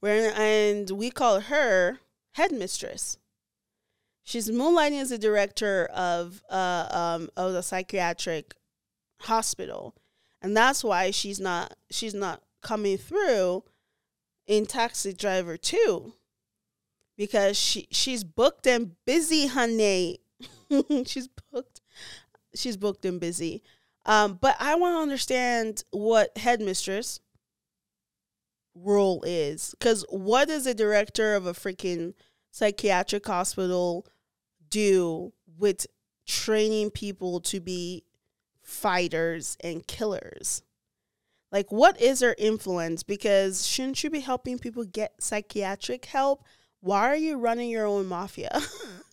Where 0.00 0.32
and 0.36 0.90
we 0.90 1.10
call 1.10 1.40
her 1.40 2.00
headmistress. 2.32 3.18
She's 4.22 4.50
moonlighting 4.50 5.00
as 5.00 5.10
a 5.10 5.18
director 5.18 5.86
of 5.86 6.42
uh 6.50 6.88
um 6.90 7.30
of 7.36 7.54
a 7.54 7.62
psychiatric 7.62 8.54
hospital. 9.22 9.94
And 10.42 10.56
that's 10.56 10.84
why 10.84 11.10
she's 11.10 11.40
not 11.40 11.74
she's 11.90 12.14
not 12.14 12.42
coming 12.62 12.98
through 12.98 13.64
in 14.46 14.66
Taxi 14.66 15.12
Driver 15.12 15.56
2 15.56 16.12
because 17.16 17.58
she 17.58 17.88
she's 17.90 18.24
booked 18.24 18.66
and 18.66 18.92
busy, 19.04 19.46
honey. 19.46 20.18
she's 21.06 21.28
booked 21.52 21.80
she's 22.56 22.76
booked 22.76 23.04
and 23.04 23.20
busy. 23.20 23.62
Um, 24.04 24.38
but 24.40 24.56
I 24.60 24.76
want 24.76 24.94
to 24.94 25.00
understand 25.00 25.84
what 25.90 26.36
headmistress 26.38 27.20
role 28.74 29.22
is. 29.26 29.74
Because 29.78 30.04
what 30.08 30.48
does 30.48 30.66
a 30.66 30.74
director 30.74 31.34
of 31.34 31.46
a 31.46 31.52
freaking 31.52 32.14
psychiatric 32.50 33.26
hospital 33.26 34.06
do 34.70 35.32
with 35.58 35.86
training 36.26 36.90
people 36.90 37.40
to 37.40 37.60
be 37.60 38.04
fighters 38.62 39.56
and 39.62 39.86
killers? 39.86 40.62
Like, 41.50 41.70
what 41.70 42.00
is 42.00 42.20
her 42.20 42.34
influence? 42.38 43.02
Because 43.02 43.66
shouldn't 43.66 44.02
you 44.04 44.10
be 44.10 44.20
helping 44.20 44.58
people 44.58 44.84
get 44.84 45.14
psychiatric 45.20 46.04
help? 46.06 46.44
Why 46.80 47.08
are 47.08 47.16
you 47.16 47.38
running 47.38 47.70
your 47.70 47.86
own 47.86 48.06
mafia? 48.06 48.60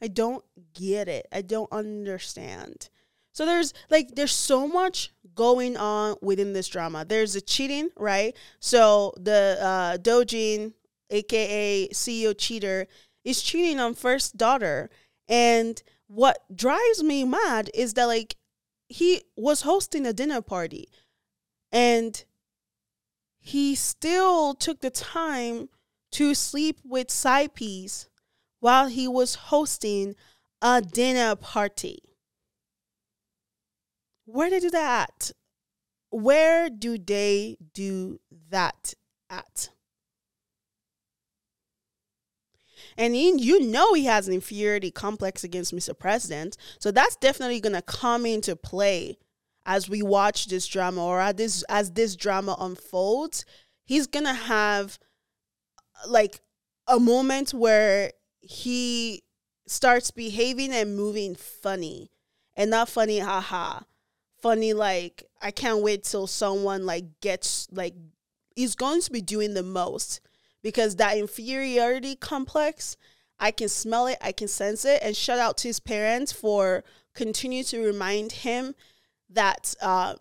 I 0.00 0.08
don't 0.08 0.44
get 0.74 1.08
it. 1.08 1.26
I 1.32 1.42
don't 1.42 1.70
understand. 1.72 2.88
So 3.32 3.46
there's 3.46 3.72
like 3.90 4.14
there's 4.16 4.34
so 4.34 4.66
much 4.66 5.12
going 5.34 5.76
on 5.76 6.16
within 6.20 6.52
this 6.52 6.68
drama. 6.68 7.04
There's 7.04 7.34
the 7.34 7.40
cheating, 7.40 7.90
right? 7.96 8.36
So 8.58 9.14
the 9.16 9.58
uh 9.60 9.98
Dojin, 9.98 10.72
aka 11.10 11.88
CEO 11.88 12.34
cheater, 12.36 12.86
is 13.24 13.42
cheating 13.42 13.80
on 13.80 13.94
first 13.94 14.36
daughter. 14.36 14.90
And 15.28 15.80
what 16.08 16.44
drives 16.54 17.02
me 17.02 17.24
mad 17.24 17.70
is 17.72 17.94
that 17.94 18.06
like 18.06 18.36
he 18.88 19.22
was 19.36 19.62
hosting 19.62 20.04
a 20.04 20.12
dinner 20.12 20.42
party 20.42 20.88
and 21.70 22.24
he 23.38 23.74
still 23.74 24.54
took 24.54 24.80
the 24.80 24.90
time 24.90 25.68
to 26.12 26.34
sleep 26.34 26.80
with 26.84 27.10
side 27.10 27.54
piece 27.54 28.09
while 28.60 28.86
he 28.86 29.08
was 29.08 29.34
hosting 29.34 30.14
a 30.62 30.80
dinner 30.80 31.34
party. 31.34 31.98
Where 34.26 34.48
do 34.48 34.60
they 34.60 34.60
do 34.60 34.70
that? 34.70 35.32
Where 36.10 36.70
do 36.70 36.98
they 36.98 37.56
do 37.74 38.20
that 38.50 38.94
at? 39.28 39.70
And 42.96 43.16
you 43.16 43.60
know 43.60 43.94
he 43.94 44.04
has 44.04 44.28
an 44.28 44.34
inferiority 44.34 44.90
complex 44.90 45.44
against 45.44 45.74
Mr. 45.74 45.98
President. 45.98 46.56
So 46.78 46.90
that's 46.90 47.16
definitely 47.16 47.60
going 47.60 47.74
to 47.74 47.82
come 47.82 48.26
into 48.26 48.56
play 48.56 49.18
as 49.64 49.88
we 49.88 50.02
watch 50.02 50.46
this 50.46 50.66
drama 50.66 51.04
or 51.04 51.20
as 51.20 51.34
this 51.34 51.62
as 51.68 51.92
this 51.92 52.16
drama 52.16 52.56
unfolds. 52.58 53.44
He's 53.84 54.06
going 54.06 54.26
to 54.26 54.34
have 54.34 54.98
like 56.06 56.40
a 56.86 56.98
moment 56.98 57.54
where 57.54 58.12
he 58.40 59.22
starts 59.66 60.10
behaving 60.10 60.72
and 60.72 60.96
moving 60.96 61.34
funny 61.34 62.10
and 62.56 62.70
not 62.70 62.88
funny 62.88 63.18
haha. 63.18 63.80
Funny 64.42 64.72
like 64.72 65.24
I 65.42 65.50
can't 65.50 65.82
wait 65.82 66.04
till 66.04 66.26
someone 66.26 66.86
like 66.86 67.20
gets 67.20 67.68
like 67.70 67.94
he's 68.56 68.74
going 68.74 69.02
to 69.02 69.10
be 69.10 69.20
doing 69.20 69.54
the 69.54 69.62
most 69.62 70.20
because 70.62 70.96
that 70.96 71.18
inferiority 71.18 72.16
complex 72.16 72.96
I 73.40 73.50
can 73.50 73.68
smell 73.68 74.06
it, 74.06 74.18
I 74.20 74.32
can 74.32 74.48
sense 74.48 74.84
it. 74.84 75.00
And 75.02 75.16
shout 75.16 75.38
out 75.38 75.56
to 75.58 75.68
his 75.68 75.80
parents 75.80 76.30
for 76.30 76.84
continue 77.14 77.64
to 77.64 77.82
remind 77.82 78.32
him 78.32 78.74
that 79.30 79.74
uh, 79.80 80.16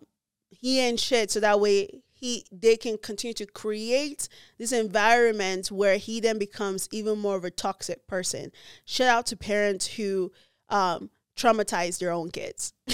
he 0.50 0.80
ain't 0.80 1.00
shit. 1.00 1.30
So 1.30 1.42
that 1.42 1.60
way 1.60 2.02
he 2.20 2.46
they 2.52 2.76
can 2.76 2.98
continue 2.98 3.34
to 3.34 3.46
create 3.46 4.28
this 4.58 4.72
environment 4.72 5.72
where 5.72 5.98
he 5.98 6.20
then 6.20 6.38
becomes 6.38 6.90
even 6.92 7.18
more 7.18 7.38
of 7.38 7.46
a 7.46 7.52
toxic 7.52 8.06
person. 8.08 8.52
Shout 8.86 9.08
out 9.08 9.26
to 9.28 9.38
parents 9.38 9.88
who 9.88 10.32
um, 10.70 11.10
traumatize 11.38 11.98
their 12.00 12.12
own 12.12 12.30
kids. 12.32 12.74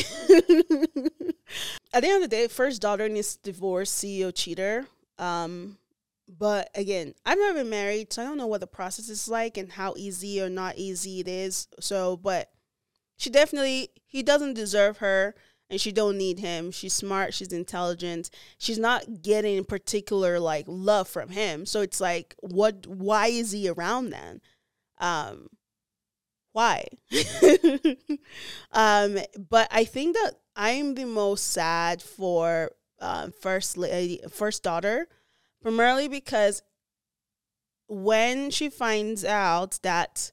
At 1.93 2.01
the 2.01 2.07
end 2.07 2.15
of 2.15 2.21
the 2.21 2.27
day, 2.27 2.47
first 2.47 2.81
daughter 2.81 3.09
needs 3.09 3.35
to 3.35 3.51
divorce, 3.51 3.91
CEO 3.91 4.31
cheater. 4.33 4.85
Um, 5.17 5.77
but 6.27 6.69
again, 6.75 7.15
I've 7.25 7.37
never 7.37 7.59
been 7.59 7.69
married, 7.69 8.13
so 8.13 8.21
I 8.21 8.25
don't 8.25 8.37
know 8.37 8.47
what 8.47 8.61
the 8.61 8.67
process 8.67 9.09
is 9.09 9.27
like 9.27 9.57
and 9.57 9.71
how 9.71 9.93
easy 9.97 10.41
or 10.41 10.49
not 10.49 10.77
easy 10.77 11.19
it 11.19 11.27
is. 11.27 11.67
So, 11.79 12.17
but 12.17 12.51
she 13.17 13.29
definitely 13.29 13.89
he 14.05 14.21
doesn't 14.21 14.53
deserve 14.53 14.97
her 14.97 15.35
and 15.69 15.81
she 15.81 15.91
don't 15.91 16.17
need 16.17 16.39
him. 16.39 16.71
She's 16.71 16.93
smart, 16.93 17.33
she's 17.33 17.51
intelligent. 17.51 18.29
She's 18.57 18.79
not 18.79 19.21
getting 19.21 19.63
particular 19.65 20.39
like 20.39 20.65
love 20.67 21.07
from 21.07 21.29
him. 21.29 21.65
So 21.65 21.81
it's 21.81 21.99
like 21.99 22.35
what 22.39 22.85
why 22.87 23.27
is 23.27 23.51
he 23.51 23.69
around 23.69 24.09
then? 24.11 24.41
Um 24.99 25.49
why? 26.55 26.85
um, 28.71 29.17
but 29.49 29.67
I 29.71 29.83
think 29.83 30.15
that 30.15 30.35
I'm 30.55 30.95
the 30.95 31.03
most 31.03 31.51
sad 31.51 32.01
for 32.01 32.71
uh, 33.01 33.27
first 33.41 33.75
lady, 33.75 34.21
first 34.29 34.63
daughter, 34.63 35.09
primarily 35.61 36.07
because 36.07 36.63
when 37.89 38.51
she 38.51 38.69
finds 38.69 39.25
out 39.25 39.79
that 39.83 40.31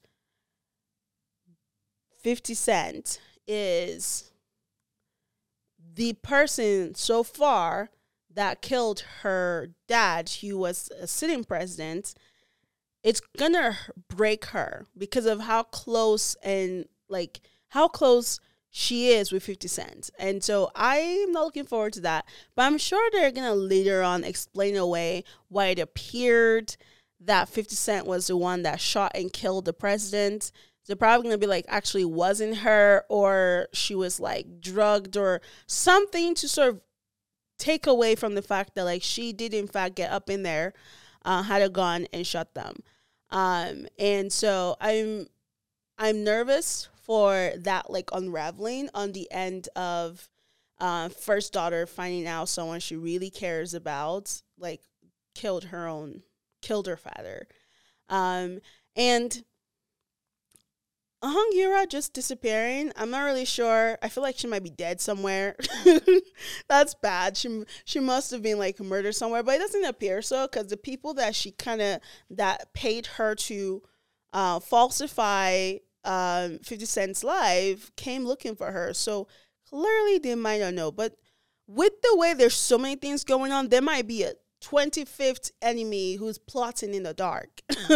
50 2.22 2.54
Cent 2.54 3.20
is 3.48 4.31
the 5.94 6.14
person 6.14 6.94
so 6.94 7.22
far 7.22 7.90
that 8.34 8.62
killed 8.62 9.04
her 9.22 9.70
dad, 9.88 10.30
who 10.40 10.56
was 10.56 10.90
a 10.98 11.06
sitting 11.06 11.44
president, 11.44 12.14
it's 13.02 13.20
gonna 13.36 13.76
break 14.08 14.46
her 14.46 14.86
because 14.96 15.26
of 15.26 15.40
how 15.40 15.64
close 15.64 16.36
and 16.42 16.86
like 17.08 17.40
how 17.68 17.88
close 17.88 18.38
she 18.70 19.10
is 19.10 19.32
with 19.32 19.42
50 19.42 19.68
Cent. 19.68 20.10
And 20.18 20.42
so 20.42 20.70
I'm 20.74 21.32
not 21.32 21.44
looking 21.44 21.66
forward 21.66 21.92
to 21.94 22.00
that. 22.02 22.24
But 22.54 22.62
I'm 22.62 22.78
sure 22.78 23.10
they're 23.10 23.30
gonna 23.30 23.54
later 23.54 24.02
on 24.02 24.24
explain 24.24 24.76
away 24.76 25.24
why 25.48 25.68
it 25.68 25.78
appeared 25.78 26.76
that 27.20 27.48
50 27.48 27.74
Cent 27.74 28.06
was 28.06 28.28
the 28.28 28.36
one 28.36 28.62
that 28.62 28.80
shot 28.80 29.12
and 29.14 29.32
killed 29.32 29.66
the 29.66 29.74
president. 29.74 30.52
They're 30.86 30.96
probably 30.96 31.24
gonna 31.24 31.38
be 31.38 31.46
like, 31.46 31.66
actually 31.68 32.04
wasn't 32.04 32.58
her, 32.58 33.04
or 33.08 33.68
she 33.72 33.94
was 33.94 34.18
like 34.18 34.60
drugged 34.60 35.16
or 35.16 35.40
something 35.66 36.34
to 36.36 36.48
sort 36.48 36.68
of 36.70 36.80
take 37.58 37.86
away 37.86 38.14
from 38.14 38.34
the 38.34 38.42
fact 38.42 38.74
that 38.74 38.84
like 38.84 39.02
she 39.02 39.32
did 39.32 39.54
in 39.54 39.68
fact 39.68 39.94
get 39.94 40.10
up 40.10 40.28
in 40.28 40.42
there, 40.42 40.72
uh, 41.24 41.42
had 41.42 41.62
a 41.62 41.68
gun 41.68 42.06
and 42.12 42.26
shot 42.26 42.54
them. 42.54 42.76
Um, 43.30 43.86
and 43.98 44.32
so 44.32 44.76
I'm 44.80 45.26
I'm 45.98 46.24
nervous 46.24 46.88
for 47.02 47.52
that 47.58 47.90
like 47.90 48.10
unraveling 48.12 48.90
on 48.94 49.12
the 49.12 49.30
end 49.30 49.68
of 49.76 50.28
uh, 50.80 51.08
first 51.08 51.52
daughter 51.52 51.86
finding 51.86 52.26
out 52.26 52.48
someone 52.48 52.80
she 52.80 52.96
really 52.96 53.30
cares 53.30 53.72
about 53.72 54.42
like 54.58 54.82
killed 55.34 55.64
her 55.64 55.86
own 55.86 56.22
killed 56.60 56.86
her 56.86 56.96
father. 56.96 57.46
Um, 58.08 58.60
and 58.96 59.44
Ahang 61.22 61.50
Yura 61.52 61.86
just 61.86 62.12
disappearing. 62.14 62.92
I'm 62.96 63.10
not 63.10 63.22
really 63.22 63.44
sure. 63.44 63.96
I 64.02 64.08
feel 64.08 64.24
like 64.24 64.36
she 64.36 64.48
might 64.48 64.64
be 64.64 64.70
dead 64.70 65.00
somewhere. 65.00 65.54
That's 66.68 66.94
bad. 66.94 67.36
She 67.36 67.64
she 67.84 68.00
must 68.00 68.32
have 68.32 68.42
been 68.42 68.58
like 68.58 68.80
murdered 68.80 69.14
somewhere, 69.14 69.44
but 69.44 69.54
it 69.54 69.60
doesn't 69.60 69.84
appear 69.84 70.20
so 70.20 70.48
because 70.48 70.66
the 70.66 70.76
people 70.76 71.14
that 71.14 71.36
she 71.36 71.52
kind 71.52 71.80
of 71.80 72.00
that 72.30 72.74
paid 72.74 73.06
her 73.06 73.36
to 73.36 73.82
uh, 74.32 74.58
falsify 74.58 75.74
um, 76.04 76.58
50 76.58 76.84
Cent's 76.86 77.22
life 77.22 77.92
came 77.94 78.24
looking 78.24 78.56
for 78.56 78.72
her. 78.72 78.92
So 78.92 79.28
clearly 79.68 80.18
they 80.18 80.34
might 80.34 80.60
not 80.60 80.74
know. 80.74 80.90
But 80.90 81.14
with 81.68 81.92
the 82.02 82.16
way 82.16 82.34
there's 82.34 82.54
so 82.56 82.78
many 82.78 82.96
things 82.96 83.22
going 83.22 83.52
on, 83.52 83.68
there 83.68 83.80
might 83.80 84.08
be 84.08 84.24
a 84.24 84.32
25th 84.60 85.52
enemy 85.60 86.16
who's 86.16 86.38
plotting 86.38 86.94
in 86.94 87.04
the 87.04 87.14
dark. 87.14 87.62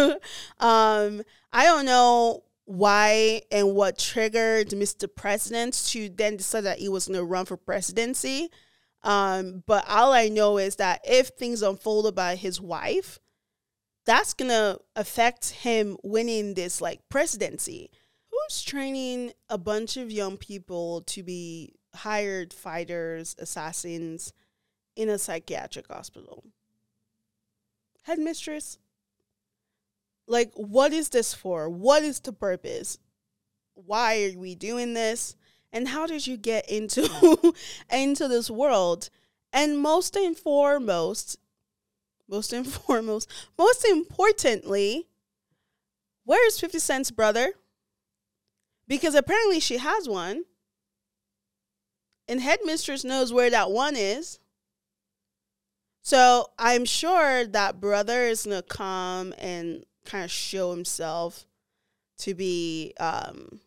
um, 0.59 1.21
I 1.51 1.65
don't 1.65 1.85
know 1.85 2.43
why 2.67 3.41
and 3.49 3.75
what 3.75 3.97
triggered 3.97 4.69
Mr. 4.71 5.07
President 5.13 5.73
to 5.87 6.09
then 6.09 6.35
decide 6.35 6.65
that 6.65 6.79
he 6.79 6.89
was 6.89 7.07
going 7.07 7.17
to 7.17 7.23
run 7.23 7.45
for 7.45 7.55
presidency. 7.55 8.49
Um, 9.03 9.63
but 9.65 9.85
all 9.87 10.11
I 10.11 10.27
know 10.27 10.57
is 10.57 10.75
that 10.75 10.99
if 11.05 11.29
things 11.29 11.61
unfolded 11.61 12.13
by 12.13 12.35
his 12.35 12.59
wife, 12.59 13.19
that's 14.05 14.33
going 14.33 14.49
to 14.49 14.81
affect 14.97 15.51
him 15.51 15.97
winning 16.03 16.55
this 16.55 16.81
like 16.81 17.07
presidency. 17.07 17.89
Who's 18.29 18.61
training 18.61 19.31
a 19.49 19.57
bunch 19.57 19.95
of 19.95 20.11
young 20.11 20.35
people 20.35 21.03
to 21.03 21.23
be 21.23 21.73
hired 21.95 22.51
fighters, 22.51 23.33
assassins 23.39 24.33
in 24.97 25.07
a 25.07 25.17
psychiatric 25.17 25.87
hospital? 25.87 26.43
Headmistress? 28.03 28.77
Like 30.27 30.51
what 30.55 30.93
is 30.93 31.09
this 31.09 31.33
for? 31.33 31.69
What 31.69 32.03
is 32.03 32.19
the 32.19 32.33
purpose? 32.33 32.99
Why 33.73 34.23
are 34.25 34.37
we 34.37 34.55
doing 34.55 34.93
this? 34.93 35.35
And 35.71 35.87
how 35.87 36.05
did 36.05 36.27
you 36.27 36.37
get 36.37 36.69
into 36.69 37.53
into 37.91 38.27
this 38.27 38.49
world? 38.49 39.09
And 39.53 39.79
most 39.79 40.15
and 40.15 40.37
foremost 40.37 41.37
most 42.29 42.51
and 42.51 42.67
foremost 42.67 43.31
most 43.57 43.85
importantly 43.85 45.07
where's 46.25 46.59
50 46.59 46.79
cent's 46.79 47.09
brother? 47.09 47.53
Because 48.85 49.15
apparently 49.15 49.61
she 49.61 49.77
has 49.77 50.09
one. 50.09 50.43
And 52.27 52.41
headmistress 52.41 53.05
knows 53.05 53.31
where 53.31 53.49
that 53.49 53.71
one 53.71 53.95
is. 53.95 54.39
So 56.01 56.51
i'm 56.57 56.85
sure 56.85 57.45
that 57.47 57.81
brother 57.81 58.23
is 58.23 58.45
gonna 58.45 58.61
come 58.61 59.33
and 59.37 59.83
kind 60.07 60.23
of 60.23 60.31
show 60.31 60.71
himself 60.71 61.45
to 62.19 62.33
be 62.33 62.93
um 62.99 63.59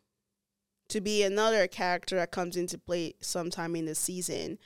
to 0.89 1.01
be 1.01 1.23
another 1.23 1.69
character 1.69 2.17
that 2.17 2.33
comes 2.33 2.57
into 2.57 2.77
play 2.77 3.15
sometime 3.21 3.77
in 3.77 3.85
the 3.85 3.95
season. 3.95 4.59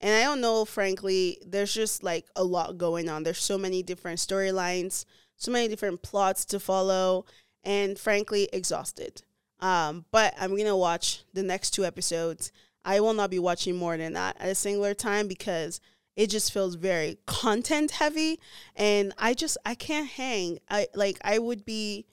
And 0.00 0.14
I 0.14 0.22
don't 0.22 0.40
know, 0.40 0.64
frankly, 0.64 1.38
there's 1.44 1.74
just 1.74 2.04
like 2.04 2.26
a 2.36 2.44
lot 2.44 2.78
going 2.78 3.08
on. 3.08 3.24
There's 3.24 3.42
so 3.42 3.58
many 3.58 3.82
different 3.82 4.20
storylines, 4.20 5.04
so 5.36 5.50
many 5.50 5.66
different 5.68 6.02
plots 6.02 6.44
to 6.46 6.60
follow, 6.60 7.24
and 7.64 7.98
frankly, 7.98 8.48
exhausted. 8.52 9.22
Um, 9.58 10.04
but 10.12 10.34
I'm 10.40 10.56
gonna 10.56 10.76
watch 10.76 11.24
the 11.32 11.42
next 11.42 11.70
two 11.70 11.84
episodes. 11.84 12.52
I 12.84 13.00
will 13.00 13.14
not 13.14 13.30
be 13.30 13.38
watching 13.38 13.76
more 13.76 13.96
than 13.96 14.12
that 14.14 14.36
at 14.40 14.48
a 14.48 14.54
singular 14.54 14.94
time 14.94 15.28
because 15.28 15.80
it 16.16 16.28
just 16.28 16.52
feels 16.52 16.74
very 16.74 17.18
content 17.26 17.92
heavy. 17.92 18.38
And 18.76 19.12
i 19.18 19.34
just 19.34 19.56
i 19.64 19.74
can't 19.74 20.08
hang. 20.08 20.58
I 20.70 20.88
like 20.94 21.18
i 21.22 21.38
would 21.38 21.64
be 21.64 22.06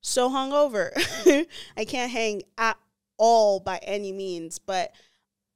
so 0.00 0.28
hungover. 0.28 0.90
I 1.76 1.84
can't 1.84 2.10
hang 2.10 2.42
at 2.58 2.76
all 3.18 3.60
by 3.60 3.78
any 3.82 4.10
means 4.10 4.58
but 4.58 4.92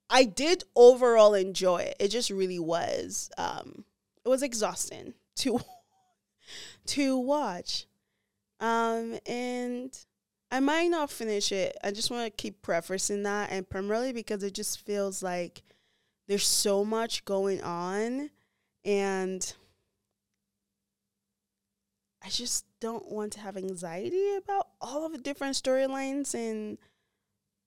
i 0.09 0.25
did 0.25 0.62
overall 0.77 1.35
enjoy 1.35 1.79
it. 1.79 1.97
It 1.99 2.09
just 2.09 2.31
really 2.31 2.59
was 2.59 3.31
um 3.39 3.85
it 4.25 4.29
was 4.29 4.43
exhausting 4.43 5.14
to 5.37 5.61
to 6.87 7.19
watch. 7.19 7.87
Um 8.61 9.19
and 9.27 9.97
i 10.51 10.61
might 10.61 10.89
not 10.89 11.11
finish 11.11 11.51
it. 11.51 11.77
I 11.83 11.91
just 11.91 12.11
want 12.11 12.25
to 12.25 12.31
keep 12.31 12.62
prefacing 12.62 13.25
that 13.25 13.51
and 13.51 13.69
primarily 13.69 14.12
because 14.12 14.45
it 14.45 14.55
just 14.55 14.81
feels 14.87 15.23
like 15.23 15.62
there's 16.29 16.47
so 16.47 16.85
much 16.85 17.24
going 17.24 17.62
on 17.62 18.31
and 18.85 19.55
I 22.27 22.29
just 22.29 22.64
don't 22.81 23.11
want 23.11 23.33
to 23.35 23.41
have 23.41 23.57
anxiety 23.57 24.35
about 24.35 24.66
all 24.81 25.07
of 25.07 25.12
the 25.12 25.18
different 25.18 25.55
storylines 25.55 26.35
and 26.35 26.77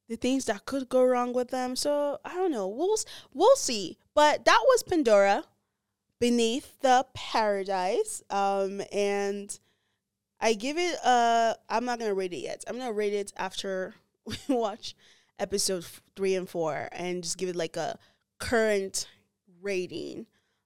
the 0.10 0.18
things 0.18 0.46
that 0.46 0.66
could 0.66 0.90
go 0.90 1.06
wrong 1.06 1.32
with 1.32 1.50
them. 1.50 1.78
So 1.78 2.20
I 2.26 2.36
don't 2.36 2.52
know. 2.52 2.68
We'll 2.68 2.98
we'll 3.34 3.56
see. 3.56 3.98
But 4.14 4.44
that 4.44 4.60
was 4.66 4.84
Pandora, 4.84 5.46
Beneath 6.20 6.78
the 6.82 7.06
Paradise, 7.14 8.22
um, 8.30 8.82
and 8.92 9.58
I 10.42 10.54
give 10.54 10.78
it. 10.78 10.98
Uh, 11.06 11.54
I'm 11.70 11.86
not 11.86 12.00
gonna 12.00 12.14
rate 12.14 12.34
it 12.34 12.40
yet. 12.40 12.66
I'm 12.68 12.78
gonna 12.78 12.92
rate 12.92 13.14
it 13.14 13.32
after 13.38 13.96
we 14.26 14.36
watch 14.50 14.94
episode 15.38 15.86
three 16.18 16.36
and 16.36 16.50
four, 16.50 16.90
and 16.92 17.24
just 17.24 17.38
give 17.38 17.48
it 17.48 17.56
like 17.56 17.78
a 17.78 17.98
current 18.40 19.08
rating 19.62 20.26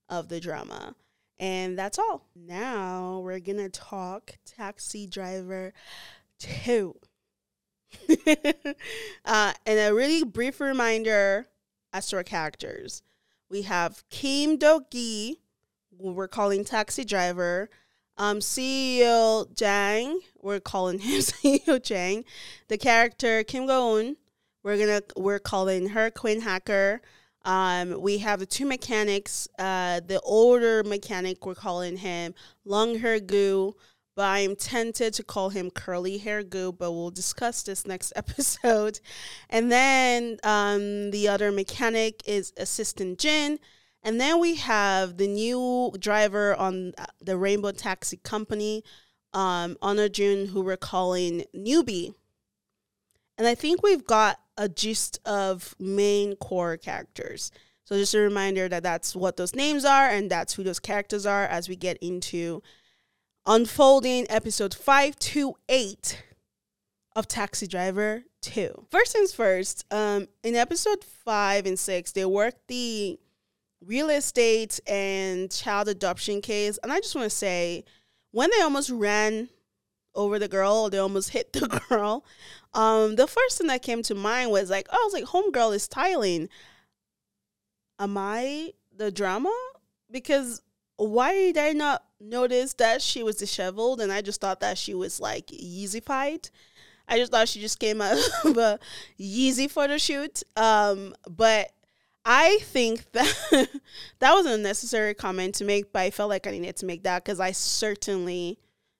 of 0.10 0.30
the 0.30 0.40
drama. 0.40 0.96
And 1.40 1.78
that's 1.78 2.00
all. 2.00 2.26
Now 2.36 3.20
we're 3.20 3.40
going 3.40 3.58
to 3.58 3.70
talk 3.70 4.38
Taxi 4.46 5.08
Driver 5.08 5.74
2. 6.40 6.96
uh, 9.26 9.54
and 9.66 9.80
a 9.80 9.94
really 9.94 10.24
brief 10.24 10.60
reminder 10.60 11.48
as 11.92 12.08
to 12.08 12.18
our 12.18 12.24
characters. 12.24 13.04
We 13.50 13.64
have 13.64 14.04
Kim 14.10 14.58
Do-gi, 14.58 15.40
who 16.02 16.12
we're 16.12 16.28
calling 16.28 16.66
Taxi 16.66 17.06
Driver. 17.06 17.70
Um, 18.18 18.40
CEO 18.40 19.54
Jang, 19.56 20.20
we're 20.42 20.60
calling 20.60 21.00
him 21.00 21.20
CEO 21.20 21.82
Jang. 21.82 22.26
The 22.68 22.78
character 22.78 23.44
Kim 23.44 23.66
Go-eun, 23.66 24.16
we're 24.64 24.78
gonna 24.78 25.02
we're 25.18 25.40
calling 25.40 25.90
her 25.90 26.10
Queen 26.10 26.42
Hacker. 26.42 27.02
Um, 27.46 28.02
we 28.02 28.20
have 28.20 28.40
the 28.40 28.46
two 28.46 28.66
mechanics. 28.66 29.48
Uh, 29.60 30.00
the 30.06 30.20
older 30.22 30.84
mechanic, 30.84 31.46
we're 31.46 31.56
calling 31.56 31.98
him 31.98 32.34
long 32.66 33.00
hair 33.00 33.20
Gu, 33.20 33.74
but 34.16 34.24
I'm 34.24 34.56
tempted 34.56 35.14
to 35.16 35.24
call 35.24 35.50
him 35.50 35.72
curly 35.72 36.20
hair 36.20 36.44
Gu, 36.44 36.72
but 36.74 36.92
we'll 36.92 37.12
discuss 37.12 37.64
this 37.64 37.86
next 37.86 38.14
episode. 38.16 39.00
And 39.50 39.72
then 39.72 40.38
um, 40.44 41.12
the 41.12 41.28
other 41.28 41.52
mechanic 41.52 42.22
is 42.26 42.54
assistant 42.58 43.20
Jin. 43.20 43.60
And 44.06 44.20
then 44.20 44.40
we 44.40 44.56
have 44.56 45.18
the 45.18 45.28
new 45.28 45.94
driver 45.98 46.56
on 46.56 46.94
the 47.22 47.38
Rainbow 47.38 47.72
Taxi 47.72 48.18
Company, 48.18 48.84
um, 49.34 49.78
On 49.82 49.98
Ha-joon, 49.98 50.48
who 50.48 50.62
we're 50.62 50.76
calling 50.76 51.46
newbie. 51.56 52.14
And 53.38 53.48
I 53.48 53.56
think 53.56 53.82
we've 53.82 54.06
got 54.06 54.40
a 54.58 54.70
gist 54.70 55.20
of 55.26 55.76
main 55.80 56.36
core 56.36 56.78
characters. 56.78 57.52
So 57.86 57.98
just 57.98 58.14
a 58.14 58.20
reminder 58.20 58.70
that 58.70 58.84
that's 58.84 59.16
what 59.16 59.38
those 59.38 59.56
names 59.56 59.84
are 59.86 60.08
and 60.08 60.30
that's 60.30 60.54
who 60.54 60.64
those 60.64 60.80
characters 60.80 61.26
are 61.26 61.46
as 61.46 61.68
we 61.68 61.76
get 61.76 61.98
into 61.98 62.62
unfolding 63.46 64.26
episode 64.30 64.74
5 64.74 65.18
to 65.20 65.56
8 65.68 66.24
of 67.16 67.28
Taxi 67.28 67.68
Driver 67.68 68.24
2. 68.42 68.88
First 68.90 69.14
things 69.14 69.34
first, 69.34 69.86
um, 69.92 70.28
in 70.44 70.56
episode 70.56 71.04
5 71.04 71.66
and 71.66 71.78
6, 71.78 72.12
they 72.14 72.26
work 72.26 72.56
the 72.68 73.20
real 73.86 74.10
estate 74.10 74.80
and 74.88 75.52
child 75.52 75.88
adoption 75.88 76.42
case. 76.42 76.80
And 76.84 76.92
I 76.92 77.00
just 77.00 77.16
want 77.16 77.30
to 77.30 77.36
say, 77.36 77.84
when 78.32 78.50
they 78.56 78.64
almost 78.64 78.90
ran 78.90 79.50
over 80.16 80.40
the 80.40 80.48
girl, 80.48 80.90
they 80.90 80.98
almost 80.98 81.30
hit 81.30 81.54
the 81.54 81.68
girl. 81.90 82.26
Um, 82.74 83.16
the 83.16 83.28
first 83.28 83.58
thing 83.58 83.68
that 83.68 83.82
came 83.82 84.02
to 84.04 84.16
mind 84.16 84.52
was 84.52 84.70
like, 84.70 84.88
oh, 84.92 84.98
I 85.00 85.06
was 85.06 85.14
like, 85.14 85.26
homegirl 85.26 85.76
is 85.76 85.84
styling. 85.84 86.50
Am 88.00 88.18
I 88.18 88.74
the 88.96 89.12
drama? 89.12 89.56
Because 90.10 90.62
why 90.98 91.34
did 91.34 91.58
I 91.58 91.74
not 91.74 92.04
notice 92.20 92.74
that 92.76 93.02
she 93.02 93.24
was 93.24 93.36
disheveled 93.36 94.02
and 94.02 94.12
I 94.12 94.22
just 94.22 94.42
thought 94.42 94.60
that 94.62 94.78
she 94.78 94.94
was 94.94 95.20
like 95.20 95.48
Yeezyfied? 95.48 96.50
I 97.08 97.18
just 97.18 97.32
thought 97.32 97.50
she 97.50 97.60
just 97.60 97.80
came 97.80 98.02
out 98.02 98.18
of 98.44 98.58
a 98.58 98.80
Yeezy 99.20 99.70
photo 99.70 99.98
shoot. 99.98 100.42
Um, 100.56 101.16
but 101.30 101.72
I 102.26 102.60
think 102.62 103.06
that 103.12 103.70
that 104.20 104.34
was 104.34 104.46
a 104.46 104.58
necessary 104.58 105.14
comment 105.14 105.56
to 105.56 105.66
make, 105.66 105.92
but 105.92 106.02
I 106.02 106.12
felt 106.12 106.30
like 106.30 106.48
I 106.48 106.52
needed 106.52 106.78
to 106.78 106.86
make 106.86 107.04
that 107.04 107.24
because 107.24 107.40
I 107.40 107.52
certainly 107.52 108.60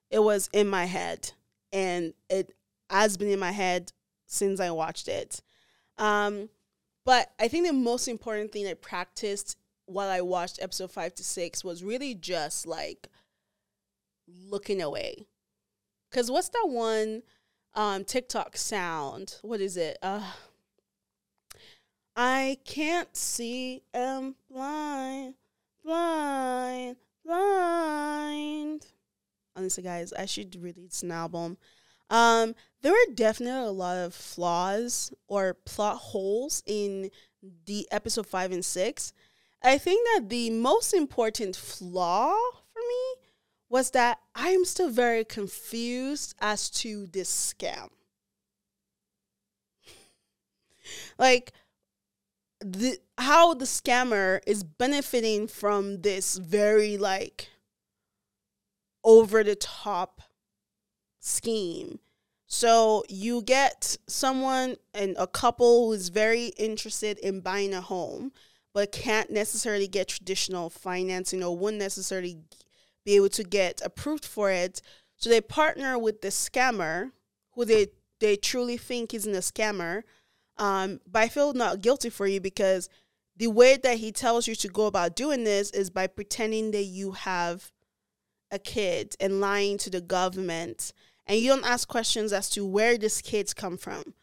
it 0.10 0.20
was 0.20 0.50
in 0.54 0.68
my 0.68 0.86
head 0.86 1.32
and 1.72 2.14
it 2.30 2.54
has 2.94 3.18
been 3.18 3.30
in 3.30 3.40
my 3.40 3.52
head 3.52 3.92
since 4.28 4.60
I 4.60 4.70
watched 4.70 5.08
it. 5.08 5.42
Um, 5.98 6.50
but 7.06 7.32
I 7.40 7.48
think 7.48 7.66
the 7.66 7.74
most 7.74 8.08
important 8.08 8.52
thing 8.52 8.68
I 8.68 8.76
practiced 8.76 9.58
while 9.86 10.10
I 10.10 10.22
watched 10.22 10.62
episode 10.62 10.92
five 10.92 11.16
to 11.16 11.24
six 11.24 11.64
was 11.64 11.84
really 11.84 12.14
just 12.14 12.68
like 12.68 13.10
looking 14.28 14.82
away. 14.82 15.26
Cause 16.12 16.30
what's 16.30 16.50
that 16.50 16.68
one 16.70 17.24
um 17.74 18.06
TikTok 18.06 18.56
sound? 18.56 19.40
What 19.42 19.60
is 19.60 19.76
it? 19.76 19.98
Uh 20.04 20.32
I 22.16 22.60
can't 22.64 23.16
see, 23.18 23.82
am 23.92 24.36
blind, 24.50 25.34
blind, 25.84 26.98
blind. 27.26 28.86
Honestly, 29.56 29.84
guys, 29.84 30.14
I 30.14 30.26
should 30.26 30.56
release 30.62 31.02
an 31.02 31.12
album. 31.12 31.58
Um, 32.14 32.54
there 32.84 32.92
were 32.92 33.16
definitely 33.16 33.68
a 33.68 33.72
lot 33.72 33.98
of 33.98 34.14
flaws 34.14 35.12
or 35.28 35.56
plot 35.66 35.98
holes 35.98 36.62
in 36.68 37.10
the 37.66 37.88
episode 37.92 38.28
five 38.28 38.52
and 38.52 38.64
six. 38.64 39.14
I 39.64 39.80
think 39.80 40.08
that 40.14 40.30
the 40.30 40.52
most 40.52 40.94
important 40.94 41.56
flaw 41.56 42.36
for 42.72 42.80
me 42.80 43.16
was 43.68 43.90
that 43.92 44.20
I'm 44.36 44.64
still 44.64 44.92
very 44.92 45.26
confused 45.26 46.36
as 46.40 46.70
to 46.82 47.08
this 47.08 47.32
scam. 47.32 47.90
like 51.18 51.52
the 52.60 53.00
how 53.18 53.56
the 53.56 53.66
scammer 53.66 54.40
is 54.46 54.64
benefiting 54.64 55.48
from 55.48 56.04
this 56.04 56.38
very 56.38 56.96
like 56.96 57.50
over 59.04 59.44
the 59.44 59.56
top 59.56 60.22
scheme. 61.24 62.00
So 62.48 63.04
you 63.10 63.42
get 63.42 63.98
someone 64.08 64.76
and 64.94 65.16
a 65.18 65.26
couple 65.26 65.88
who's 65.88 66.10
very 66.10 66.48
interested 66.58 67.18
in 67.20 67.40
buying 67.40 67.74
a 67.74 67.82
home 67.82 68.32
but 68.74 68.92
can't 68.92 69.30
necessarily 69.30 69.88
get 69.88 70.08
traditional 70.08 70.70
financing 70.70 71.44
or 71.44 71.56
wouldn't 71.56 71.82
necessarily 71.82 72.40
be 73.06 73.16
able 73.16 73.30
to 73.30 73.44
get 73.44 73.82
approved 73.86 74.26
for 74.26 74.50
it. 74.50 74.82
So 75.18 75.30
they 75.30 75.42
partner 75.42 75.98
with 75.98 76.22
the 76.22 76.30
scammer 76.30 77.12
who 77.52 77.66
they, 77.66 77.88
they 78.20 78.36
truly 78.36 78.78
think 78.78 79.14
isn't 79.14 79.34
a 79.34 79.40
scammer. 79.40 80.04
Um, 80.58 81.00
but 81.10 81.22
I 81.24 81.28
feel 81.28 81.54
not 81.54 81.82
guilty 81.82 82.10
for 82.10 82.28
you 82.28 82.42
because 82.42 82.90
the 83.38 83.48
way 83.48 83.78
that 83.78 83.98
he 83.98 84.12
tells 84.12 84.48
you 84.48 84.56
to 84.56 84.68
go 84.68 84.88
about 84.88 85.16
doing 85.16 85.44
this 85.44 85.70
is 85.72 85.90
by 85.90 86.08
pretending 86.08 86.72
that 86.72 86.84
you 86.84 87.12
have 87.12 87.72
a 88.52 88.60
kid 88.60 89.16
and 89.20 89.42
lying 89.42 89.78
to 89.80 89.90
the 89.90 90.02
government. 90.02 90.94
And 91.26 91.40
you 91.40 91.50
don't 91.50 91.66
ask 91.66 91.88
questions 91.88 92.34
as 92.34 92.50
to 92.52 92.66
where 92.66 92.98
these 92.98 93.22
kid's 93.22 93.54
come 93.54 93.78
from. 93.78 94.14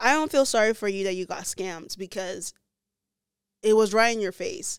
I 0.00 0.14
don't 0.14 0.32
feel 0.32 0.46
sorry 0.46 0.74
for 0.74 0.88
you 0.88 1.04
that 1.04 1.14
you 1.14 1.26
got 1.26 1.42
scammed 1.42 1.96
because 1.98 2.54
it 3.62 3.74
was 3.74 3.92
right 3.92 4.14
in 4.14 4.20
your 4.20 4.32
face. 4.32 4.78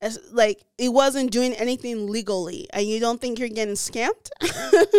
As, 0.00 0.18
like 0.30 0.62
it 0.76 0.92
wasn't 0.92 1.30
doing 1.30 1.54
anything 1.54 2.06
legally 2.06 2.66
and 2.74 2.86
you 2.86 3.00
don't 3.00 3.18
think 3.18 3.38
you're 3.38 3.48
getting 3.48 3.76
scammed 3.76 4.28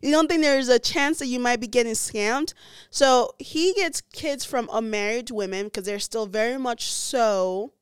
you 0.00 0.12
don't 0.12 0.28
think 0.28 0.42
there's 0.42 0.68
a 0.68 0.78
chance 0.78 1.18
that 1.18 1.26
you 1.26 1.40
might 1.40 1.58
be 1.58 1.66
getting 1.66 1.94
scammed 1.94 2.54
so 2.88 3.32
he 3.40 3.74
gets 3.74 4.00
kids 4.00 4.44
from 4.44 4.70
unmarried 4.72 5.32
women 5.32 5.64
because 5.64 5.86
there's 5.86 6.04
still 6.04 6.26
very 6.26 6.56
much 6.56 6.92
so 6.92 7.72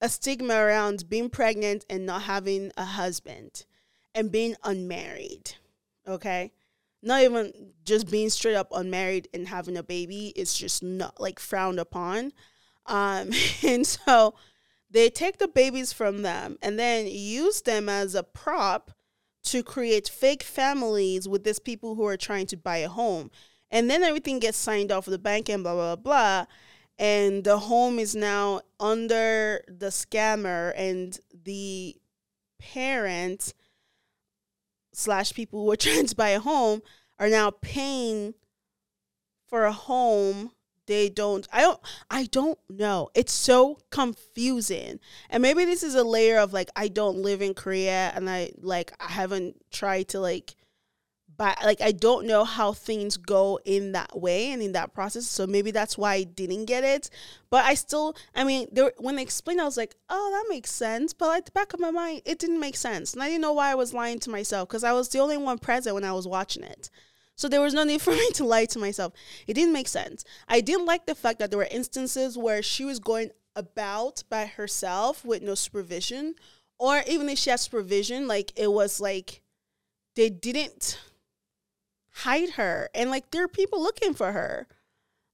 a 0.00 0.08
stigma 0.08 0.54
around 0.54 1.08
being 1.08 1.28
pregnant 1.28 1.84
and 1.90 2.06
not 2.06 2.22
having 2.22 2.70
a 2.76 2.84
husband 2.84 3.64
and 4.14 4.32
being 4.32 4.54
unmarried 4.64 5.54
okay 6.06 6.50
not 7.02 7.22
even 7.22 7.52
just 7.84 8.10
being 8.10 8.30
straight 8.30 8.56
up 8.56 8.68
unmarried 8.72 9.28
and 9.32 9.48
having 9.48 9.76
a 9.76 9.82
baby 9.82 10.32
is 10.34 10.54
just 10.54 10.82
not 10.82 11.20
like 11.20 11.38
frowned 11.38 11.78
upon. 11.78 12.32
Um, 12.86 13.30
and 13.62 13.86
so 13.86 14.34
they 14.90 15.10
take 15.10 15.38
the 15.38 15.48
babies 15.48 15.92
from 15.92 16.22
them 16.22 16.58
and 16.62 16.78
then 16.78 17.06
use 17.06 17.62
them 17.62 17.88
as 17.88 18.14
a 18.14 18.22
prop 18.22 18.90
to 19.44 19.62
create 19.62 20.08
fake 20.08 20.42
families 20.42 21.28
with 21.28 21.44
these 21.44 21.60
people 21.60 21.94
who 21.94 22.04
are 22.04 22.16
trying 22.16 22.46
to 22.46 22.56
buy 22.56 22.78
a 22.78 22.88
home. 22.88 23.30
And 23.70 23.88
then 23.88 24.02
everything 24.02 24.38
gets 24.38 24.58
signed 24.58 24.90
off 24.90 25.06
with 25.06 25.12
the 25.12 25.18
bank 25.18 25.48
and 25.48 25.62
blah, 25.62 25.74
blah, 25.74 25.96
blah. 25.96 26.46
And 26.98 27.44
the 27.44 27.58
home 27.58 27.98
is 27.98 28.16
now 28.16 28.62
under 28.80 29.62
the 29.68 29.86
scammer 29.86 30.72
and 30.76 31.18
the 31.44 31.96
parent 32.58 33.54
slash 34.98 35.32
people 35.32 35.62
who 35.62 35.70
are 35.70 35.76
trying 35.86 36.06
to 36.06 36.16
buy 36.16 36.30
a 36.30 36.40
home 36.40 36.82
are 37.18 37.28
now 37.28 37.50
paying 37.50 38.34
for 39.48 39.64
a 39.64 39.72
home 39.72 40.50
they 40.86 41.08
don't 41.08 41.46
i 41.52 41.60
don't 41.60 41.80
i 42.10 42.24
don't 42.24 42.58
know. 42.68 43.10
It's 43.14 43.32
so 43.32 43.78
confusing. 43.90 44.98
And 45.30 45.42
maybe 45.42 45.64
this 45.64 45.82
is 45.82 45.94
a 45.94 46.02
layer 46.02 46.38
of 46.38 46.52
like 46.52 46.70
i 46.74 46.88
don't 46.88 47.18
live 47.18 47.42
in 47.42 47.54
korea 47.54 48.10
and 48.14 48.28
i 48.28 48.50
like 48.58 48.92
i 48.98 49.12
haven't 49.12 49.56
tried 49.70 50.08
to 50.08 50.20
like 50.20 50.56
but 51.38 51.56
like 51.64 51.80
I 51.80 51.92
don't 51.92 52.26
know 52.26 52.44
how 52.44 52.72
things 52.72 53.16
go 53.16 53.60
in 53.64 53.92
that 53.92 54.20
way 54.20 54.50
and 54.50 54.60
in 54.60 54.72
that 54.72 54.92
process. 54.92 55.24
So 55.26 55.46
maybe 55.46 55.70
that's 55.70 55.96
why 55.96 56.14
I 56.14 56.22
didn't 56.24 56.64
get 56.64 56.82
it. 56.82 57.08
But 57.48 57.64
I 57.64 57.74
still, 57.74 58.16
I 58.34 58.42
mean, 58.44 58.66
there 58.72 58.92
when 58.98 59.16
they 59.16 59.22
explained, 59.22 59.60
I 59.60 59.64
was 59.64 59.76
like, 59.76 59.94
oh, 60.10 60.30
that 60.32 60.52
makes 60.52 60.70
sense. 60.70 61.14
But 61.14 61.38
at 61.38 61.46
the 61.46 61.52
back 61.52 61.72
of 61.72 61.80
my 61.80 61.92
mind, 61.92 62.22
it 62.26 62.40
didn't 62.40 62.60
make 62.60 62.76
sense, 62.76 63.14
and 63.14 63.22
I 63.22 63.28
didn't 63.28 63.42
know 63.42 63.52
why 63.52 63.70
I 63.70 63.76
was 63.76 63.94
lying 63.94 64.18
to 64.20 64.30
myself 64.30 64.68
because 64.68 64.84
I 64.84 64.92
was 64.92 65.08
the 65.08 65.20
only 65.20 65.36
one 65.36 65.58
present 65.58 65.94
when 65.94 66.04
I 66.04 66.12
was 66.12 66.26
watching 66.26 66.64
it. 66.64 66.90
So 67.36 67.48
there 67.48 67.60
was 67.60 67.72
no 67.72 67.84
need 67.84 68.02
for 68.02 68.10
me 68.10 68.30
to 68.32 68.44
lie 68.44 68.66
to 68.66 68.78
myself. 68.80 69.12
It 69.46 69.54
didn't 69.54 69.72
make 69.72 69.88
sense. 69.88 70.24
I 70.48 70.60
didn't 70.60 70.86
like 70.86 71.06
the 71.06 71.14
fact 71.14 71.38
that 71.38 71.50
there 71.50 71.58
were 71.58 71.68
instances 71.70 72.36
where 72.36 72.62
she 72.62 72.84
was 72.84 72.98
going 72.98 73.30
about 73.54 74.24
by 74.28 74.46
herself 74.46 75.24
with 75.24 75.42
no 75.42 75.54
supervision, 75.54 76.34
or 76.80 77.02
even 77.06 77.28
if 77.28 77.38
she 77.38 77.50
had 77.50 77.60
supervision, 77.60 78.26
like 78.26 78.52
it 78.56 78.72
was 78.72 79.00
like 79.00 79.42
they 80.16 80.30
didn't 80.30 80.98
hide 82.18 82.50
her. 82.50 82.88
And 82.94 83.10
like 83.10 83.30
there 83.30 83.44
are 83.44 83.48
people 83.48 83.82
looking 83.82 84.14
for 84.14 84.32
her. 84.32 84.66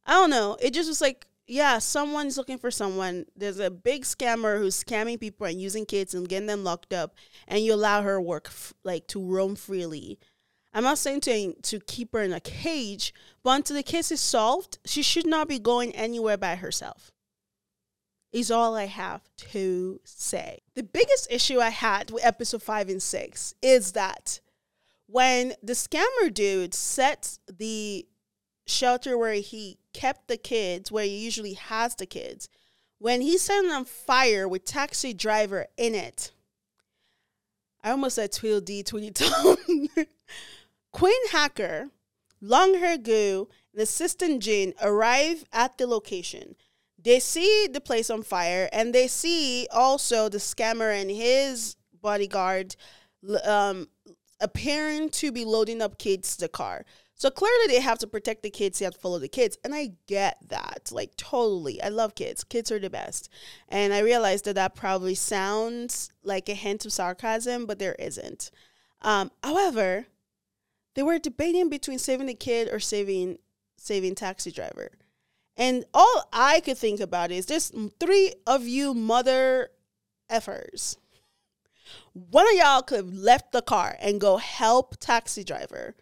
I 0.07 0.13
don't 0.13 0.31
know. 0.31 0.57
It 0.61 0.75
just 0.75 0.89
was 0.89 1.01
like 1.01 1.27
yeah 1.47 1.79
someone's 1.79 2.37
looking 2.37 2.59
for 2.59 2.71
someone. 2.71 3.27
There's 3.37 3.59
a 3.59 3.71
big 3.71 4.05
scammer 4.05 4.59
who's 4.59 4.83
scamming 4.83 5.21
people 5.21 5.47
and 5.47 5.61
using 5.61 5.87
kids 5.87 6.15
and 6.15 6.29
getting 6.29 6.47
them 6.47 6.65
locked 6.65 6.93
up. 6.93 7.15
And 7.49 7.65
you 7.65 7.75
allow 7.75 8.03
her 8.03 8.21
work 8.21 8.47
f- 8.49 8.75
like 8.85 9.07
to 9.09 9.23
roam 9.23 9.57
freely. 9.57 10.19
I'm 10.73 10.85
not 10.85 10.99
saying 10.99 11.21
to 11.23 11.55
to 11.55 11.81
keep 11.81 12.13
her 12.13 12.23
in 12.23 12.33
a 12.33 12.41
cage 12.41 13.15
but 13.43 13.57
until 13.57 13.77
the 13.77 13.83
case 13.83 14.11
is 14.11 14.21
solved 14.21 14.79
she 14.85 15.03
should 15.03 15.27
not 15.27 15.49
be 15.49 15.59
going 15.59 15.93
anywhere 15.93 16.37
by 16.37 16.57
herself. 16.57 17.13
Is 18.33 18.51
all 18.51 18.75
I 18.75 18.87
have 18.87 19.23
to 19.53 20.01
say. 20.03 20.59
The 20.75 20.83
biggest 20.83 21.29
issue 21.31 21.61
I 21.61 21.69
had 21.71 22.11
with 22.11 22.27
episode 22.27 22.65
5 22.65 22.89
and 22.89 23.01
6 23.01 23.55
is 23.63 23.93
that 23.93 24.41
when 25.15 25.55
the 25.63 25.75
scammer 25.75 26.35
dude 26.35 26.75
sets 26.75 27.39
the 27.47 28.05
shelter 28.67 29.17
where 29.17 29.35
he 29.35 29.79
kept 29.93 30.27
the 30.27 30.37
kids, 30.37 30.91
where 30.91 31.05
he 31.05 31.25
usually 31.25 31.53
has 31.53 31.95
the 31.95 32.05
kids, 32.05 32.49
when 32.99 33.21
he 33.21 33.39
set 33.39 33.65
it 33.65 33.71
on 33.71 33.85
fire 33.85 34.49
with 34.49 34.65
taxi 34.65 35.15
driver 35.15 35.67
in 35.77 35.95
it, 35.95 36.33
I 37.85 37.93
almost 37.93 38.17
said 38.17 38.33
Tweedledee 38.33 38.83
Tweedledum. 38.83 39.89
Queen 40.91 41.29
Hacker, 41.31 41.91
long 42.41 42.75
hair 42.75 42.99
Gu, 42.99 43.47
and 43.73 43.83
assistant 43.83 44.43
Jin 44.43 44.75
arrive 44.83 45.45
at 45.53 45.79
the 45.79 45.87
location. 45.87 46.57
They 47.01 47.21
see 47.21 47.69
the 47.73 47.81
place 47.81 48.11
on 48.11 48.25
fire, 48.25 48.69
and 48.73 48.93
they 48.93 49.07
see 49.07 49.69
also 49.71 50.29
the 50.29 50.39
scammer 50.39 50.93
and 50.93 51.09
his 51.09 51.77
bodyguard 52.03 52.75
um, 53.45 53.87
appearing 54.45 55.09
to 55.09 55.33
be 55.33 55.45
loading 55.45 55.81
up 55.81 55.99
kids 55.99 56.37
to 56.37 56.43
the 56.43 56.49
car. 56.49 56.85
So 57.15 57.31
clearly 57.31 57.69
they 57.69 57.81
have 57.81 57.99
to 58.01 58.07
protect 58.07 58.43
the 58.43 58.51
kids, 58.51 58.79
they 58.79 58.85
have 58.85 58.95
to 58.95 59.01
follow 59.01 59.19
the 59.19 59.29
kids. 59.29 59.57
And 59.65 59.75
I 59.75 59.93
get 60.07 60.37
that. 60.49 60.91
Like 60.93 61.17
totally. 61.17 61.83
I 61.83 61.89
love 61.89 62.15
kids. 62.15 62.45
Kids 62.45 62.71
are 62.71 62.79
the 62.79 62.91
best. 62.91 63.31
And 63.69 63.95
I 63.95 64.01
realized 64.01 64.45
that 64.45 64.57
that 64.57 64.75
probably 64.75 65.15
sounds 65.15 66.13
like 66.23 66.49
a 66.49 66.55
hint 66.55 66.85
of 66.85 66.93
sarcasm, 66.93 67.65
but 67.67 67.79
there 67.79 67.97
isn't. 67.99 68.51
Um, 69.01 69.31
however, 69.43 70.07
they 70.95 71.03
were 71.03 71.19
debating 71.19 71.71
between 71.71 71.99
saving 71.99 72.27
the 72.27 72.35
kid 72.35 72.69
or 72.71 72.81
saving 72.81 73.39
saving 73.77 74.15
taxi 74.15 74.51
driver. 74.51 74.91
And 75.57 75.85
all 75.95 76.29
I 76.33 76.61
could 76.61 76.79
think 76.79 77.01
about 77.01 77.31
is 77.31 77.47
there's 77.47 77.73
three 78.01 78.35
of 78.47 78.67
you 78.67 78.93
mother 78.93 79.71
effers. 80.31 80.97
One 82.15 82.47
of 82.47 82.55
y'all 82.55 82.83
could 82.83 82.97
have 82.97 83.13
left 83.13 83.53
the 83.53 83.63
car 83.63 83.97
and 84.01 84.21
go 84.21 84.37
help 84.37 84.97
taxi 84.99 85.45
driver 85.45 85.97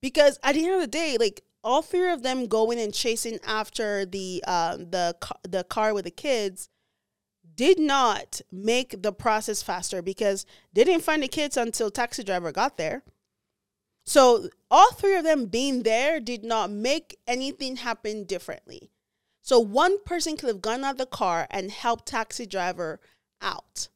because 0.00 0.38
at 0.42 0.54
the 0.54 0.64
end 0.64 0.74
of 0.74 0.80
the 0.80 0.86
day, 0.86 1.16
like 1.18 1.42
all 1.62 1.82
three 1.82 2.10
of 2.10 2.22
them 2.22 2.46
going 2.46 2.80
and 2.80 2.94
chasing 2.94 3.38
after 3.46 4.06
the 4.06 4.42
um, 4.46 4.90
the 4.90 5.14
the 5.42 5.64
car 5.64 5.92
with 5.92 6.04
the 6.04 6.10
kids 6.10 6.68
did 7.54 7.78
not 7.78 8.40
make 8.52 9.02
the 9.02 9.12
process 9.12 9.62
faster 9.62 10.00
because 10.00 10.46
they 10.72 10.84
didn't 10.84 11.04
find 11.04 11.22
the 11.22 11.28
kids 11.28 11.56
until 11.56 11.90
taxi 11.90 12.22
driver 12.22 12.52
got 12.52 12.76
there. 12.76 13.02
So 14.04 14.48
all 14.70 14.92
three 14.92 15.16
of 15.16 15.24
them 15.24 15.46
being 15.46 15.82
there 15.82 16.20
did 16.20 16.44
not 16.44 16.70
make 16.70 17.18
anything 17.26 17.76
happen 17.76 18.24
differently. 18.24 18.90
So 19.42 19.58
one 19.58 20.02
person 20.04 20.36
could 20.36 20.48
have 20.48 20.62
gone 20.62 20.84
out 20.84 20.92
of 20.92 20.98
the 20.98 21.06
car 21.06 21.46
and 21.50 21.70
helped 21.70 22.06
taxi 22.06 22.46
driver 22.46 23.00
out. 23.40 23.88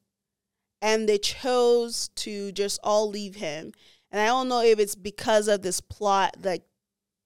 And 0.83 1.09
they 1.09 1.19
chose 1.19 2.09
to 2.17 2.53
just 2.53 2.81
all 2.83 3.09
leave 3.09 3.37
him 3.37 3.73
and 4.11 4.21
I 4.21 4.27
don't 4.27 4.49
know 4.49 4.63
if 4.63 4.79
it's 4.79 4.95
because 4.95 5.49
of 5.49 5.63
this 5.63 5.81
plot, 5.81 6.37
like 6.43 6.63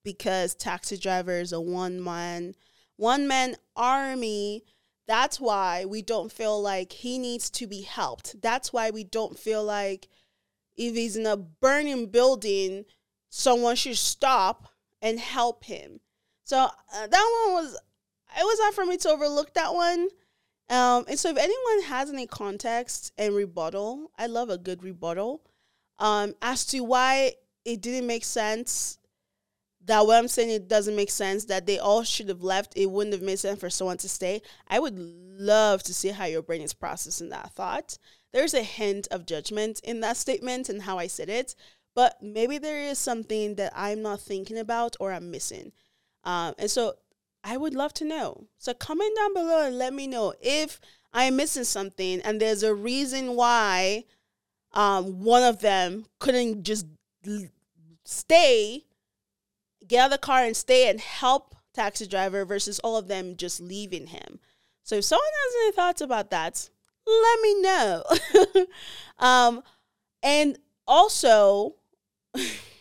because 0.03 0.55
Taxi 0.55 0.99
Driver 0.99 1.39
is 1.39 1.53
a 1.53 1.61
one 1.61 2.03
man 2.03 2.55
one 2.97 3.27
man 3.27 3.57
army. 3.75 4.65
That's 5.07 5.39
why 5.41 5.85
we 5.85 6.03
don't 6.03 6.33
feel 6.33 6.61
like 6.61 6.93
he 6.93 7.19
needs 7.19 7.51
to 7.51 7.67
be 7.67 7.83
helped. 7.83 8.41
That's 8.41 8.73
why 8.73 8.91
we 8.91 9.05
don't 9.05 9.39
feel 9.39 9.63
like 9.63 10.09
if 10.77 10.95
he's 10.95 11.17
in 11.17 11.27
a 11.27 11.37
burning 11.37 12.07
building, 12.07 12.85
someone 13.29 13.77
should 13.77 13.99
stop 13.99 14.69
and 15.03 15.21
help 15.21 15.65
him. 15.65 16.01
So 16.45 16.59
uh, 16.59 17.07
that 17.07 17.45
one 17.47 17.55
was 17.55 17.75
it 18.37 18.45
was 18.45 18.59
hard 18.61 18.75
for 18.75 18.85
me 18.85 18.97
to 18.99 19.11
overlook 19.11 19.55
that 19.55 19.73
one. 19.73 20.09
Um, 20.71 21.05
and 21.09 21.19
so 21.19 21.31
if 21.31 21.37
anyone 21.37 21.83
has 21.89 22.11
any 22.11 22.27
context 22.27 23.13
and 23.19 23.35
rebuttal, 23.35 24.11
I 24.17 24.27
love 24.27 24.49
a 24.49 24.59
good 24.59 24.83
rebuttal 24.83 25.43
um, 25.99 26.35
as 26.41 26.65
to 26.67 26.81
why 26.81 27.35
it 27.65 27.81
didn't 27.83 28.07
make 28.07 28.25
sense 28.25 28.99
that 29.87 30.07
what 30.07 30.17
I'm 30.17 30.29
saying 30.29 30.51
it 30.51 30.69
doesn't 30.69 30.97
make 30.97 31.11
sense 31.11 31.45
that 31.47 31.67
they 31.67 31.79
all 31.79 32.03
should 32.03 32.29
have 32.29 32.43
left. 32.43 32.73
It 32.77 32.91
wouldn't 32.91 33.13
have 33.13 33.23
made 33.23 33.39
sense 33.39 33.61
for 33.61 33.71
someone 33.71 33.99
to 33.99 34.09
stay. 34.09 34.41
I 34.67 34.79
would 34.79 34.99
love 34.99 35.83
to 35.85 35.95
see 35.95 36.09
how 36.09 36.25
your 36.25 36.43
brain 36.43 36.63
is 36.63 36.73
processing 36.73 37.29
that 37.31 37.53
thought. 37.53 37.99
There's 38.33 38.55
a 38.55 38.63
hint 38.63 39.07
of 39.11 39.27
judgment 39.27 39.81
in 39.85 40.01
that 40.01 40.17
statement 40.17 40.69
and 40.69 40.83
how 40.83 40.99
I 40.99 41.07
said 41.07 41.29
it, 41.29 41.55
but 41.95 42.17
maybe 42.23 42.59
there 42.59 42.83
is 42.83 42.99
something 42.99 43.57
that 43.57 43.73
I'm 43.77 44.03
not 44.03 44.21
thinking 44.21 44.59
about 44.59 44.97
or 44.99 45.13
I'm 45.13 45.31
missing. 45.31 45.73
Um, 46.25 46.55
and 46.59 46.71
so 46.71 46.95
I 47.45 47.59
would 47.59 47.75
love 47.75 47.93
to 47.95 48.05
know. 48.05 48.47
So 48.59 48.73
comment 48.73 49.15
down 49.17 49.35
below 49.35 49.67
and 49.67 49.79
let 49.79 49.93
me 49.93 50.07
know 50.07 50.33
if 50.41 50.81
I'm 51.13 51.37
missing 51.37 51.65
something 51.65 52.21
and 52.23 52.41
there's 52.41 52.63
a 52.63 52.75
reason 52.75 53.37
why 53.37 54.05
um, 54.73 55.23
one 55.23 55.43
of 55.43 55.61
them 55.61 56.07
couldn't 56.19 56.65
just 56.65 56.87
stay, 58.05 58.85
get 59.87 60.01
out 60.01 60.07
of 60.07 60.13
the 60.13 60.19
car 60.19 60.43
and 60.45 60.57
stay 60.57 60.89
and 60.89 61.01
help 61.01 61.55
taxi 61.75 62.07
driver 62.07 62.45
versus 62.45 62.79
all 62.81 62.97
of 62.97 63.09
them 63.09 63.37
just 63.37 63.61
leaving 63.61 64.07
him. 64.07 64.41
So 64.83 64.97
if 64.97 65.05
someone 65.05 65.25
has 65.25 65.55
any 65.63 65.73
thoughts 65.73 66.01
about 66.01 66.31
that, 66.31 66.69
let 67.07 67.41
me 67.43 67.61
know. 67.61 68.03
um, 69.19 69.63
and 70.23 70.59
also, 70.87 71.75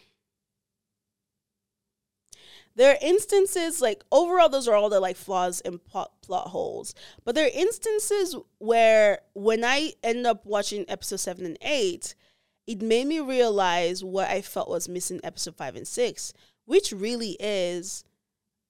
there 2.75 2.93
are 2.93 2.97
instances 3.01 3.81
like 3.81 4.03
overall 4.11 4.49
those 4.49 4.67
are 4.67 4.75
all 4.75 4.89
the 4.89 4.99
like 4.99 5.15
flaws 5.15 5.61
and 5.61 5.83
plot, 5.83 6.11
plot 6.21 6.47
holes. 6.47 6.95
But 7.23 7.35
there 7.35 7.45
are 7.45 7.51
instances 7.53 8.35
where 8.57 9.19
when 9.33 9.63
i 9.63 9.93
end 10.03 10.25
up 10.25 10.45
watching 10.45 10.85
episode 10.87 11.19
7 11.19 11.45
and 11.45 11.57
8 11.61 12.15
it 12.65 12.81
made 12.81 13.07
me 13.07 13.19
realize 13.19 14.03
what 14.03 14.29
i 14.29 14.41
felt 14.41 14.69
was 14.69 14.87
missing 14.87 15.19
episode 15.23 15.55
5 15.55 15.75
and 15.75 15.87
6 15.87 16.33
which 16.65 16.91
really 16.91 17.35
is 17.39 18.03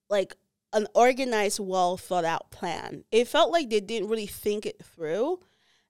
like 0.09 0.35
an 0.73 0.87
organized 0.95 1.59
well 1.59 1.97
thought 1.97 2.25
out 2.25 2.49
plan. 2.51 3.03
It 3.11 3.27
felt 3.27 3.51
like 3.51 3.69
they 3.69 3.79
didn't 3.79 4.09
really 4.09 4.25
think 4.25 4.65
it 4.65 4.83
through. 4.83 5.39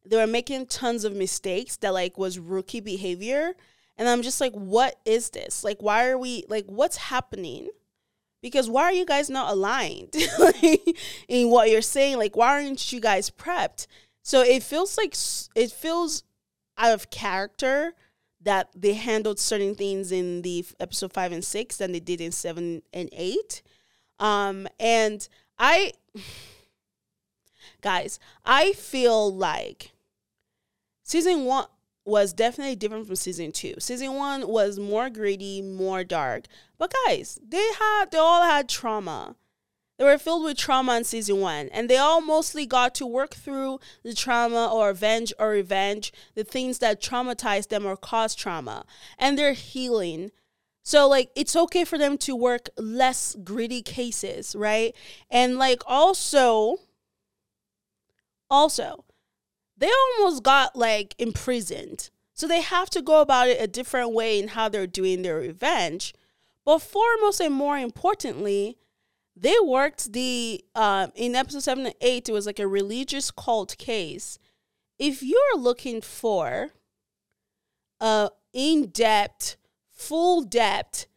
They 0.05 0.17
were 0.17 0.27
making 0.27 0.67
tons 0.67 1.05
of 1.05 1.15
mistakes 1.15 1.77
that 1.77 1.93
like 1.93 2.17
was 2.17 2.37
rookie 2.37 2.81
behavior. 2.81 3.53
And 3.97 4.09
i'm 4.09 4.21
just 4.21 4.41
like 4.41 4.53
what 4.53 4.99
is 5.05 5.29
this? 5.29 5.63
Like 5.63 5.81
why 5.81 6.07
are 6.09 6.17
we 6.17 6.43
like 6.49 6.65
what's 6.65 6.97
happening 6.97 7.69
because 8.43 8.69
why 8.69 8.83
are 8.83 8.93
you 8.93 9.05
guys 9.05 9.29
not 9.29 9.51
aligned 9.51 10.13
in 11.27 11.49
what 11.49 11.71
you're 11.71 11.81
saying? 11.81 12.17
Like 12.17 12.35
why 12.35 12.49
aren't 12.49 12.91
you 12.91 12.99
guys 12.99 13.31
prepped? 13.31 13.87
So 14.21 14.41
it 14.41 14.61
feels 14.61 14.97
like 14.97 15.15
it 15.55 15.71
feels 15.71 16.23
out 16.77 16.93
of 16.93 17.09
character 17.09 17.93
that 18.41 18.69
they 18.75 18.93
handled 18.93 19.39
certain 19.39 19.73
things 19.73 20.11
in 20.11 20.41
the 20.41 20.65
episode 20.79 21.13
5 21.13 21.31
and 21.31 21.45
6 21.45 21.77
than 21.77 21.93
they 21.93 22.01
did 22.01 22.19
in 22.19 22.31
7 22.31 22.81
and 22.91 23.09
8 23.13 23.61
um 24.19 24.67
and 24.79 25.29
i 25.57 25.93
guys 27.81 28.19
i 28.43 28.73
feel 28.73 29.33
like 29.33 29.91
season 31.03 31.45
1 31.45 31.65
was 32.05 32.33
definitely 32.33 32.75
different 32.75 33.07
from 33.07 33.15
season 33.15 33.51
two. 33.51 33.75
Season 33.79 34.13
one 34.13 34.47
was 34.47 34.79
more 34.79 35.09
gritty, 35.09 35.61
more 35.61 36.03
dark. 36.03 36.45
But 36.77 36.93
guys, 37.05 37.39
they 37.47 37.65
had 37.79 38.11
they 38.11 38.17
all 38.17 38.43
had 38.43 38.67
trauma. 38.69 39.35
They 39.97 40.05
were 40.05 40.17
filled 40.17 40.43
with 40.43 40.57
trauma 40.57 40.97
in 40.97 41.03
season 41.03 41.39
one, 41.39 41.69
and 41.69 41.89
they 41.89 41.97
all 41.97 42.19
mostly 42.19 42.65
got 42.65 42.95
to 42.95 43.05
work 43.05 43.35
through 43.35 43.79
the 44.03 44.13
trauma 44.13 44.67
or 44.71 44.89
avenge 44.89 45.31
or 45.37 45.49
revenge 45.49 46.11
the 46.35 46.43
things 46.43 46.79
that 46.79 47.01
traumatized 47.01 47.69
them 47.69 47.85
or 47.85 47.95
caused 47.95 48.39
trauma, 48.39 48.85
and 49.17 49.37
they're 49.37 49.53
healing. 49.53 50.31
So 50.83 51.07
like 51.07 51.29
it's 51.35 51.55
okay 51.55 51.85
for 51.85 51.97
them 51.97 52.17
to 52.19 52.35
work 52.35 52.69
less 52.77 53.35
gritty 53.43 53.81
cases, 53.81 54.55
right? 54.55 54.95
And 55.29 55.57
like 55.57 55.83
also 55.85 56.79
also 58.49 59.05
they 59.83 59.91
almost 60.17 60.43
got 60.43 60.77
like 60.77 61.13
imprisoned. 61.17 62.09
So 62.33 62.47
they 62.47 62.61
have 62.61 62.89
to 62.91 63.01
go 63.01 63.19
about 63.19 63.49
it 63.49 63.61
a 63.61 63.67
different 63.67 64.13
way 64.13 64.39
in 64.39 64.47
how 64.47 64.69
they're 64.69 64.87
doing 64.87 65.23
their 65.23 65.35
revenge. 65.35 66.13
But 66.63 66.79
foremost 66.79 67.41
and 67.41 67.53
more 67.53 67.77
importantly, 67.77 68.77
they 69.35 69.55
worked 69.61 70.13
the 70.13 70.63
uh, 70.73 71.07
in 71.15 71.35
episode 71.35 71.63
seven 71.63 71.85
and 71.85 71.95
eight. 71.99 72.29
It 72.29 72.31
was 72.31 72.45
like 72.45 72.59
a 72.59 72.67
religious 72.67 73.29
cult 73.29 73.77
case. 73.77 74.39
If 74.97 75.21
you're 75.21 75.57
looking 75.57 75.99
for 75.99 76.69
a 77.99 78.29
in 78.53 78.87
depth, 78.87 79.57
full 79.91 80.43
depth 80.43 81.07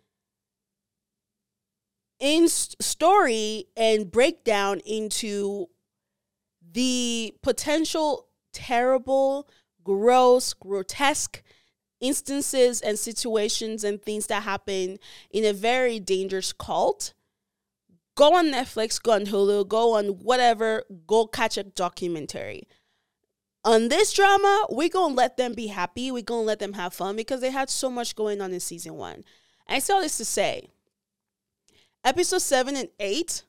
in 2.18 2.48
story 2.48 3.66
and 3.76 4.10
breakdown 4.10 4.80
into 4.84 5.68
the 6.72 7.32
potential 7.42 8.26
terrible, 8.56 9.46
gross, 9.84 10.54
grotesque 10.54 11.42
instances 12.00 12.80
and 12.80 12.98
situations 12.98 13.84
and 13.84 14.02
things 14.02 14.26
that 14.28 14.42
happen 14.44 14.98
in 15.30 15.44
a 15.44 15.52
very 15.52 16.00
dangerous 16.00 16.52
cult, 16.52 17.12
go 18.14 18.34
on 18.34 18.46
Netflix, 18.46 19.00
go 19.00 19.12
on 19.12 19.26
Hulu, 19.26 19.68
go 19.68 19.94
on 19.94 20.06
whatever, 20.20 20.84
go 21.06 21.26
catch 21.26 21.58
a 21.58 21.64
documentary. 21.64 22.66
On 23.62 23.88
this 23.88 24.12
drama, 24.12 24.66
we're 24.70 24.88
gonna 24.88 25.14
let 25.14 25.36
them 25.36 25.52
be 25.52 25.66
happy, 25.66 26.10
we're 26.10 26.22
gonna 26.22 26.42
let 26.42 26.58
them 26.58 26.72
have 26.72 26.94
fun 26.94 27.14
because 27.14 27.42
they 27.42 27.50
had 27.50 27.68
so 27.68 27.90
much 27.90 28.16
going 28.16 28.40
on 28.40 28.52
in 28.52 28.60
season 28.60 28.94
one. 28.94 29.22
I 29.68 29.80
say 29.80 29.92
all 29.92 30.00
this 30.00 30.16
to 30.16 30.24
say 30.24 30.70
episode 32.04 32.42
seven 32.42 32.76
and 32.76 32.88
eight, 32.98 33.42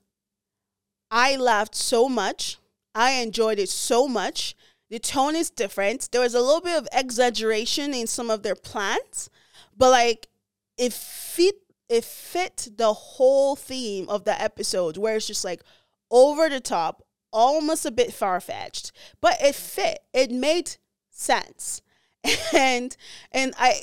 I 1.10 1.38
laughed 1.38 1.76
so 1.76 2.10
much. 2.10 2.58
I 2.94 3.12
enjoyed 3.22 3.60
it 3.60 3.70
so 3.70 4.08
much. 4.08 4.56
The 4.90 5.00
tone 5.00 5.36
is 5.36 5.50
different. 5.50 6.10
There 6.12 6.22
was 6.22 6.34
a 6.34 6.42
little 6.42 6.62
bit 6.62 6.78
of 6.78 6.88
exaggeration 6.94 7.94
in 7.94 8.08
some 8.08 8.30
of 8.30 8.44
their 8.44 8.56
plans, 8.56 9.30
but 9.76 9.92
like 9.92 10.28
it 10.78 10.94
fit 10.94 11.56
it 11.90 12.04
fit 12.04 12.70
the 12.78 12.94
whole 12.94 13.56
theme 13.56 14.10
of 14.10 14.26
the 14.26 14.42
episode 14.42 14.98
where 14.98 15.16
it's 15.16 15.28
just 15.28 15.46
like 15.46 15.62
over 16.12 16.50
the 16.50 16.60
top, 16.60 17.04
almost 17.32 17.86
a 17.86 17.92
bit 17.92 18.14
far 18.14 18.40
fetched, 18.40 18.92
but 19.22 19.38
it 19.42 19.56
fit. 19.56 20.00
It 20.14 20.32
made 20.32 20.78
sense. 21.10 21.82
And 22.54 22.96
and 23.32 23.54
I 23.58 23.82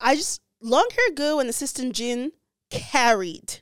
I 0.00 0.14
just 0.16 0.42
Long 0.60 0.88
Hair 0.94 1.14
Gu 1.14 1.40
and 1.40 1.48
Assistant 1.48 1.94
Jin 1.94 2.32
carried. 2.70 3.60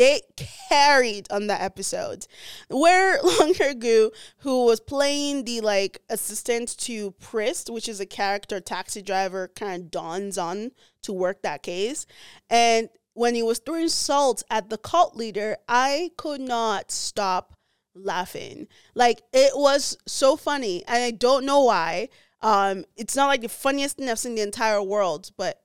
They 0.00 0.22
carried 0.70 1.30
on 1.30 1.48
that 1.48 1.60
episode. 1.60 2.26
Where 2.70 3.20
Long 3.38 3.52
Hair 3.52 3.74
Gu, 3.74 4.10
who 4.38 4.64
was 4.64 4.80
playing 4.80 5.44
the 5.44 5.60
like 5.60 6.00
assistant 6.08 6.74
to 6.78 7.10
Priest, 7.20 7.68
which 7.68 7.86
is 7.86 8.00
a 8.00 8.06
character 8.06 8.60
taxi 8.60 9.02
driver, 9.02 9.48
kind 9.48 9.82
of 9.82 9.90
dawns 9.90 10.38
on 10.38 10.70
to 11.02 11.12
work 11.12 11.42
that 11.42 11.62
case. 11.62 12.06
And 12.48 12.88
when 13.12 13.34
he 13.34 13.42
was 13.42 13.58
throwing 13.58 13.90
salt 13.90 14.42
at 14.48 14.70
the 14.70 14.78
cult 14.78 15.16
leader, 15.16 15.58
I 15.68 16.12
could 16.16 16.40
not 16.40 16.90
stop 16.90 17.52
laughing. 17.94 18.68
Like 18.94 19.20
it 19.34 19.52
was 19.54 19.98
so 20.06 20.34
funny, 20.34 20.82
and 20.88 21.04
I 21.04 21.10
don't 21.10 21.44
know 21.44 21.64
why. 21.64 22.08
Um, 22.40 22.86
it's 22.96 23.16
not 23.16 23.26
like 23.26 23.42
the 23.42 23.50
funniest 23.50 23.98
thing 23.98 24.08
I've 24.08 24.18
seen 24.18 24.32
in 24.32 24.36
the 24.36 24.42
entire 24.44 24.82
world, 24.82 25.30
but 25.36 25.60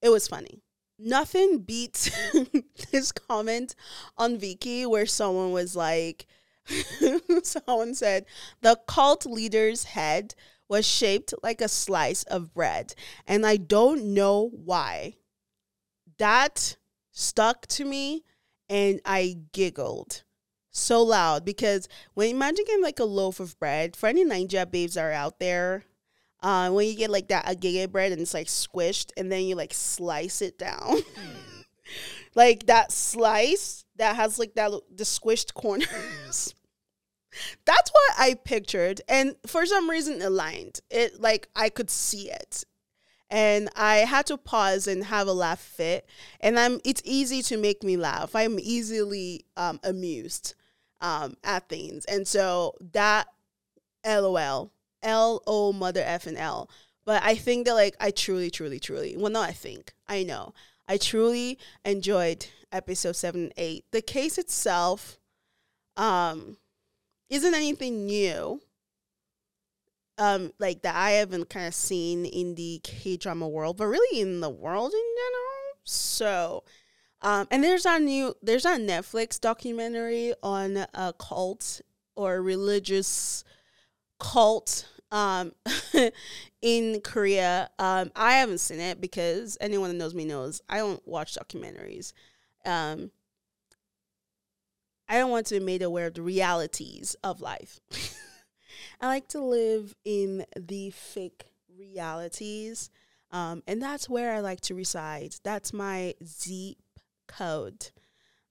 it 0.00 0.08
was 0.08 0.26
funny. 0.26 0.62
Nothing 0.98 1.58
beats 1.58 2.10
this 2.90 3.12
comment 3.12 3.74
on 4.16 4.38
Viki 4.38 4.86
where 4.86 5.06
someone 5.06 5.52
was 5.52 5.76
like, 5.76 6.26
someone 7.42 7.94
said, 7.94 8.24
the 8.62 8.78
cult 8.86 9.26
leader's 9.26 9.84
head 9.84 10.34
was 10.68 10.86
shaped 10.86 11.32
like 11.42 11.60
a 11.60 11.68
slice 11.68 12.22
of 12.24 12.54
bread. 12.54 12.94
And 13.26 13.46
I 13.46 13.56
don't 13.56 14.14
know 14.14 14.50
why. 14.52 15.14
That 16.18 16.76
stuck 17.12 17.66
to 17.68 17.84
me 17.84 18.24
and 18.68 19.00
I 19.04 19.36
giggled 19.52 20.22
so 20.70 21.02
loud 21.02 21.44
because 21.44 21.88
when 22.14 22.30
imagine 22.30 22.64
getting 22.66 22.82
like 22.82 23.00
a 23.00 23.04
loaf 23.04 23.40
of 23.40 23.58
bread 23.58 23.96
for 23.96 24.08
any 24.08 24.24
Naija 24.24 24.70
babes 24.70 24.96
are 24.96 25.12
out 25.12 25.38
there. 25.38 25.84
Uh, 26.46 26.70
when 26.70 26.86
you 26.86 26.94
get 26.94 27.10
like 27.10 27.26
that 27.26 27.44
agege 27.46 27.90
bread 27.90 28.12
and 28.12 28.20
it's 28.20 28.32
like 28.32 28.46
squished 28.46 29.10
and 29.16 29.32
then 29.32 29.42
you 29.42 29.56
like 29.56 29.74
slice 29.74 30.40
it 30.40 30.56
down. 30.56 30.98
like 32.36 32.66
that 32.66 32.92
slice 32.92 33.84
that 33.96 34.14
has 34.14 34.38
like 34.38 34.54
that 34.54 34.70
the 34.94 35.02
squished 35.02 35.54
corners. 35.54 36.54
That's 37.64 37.90
what 37.90 38.14
I 38.16 38.34
pictured. 38.34 39.00
And 39.08 39.34
for 39.44 39.66
some 39.66 39.90
reason 39.90 40.22
it 40.22 40.24
aligned. 40.24 40.78
It 40.88 41.20
like 41.20 41.48
I 41.56 41.68
could 41.68 41.90
see 41.90 42.30
it. 42.30 42.62
And 43.28 43.68
I 43.74 43.96
had 43.96 44.26
to 44.26 44.38
pause 44.38 44.86
and 44.86 45.02
have 45.02 45.26
a 45.26 45.32
laugh 45.32 45.58
fit. 45.58 46.08
And 46.40 46.60
I'm 46.60 46.78
it's 46.84 47.02
easy 47.04 47.42
to 47.42 47.56
make 47.56 47.82
me 47.82 47.96
laugh. 47.96 48.36
I'm 48.36 48.60
easily 48.60 49.46
um, 49.56 49.80
amused 49.82 50.54
um, 51.00 51.34
at 51.42 51.68
things. 51.68 52.04
And 52.04 52.28
so 52.28 52.76
that 52.92 53.26
LOL, 54.06 54.70
L 55.02 55.42
O 55.46 55.72
mother 55.72 56.02
F 56.04 56.26
and 56.26 56.36
L. 56.36 56.70
But 57.04 57.22
I 57.22 57.36
think 57.36 57.66
that 57.66 57.74
like 57.74 57.96
I 58.00 58.10
truly, 58.10 58.50
truly, 58.50 58.80
truly, 58.80 59.16
well, 59.16 59.30
not 59.30 59.48
I 59.48 59.52
think, 59.52 59.94
I 60.08 60.22
know, 60.24 60.54
I 60.88 60.96
truly 60.96 61.58
enjoyed 61.84 62.46
episode 62.72 63.16
seven 63.16 63.44
and 63.44 63.52
eight. 63.56 63.84
The 63.92 64.02
case 64.02 64.38
itself 64.38 65.18
um, 65.96 66.56
isn't 67.30 67.54
anything 67.54 68.06
new. 68.06 68.60
Um, 70.18 70.52
like 70.58 70.80
that 70.82 70.96
I 70.96 71.10
haven't 71.12 71.50
kind 71.50 71.66
of 71.66 71.74
seen 71.74 72.24
in 72.24 72.54
the 72.54 72.80
K 72.82 73.16
drama 73.18 73.46
world, 73.46 73.76
but 73.76 73.86
really 73.86 74.20
in 74.20 74.40
the 74.40 74.48
world 74.50 74.92
in 74.92 75.14
general. 75.16 75.78
So 75.84 76.64
um, 77.22 77.46
and 77.50 77.62
there's 77.62 77.86
a 77.86 77.98
new 77.98 78.34
there's 78.42 78.64
a 78.64 78.76
Netflix 78.76 79.40
documentary 79.40 80.34
on 80.42 80.86
a 80.94 81.14
cult 81.18 81.80
or 82.14 82.40
religious 82.40 83.44
cult 84.18 84.88
um, 85.10 85.52
in 86.62 87.00
Korea. 87.02 87.70
Um, 87.78 88.10
I 88.16 88.34
haven't 88.34 88.58
seen 88.58 88.80
it 88.80 89.00
because 89.00 89.56
anyone 89.60 89.90
that 89.90 89.96
knows 89.96 90.14
me 90.14 90.24
knows 90.24 90.60
I 90.68 90.78
don't 90.78 91.06
watch 91.06 91.34
documentaries. 91.34 92.12
Um, 92.64 93.10
I 95.08 95.18
don't 95.18 95.30
want 95.30 95.46
to 95.46 95.58
be 95.58 95.64
made 95.64 95.82
aware 95.82 96.06
of 96.06 96.14
the 96.14 96.22
realities 96.22 97.14
of 97.22 97.40
life. 97.40 97.80
I 99.00 99.06
like 99.06 99.28
to 99.28 99.40
live 99.40 99.94
in 100.04 100.44
the 100.58 100.90
fake 100.90 101.44
realities. 101.78 102.90
Um, 103.30 103.62
and 103.66 103.82
that's 103.82 104.08
where 104.08 104.32
I 104.32 104.40
like 104.40 104.60
to 104.62 104.74
reside. 104.74 105.36
That's 105.44 105.72
my 105.72 106.14
zip 106.24 106.78
code. 107.26 107.90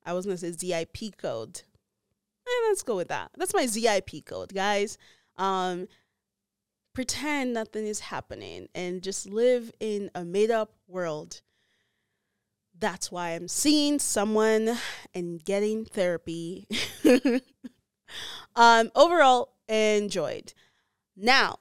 I 0.05 0.13
was 0.13 0.26
gonna 0.26 0.38
say 0.38 0.51
ZIP 0.51 1.18
code. 1.18 1.63
Eh, 2.47 2.68
let's 2.68 2.84
go 2.84 2.95
with 2.95 3.07
that. 3.07 3.32
That's 3.38 3.53
my 3.53 3.66
ZIP 3.66 4.26
code, 4.26 4.53
guys. 4.53 4.97
Um, 5.38 5.88
pretend 6.94 7.54
nothing 7.54 7.86
is 7.86 8.00
happening 8.00 8.68
and 8.74 9.02
just 9.02 9.28
live 9.28 9.72
in 9.80 10.10
a 10.16 10.24
made 10.24 10.52
up 10.52 10.74
world. 10.88 11.42
That's 12.78 13.12
why 13.12 13.30
I'm 13.30 13.48
seeing 13.48 14.00
someone 14.00 14.78
and 15.14 15.44
getting 15.44 15.86
therapy. 15.86 16.68
um, 18.56 18.92
overall, 18.96 19.54
enjoyed. 19.68 20.54
Now, 21.16 21.60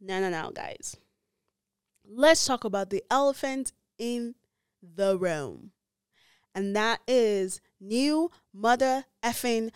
no, 0.00 0.20
no, 0.20 0.30
no, 0.30 0.50
guys. 0.52 0.96
Let's 2.08 2.44
talk 2.44 2.64
about 2.64 2.90
the 2.90 3.04
elephant 3.10 3.72
in 3.98 4.34
the 4.82 5.18
room 5.18 5.72
and 6.54 6.74
that 6.76 7.00
is 7.06 7.60
new 7.80 8.30
mother 8.52 9.04
effing 9.22 9.70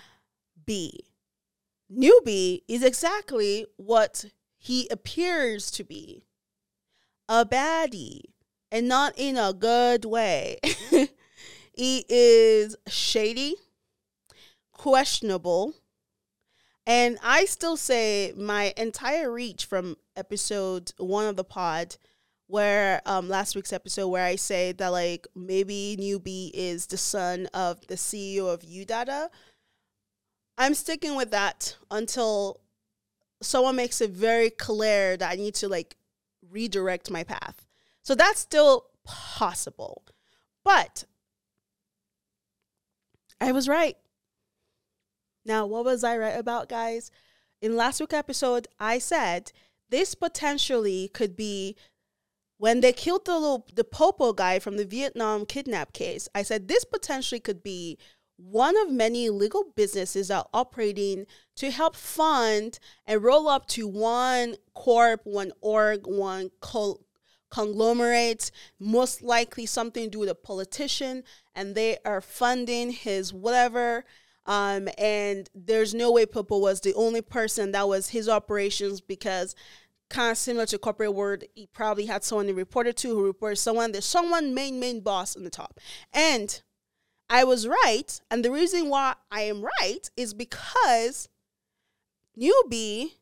B. 0.66 1.04
Newbie 1.94 2.62
is 2.68 2.82
exactly 2.82 3.66
what 3.76 4.26
he 4.58 4.88
appears 4.90 5.70
to 5.72 5.84
be 5.84 6.24
a 7.28 7.44
baddie, 7.44 8.22
and 8.70 8.88
not 8.88 9.14
in 9.16 9.36
a 9.36 9.52
good 9.52 10.04
way. 10.04 10.58
he 11.72 12.04
is 12.08 12.76
shady, 12.86 13.56
questionable, 14.72 15.74
and 16.86 17.18
I 17.22 17.46
still 17.46 17.76
say 17.76 18.32
my 18.36 18.74
entire 18.76 19.32
reach 19.32 19.64
from 19.64 19.96
episode 20.16 20.92
one 20.98 21.26
of 21.26 21.36
the 21.36 21.44
pod 21.44 21.96
where 22.46 23.00
um 23.06 23.28
last 23.28 23.56
week's 23.56 23.72
episode 23.72 24.08
where 24.08 24.24
I 24.24 24.36
say 24.36 24.72
that 24.72 24.88
like 24.88 25.26
maybe 25.34 25.96
Newbie 25.98 26.50
is 26.52 26.86
the 26.86 26.98
son 26.98 27.48
of 27.54 27.86
the 27.86 27.94
CEO 27.94 28.52
of 28.52 28.60
UDADA. 28.60 29.28
I'm 30.56 30.74
sticking 30.74 31.16
with 31.16 31.30
that 31.32 31.76
until 31.90 32.60
someone 33.42 33.76
makes 33.76 34.00
it 34.00 34.10
very 34.10 34.50
clear 34.50 35.16
that 35.16 35.32
I 35.32 35.36
need 35.36 35.54
to 35.56 35.68
like 35.68 35.96
redirect 36.50 37.10
my 37.10 37.24
path. 37.24 37.66
So 38.02 38.14
that's 38.14 38.40
still 38.40 38.86
possible. 39.04 40.04
But 40.64 41.04
I 43.40 43.52
was 43.52 43.68
right. 43.68 43.96
Now, 45.44 45.66
what 45.66 45.84
was 45.84 46.04
I 46.04 46.16
right 46.16 46.38
about, 46.38 46.68
guys? 46.68 47.10
In 47.60 47.76
last 47.76 48.00
week's 48.00 48.14
episode, 48.14 48.68
I 48.78 48.98
said 48.98 49.52
this 49.90 50.14
potentially 50.14 51.08
could 51.12 51.36
be 51.36 51.76
when 52.56 52.80
they 52.80 52.92
killed 52.92 53.26
the 53.26 53.38
little, 53.38 53.66
the 53.74 53.84
Popo 53.84 54.32
guy 54.32 54.58
from 54.58 54.76
the 54.76 54.86
Vietnam 54.86 55.44
kidnap 55.44 55.92
case, 55.92 56.28
I 56.34 56.42
said 56.42 56.68
this 56.68 56.84
potentially 56.84 57.40
could 57.40 57.62
be 57.62 57.98
one 58.36 58.76
of 58.82 58.90
many 58.90 59.30
legal 59.30 59.64
businesses 59.76 60.30
are 60.30 60.46
operating 60.52 61.26
to 61.56 61.70
help 61.70 61.94
fund 61.94 62.78
and 63.06 63.22
roll 63.22 63.48
up 63.48 63.66
to 63.68 63.86
one 63.86 64.56
corp, 64.74 65.20
one 65.24 65.52
org, 65.60 66.06
one 66.06 66.50
col- 66.60 67.04
conglomerate, 67.50 68.50
most 68.80 69.22
likely 69.22 69.66
something 69.66 70.04
to 70.04 70.10
do 70.10 70.18
with 70.18 70.28
a 70.28 70.34
politician, 70.34 71.22
and 71.54 71.74
they 71.74 71.96
are 72.04 72.20
funding 72.20 72.90
his 72.90 73.32
whatever. 73.32 74.04
Um, 74.46 74.88
and 74.98 75.48
there's 75.54 75.94
no 75.94 76.10
way 76.10 76.26
Popo 76.26 76.58
was 76.58 76.80
the 76.80 76.94
only 76.94 77.22
person 77.22 77.72
that 77.72 77.88
was 77.88 78.08
his 78.08 78.28
operations 78.28 79.00
because 79.00 79.54
kind 80.10 80.32
of 80.32 80.36
similar 80.36 80.66
to 80.66 80.78
corporate 80.78 81.14
world. 81.14 81.44
He 81.54 81.66
probably 81.66 82.06
had 82.06 82.24
someone 82.24 82.46
he 82.46 82.52
reported 82.52 82.96
to 82.98 83.08
who 83.08 83.24
reported 83.24 83.56
someone. 83.56 83.92
There's 83.92 84.04
someone 84.04 84.52
main 84.52 84.80
main 84.80 85.00
boss 85.00 85.36
on 85.36 85.44
the 85.44 85.50
top, 85.50 85.78
and 86.12 86.60
I 87.28 87.44
was 87.44 87.66
right. 87.66 88.20
And 88.30 88.44
the 88.44 88.50
reason 88.50 88.88
why 88.88 89.14
I 89.30 89.42
am 89.42 89.62
right 89.80 90.10
is 90.16 90.34
because 90.34 91.28
newbie 92.38 93.12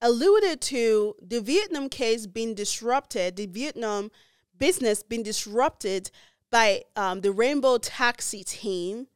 alluded 0.00 0.60
to 0.60 1.14
the 1.20 1.40
Vietnam 1.40 1.88
case 1.88 2.26
being 2.26 2.54
disrupted, 2.54 3.36
the 3.36 3.46
Vietnam 3.46 4.10
business 4.58 5.02
being 5.02 5.22
disrupted 5.22 6.10
by 6.50 6.82
um, 6.94 7.20
the 7.20 7.32
Rainbow 7.32 7.78
Taxi 7.78 8.44
team, 8.44 9.08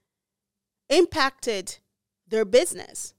impacted 0.89 1.79
their 2.27 2.45
business. 2.45 3.15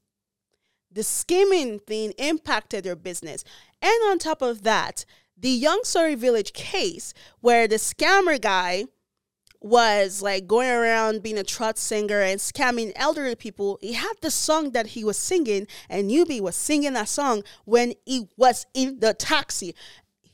The 0.90 1.02
skimming 1.02 1.78
thing 1.78 2.12
impacted 2.18 2.84
their 2.84 2.96
business. 2.96 3.44
And 3.80 3.94
on 4.10 4.18
top 4.18 4.42
of 4.42 4.62
that, 4.62 5.04
the 5.36 5.48
Young 5.48 5.80
Surrey 5.84 6.14
Village 6.14 6.52
case, 6.52 7.14
where 7.40 7.66
the 7.66 7.76
scammer 7.76 8.40
guy 8.40 8.84
was 9.62 10.22
like 10.22 10.46
going 10.46 10.70
around 10.70 11.22
being 11.22 11.38
a 11.38 11.44
trot 11.44 11.78
singer 11.78 12.20
and 12.20 12.40
scamming 12.40 12.92
elderly 12.96 13.34
people, 13.34 13.78
he 13.80 13.92
had 13.92 14.14
the 14.20 14.30
song 14.30 14.70
that 14.72 14.88
he 14.88 15.04
was 15.04 15.16
singing, 15.16 15.66
and 15.88 16.10
Newbie 16.10 16.40
was 16.40 16.56
singing 16.56 16.94
that 16.94 17.08
song 17.08 17.42
when 17.64 17.94
he 18.04 18.28
was 18.36 18.66
in 18.74 19.00
the 19.00 19.14
taxi. 19.14 19.74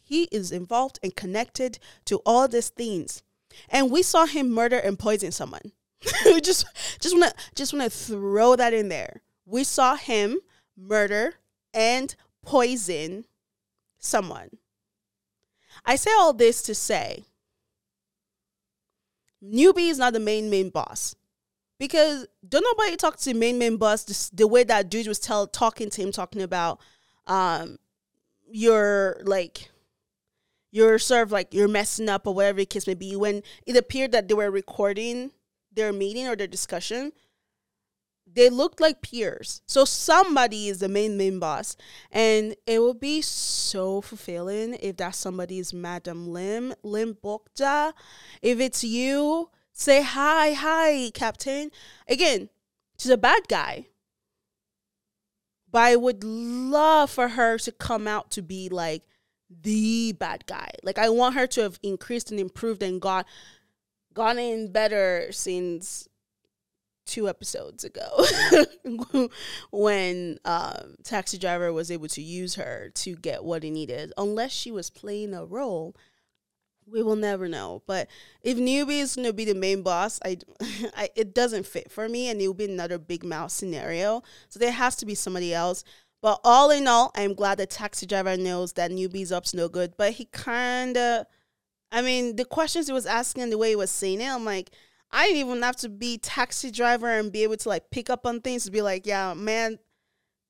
he 0.02 0.24
is 0.32 0.50
involved 0.52 0.98
and 1.02 1.14
connected 1.14 1.78
to 2.06 2.16
all 2.24 2.48
these 2.48 2.70
things. 2.70 3.22
And 3.68 3.90
we 3.90 4.02
saw 4.02 4.24
him 4.24 4.50
murder 4.50 4.78
and 4.78 4.98
poison 4.98 5.32
someone. 5.32 5.72
just 6.42 6.64
just 7.00 7.14
wanna 7.14 7.32
just 7.54 7.72
wanna 7.72 7.90
throw 7.90 8.56
that 8.56 8.72
in 8.72 8.88
there. 8.88 9.20
We 9.44 9.64
saw 9.64 9.96
him 9.96 10.38
murder 10.76 11.34
and 11.74 12.14
poison 12.42 13.26
someone. 13.98 14.58
I 15.84 15.96
say 15.96 16.10
all 16.18 16.32
this 16.32 16.62
to 16.62 16.74
say 16.74 17.24
newbie 19.42 19.90
is 19.90 19.98
not 19.98 20.12
the 20.12 20.20
main 20.20 20.50
main 20.50 20.70
boss. 20.70 21.14
Because 21.78 22.26
don't 22.46 22.64
nobody 22.64 22.96
talk 22.96 23.16
to 23.18 23.34
main 23.34 23.58
main 23.58 23.76
boss 23.76 24.04
the, 24.04 24.36
the 24.36 24.48
way 24.48 24.64
that 24.64 24.90
dude 24.90 25.06
was 25.06 25.20
tell 25.20 25.46
talking 25.46 25.90
to 25.90 26.02
him 26.02 26.10
talking 26.10 26.42
about 26.42 26.80
um 27.28 27.78
your 28.50 29.20
like 29.24 29.70
you're 30.70 30.98
sort 30.98 31.22
of 31.22 31.32
like 31.32 31.54
you're 31.54 31.68
messing 31.68 32.08
up 32.08 32.26
or 32.26 32.34
whatever 32.34 32.58
the 32.58 32.66
case 32.66 32.86
may 32.86 32.94
be. 32.94 33.16
When 33.16 33.42
it 33.66 33.76
appeared 33.76 34.12
that 34.12 34.28
they 34.28 34.34
were 34.34 34.50
recording 34.50 35.30
their 35.72 35.92
meeting 35.92 36.26
or 36.26 36.36
their 36.36 36.46
discussion 36.46 37.12
they 38.38 38.48
looked 38.48 38.80
like 38.80 39.02
peers. 39.02 39.62
So 39.66 39.84
somebody 39.84 40.68
is 40.68 40.78
the 40.78 40.88
main 40.88 41.16
main 41.16 41.40
boss. 41.40 41.76
And 42.12 42.54
it 42.66 42.78
will 42.78 42.94
be 42.94 43.20
so 43.20 44.00
fulfilling 44.00 44.74
if 44.74 44.96
that 44.98 45.16
somebody 45.16 45.58
is 45.58 45.74
madam 45.74 46.28
lim 46.32 46.72
lim 46.84 47.14
bokja. 47.14 47.92
If 48.40 48.60
it's 48.60 48.84
you 48.84 49.50
say 49.72 50.02
hi 50.02 50.52
hi 50.52 51.10
captain. 51.14 51.72
Again 52.08 52.48
she's 52.96 53.10
a 53.10 53.18
bad 53.18 53.48
guy. 53.48 53.86
But 55.70 55.82
i 55.82 55.96
would 55.96 56.22
love 56.22 57.10
for 57.10 57.28
her 57.30 57.58
to 57.58 57.72
come 57.72 58.06
out 58.06 58.30
to 58.30 58.42
be 58.42 58.68
like 58.68 59.02
the 59.50 60.12
bad 60.12 60.46
guy. 60.46 60.70
Like 60.84 60.98
I 60.98 61.08
want 61.08 61.34
her 61.34 61.48
to 61.48 61.62
have 61.62 61.80
increased 61.82 62.30
and 62.30 62.38
improved 62.38 62.84
and 62.84 63.00
got 63.00 63.26
gotten 64.14 64.70
better 64.70 65.28
since 65.32 66.08
two 67.08 67.28
episodes 67.28 67.84
ago 67.84 68.24
when 69.72 70.38
um, 70.44 70.94
taxi 71.02 71.38
driver 71.38 71.72
was 71.72 71.90
able 71.90 72.08
to 72.08 72.22
use 72.22 72.54
her 72.54 72.90
to 72.94 73.16
get 73.16 73.42
what 73.44 73.62
he 73.62 73.70
needed. 73.70 74.12
Unless 74.16 74.52
she 74.52 74.70
was 74.70 74.90
playing 74.90 75.34
a 75.34 75.44
role 75.44 75.96
we 76.90 77.02
will 77.02 77.16
never 77.16 77.48
know. 77.48 77.82
But 77.86 78.08
if 78.42 78.56
newbie 78.56 79.00
is 79.00 79.14
to 79.14 79.32
be 79.32 79.44
the 79.44 79.54
main 79.54 79.82
boss 79.82 80.18
I, 80.24 80.38
I 80.96 81.10
it 81.16 81.34
doesn't 81.34 81.66
fit 81.66 81.90
for 81.90 82.08
me 82.08 82.28
and 82.28 82.40
it 82.40 82.46
will 82.46 82.54
be 82.54 82.64
another 82.64 82.98
big 82.98 83.24
mouth 83.24 83.50
scenario. 83.50 84.22
So 84.48 84.58
there 84.58 84.72
has 84.72 84.96
to 84.96 85.06
be 85.06 85.14
somebody 85.14 85.54
else. 85.54 85.84
But 86.20 86.40
all 86.42 86.70
in 86.70 86.88
all, 86.88 87.12
I'm 87.14 87.34
glad 87.34 87.58
the 87.58 87.66
taxi 87.66 88.04
driver 88.04 88.36
knows 88.36 88.72
that 88.72 88.90
newbie's 88.90 89.30
up's 89.30 89.54
no 89.54 89.68
good. 89.68 89.94
But 89.96 90.12
he 90.12 90.24
kind 90.26 90.96
of, 90.96 91.26
I 91.92 92.02
mean, 92.02 92.36
the 92.36 92.44
questions 92.44 92.88
he 92.88 92.92
was 92.92 93.06
asking, 93.06 93.44
and 93.44 93.52
the 93.52 93.58
way 93.58 93.70
he 93.70 93.76
was 93.76 93.90
saying 93.90 94.20
it, 94.20 94.28
I'm 94.28 94.44
like, 94.44 94.70
I 95.10 95.26
didn't 95.26 95.40
even 95.40 95.62
have 95.62 95.76
to 95.76 95.88
be 95.88 96.18
taxi 96.18 96.70
driver 96.70 97.08
and 97.08 97.32
be 97.32 97.42
able 97.42 97.56
to 97.56 97.68
like 97.68 97.90
pick 97.90 98.10
up 98.10 98.26
on 98.26 98.40
things 98.40 98.64
to 98.64 98.70
be 98.70 98.82
like, 98.82 99.06
yeah, 99.06 99.34
man, 99.34 99.78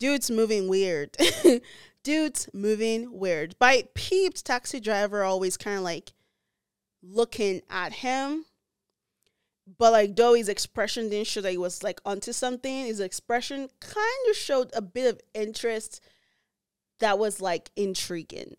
dude's 0.01 0.31
moving 0.31 0.69
weird. 0.69 1.17
dude's 2.05 2.49
moving 2.53 3.19
weird. 3.19 3.55
But 3.59 3.67
I 3.67 3.85
peeped 3.95 4.45
taxi 4.45 4.81
driver 4.81 5.23
always 5.23 5.57
kind 5.57 5.77
of 5.77 5.83
like 5.83 6.13
looking 7.03 7.63
at 7.71 7.93
him 7.93 8.45
but 9.77 9.93
like 9.93 10.17
though 10.17 10.35
his 10.35 10.49
expression 10.49 11.11
didn't 11.11 11.27
show 11.27 11.41
that 11.41 11.51
he 11.51 11.59
was 11.59 11.83
like 11.83 12.01
onto 12.05 12.33
something, 12.33 12.87
his 12.87 13.01
expression 13.01 13.69
kind 13.81 14.31
of 14.31 14.37
showed 14.37 14.71
a 14.75 14.81
bit 14.81 15.13
of 15.13 15.21
interest 15.35 16.03
that 17.01 17.19
was 17.19 17.41
like 17.41 17.71
intriguing. 17.77 18.57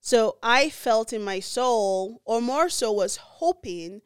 So 0.00 0.38
I 0.42 0.70
felt 0.70 1.12
in 1.12 1.22
my 1.22 1.40
soul, 1.40 2.22
or 2.24 2.40
more 2.40 2.68
so 2.68 2.92
was 2.92 3.16
hoping 3.16 4.00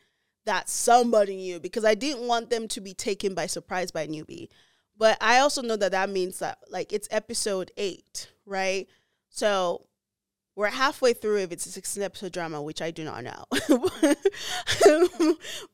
that 0.47 0.69
somebody 0.69 1.37
knew 1.37 1.61
because 1.61 1.85
I 1.85 1.95
didn't 1.95 2.27
want 2.27 2.51
them 2.51 2.69
to 2.69 2.81
be 2.81 2.95
taken 2.95 3.35
by 3.35 3.47
surprise 3.47 3.91
by 3.91 4.07
newbie. 4.07 4.49
But 4.97 5.19
I 5.21 5.39
also 5.39 5.63
know 5.63 5.77
that 5.77 5.93
that 5.93 6.11
means 6.11 6.39
that 6.39 6.59
like 6.69 6.93
it's 6.93 7.09
episode 7.11 7.73
eight, 7.77 8.29
right? 8.47 8.87
So 9.29 9.87
we're 10.57 10.69
halfway 10.69 11.15
through 11.15 11.39
if 11.39 11.51
it's 11.51 11.67
a 11.67 11.71
16 11.71 12.03
episode 12.03 12.33
drama, 12.33 12.63
which 12.63 12.81
I 12.81 12.91
do 12.93 13.03
not 13.03 13.25
know. 13.25 13.45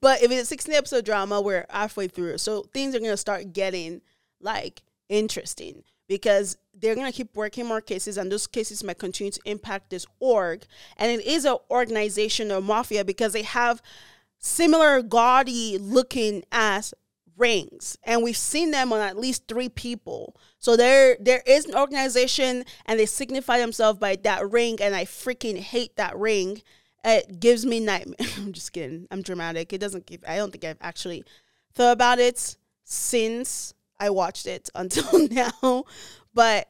but 0.01 0.23
if 0.23 0.31
it's 0.31 0.43
a 0.43 0.47
16 0.47 0.75
episode 0.75 1.05
drama, 1.05 1.41
we're 1.41 1.67
halfway 1.69 2.09
through. 2.09 2.39
So 2.39 2.63
things 2.73 2.95
are 2.95 2.99
going 2.99 3.11
to 3.11 3.17
start 3.17 3.53
getting 3.53 4.01
like 4.41 4.83
interesting 5.11 5.85
because 6.09 6.57
they're 6.73 6.95
going 6.95 7.11
to 7.11 7.17
keep 7.17 7.37
working 7.37 7.67
more 7.67 7.83
cases 7.83 8.17
and 8.17 8.33
those 8.33 8.47
cases 8.47 8.83
might 8.83 8.99
continue 8.99 9.31
to 9.31 9.41
impact 9.45 9.91
this 9.91 10.07
org. 10.19 10.65
And 10.97 11.13
it 11.13 11.27
is 11.27 11.45
an 11.45 11.59
organization 11.71 12.51
or 12.51 12.63
mafia 12.63 13.05
because 13.05 13.35
they 13.35 13.43
have 13.43 13.83
similar 14.41 15.03
gaudy 15.03 15.79
looking 15.79 16.43
ass 16.51 16.93
rings. 17.37 17.97
And 18.03 18.23
we've 18.23 18.37
seen 18.37 18.71
them 18.71 18.93
on 18.93 19.01
at 19.01 19.17
least 19.17 19.47
three 19.47 19.69
people. 19.69 20.37
So 20.59 20.77
there 20.77 21.17
there 21.21 21.43
is 21.47 21.67
an 21.67 21.77
organization 21.77 22.65
and 22.87 22.99
they 22.99 23.07
signify 23.07 23.59
themselves 23.59 23.99
by 23.99 24.17
that 24.17 24.51
ring. 24.51 24.79
And 24.81 24.97
i 24.97 25.05
freaking 25.05 25.59
hate 25.59 25.97
that 25.97 26.17
ring. 26.19 26.63
It 27.05 27.41
gives 27.41 27.65
me 27.65 27.81
nightmare. 27.81 28.29
I'm 28.37 28.53
just 28.53 28.73
kidding. 28.73 29.07
I'm 29.11 29.23
dramatic. 29.23 29.73
It 29.73 29.81
doesn't 29.81 30.07
give 30.07 30.25
i 30.27 30.37
don't 30.37 30.51
think 30.51 30.65
i've 30.65 30.79
actually 30.81 31.25
thought 31.75 31.93
about 31.93 32.19
it 32.19 32.57
since 32.85 33.75
i 33.99 34.11
watched 34.11 34.47
it 34.47 34.69
until 34.75 35.29
now. 35.29 35.85
But 36.35 36.69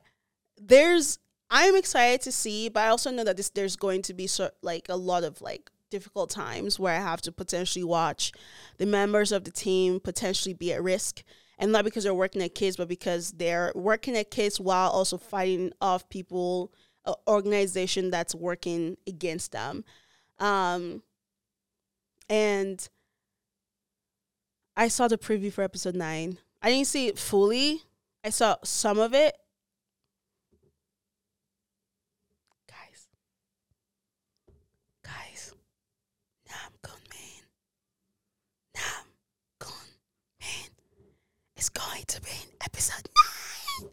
there's 0.63 1.19
i'm 1.51 1.75
excited 1.75 2.21
to 2.21 2.31
see 2.31 2.69
but 2.69 2.81
i 2.81 2.89
also 2.89 3.11
know 3.11 3.25
that 3.25 3.37
this 3.37 3.49
there's 3.51 3.77
going 3.77 4.03
to 4.03 4.13
be 4.13 4.27
so 4.27 4.51
like 4.63 4.87
a 4.91 4.95
lot 4.95 5.25
of 5.25 5.41
like 5.41 5.71
difficult 5.91 6.31
times 6.31 6.79
where 6.79 6.95
I 6.95 7.01
have 7.01 7.21
to 7.23 7.33
potentially 7.33 7.85
watch 7.85 8.33
the 8.79 8.87
members 8.87 9.33
of 9.33 9.45
the 9.45 9.51
team 9.51 10.01
potentially 10.01 10.55
be 10.55 10.73
at 10.73 10.83
risk. 10.83 11.23
And 11.59 11.73
not 11.73 11.85
because 11.85 12.05
they're 12.05 12.15
working 12.15 12.43
at 12.43 12.55
kids, 12.55 12.77
but 12.77 12.89
because 12.89 13.33
they're 13.33 13.73
working 13.75 14.17
at 14.17 14.31
kids 14.31 14.59
while 14.59 14.89
also 14.89 15.19
fighting 15.19 15.73
off 15.81 16.09
people, 16.09 16.73
an 17.05 17.15
organization 17.29 18.11
that's 18.11 18.35
working 18.35 18.97
against 19.07 19.53
them. 19.53 19.85
Um, 20.39 21.03
and 22.31 22.89
I 24.75 24.89
saw 24.89 25.09
the 25.09 25.19
preview 25.19 25.53
for 25.53 25.63
episode 25.63 25.95
nine. 25.95 26.39
I 26.63 26.71
didn't 26.71 26.87
see 26.87 27.09
it 27.09 27.19
fully. 27.19 27.83
I 28.25 28.31
saw 28.31 28.57
some 28.65 28.99
of 28.99 29.13
it, 29.13 29.37
is 41.61 41.69
going 41.69 42.05
to 42.07 42.21
be 42.23 42.31
in 42.31 42.49
episode 42.65 43.09
nine. 43.81 43.91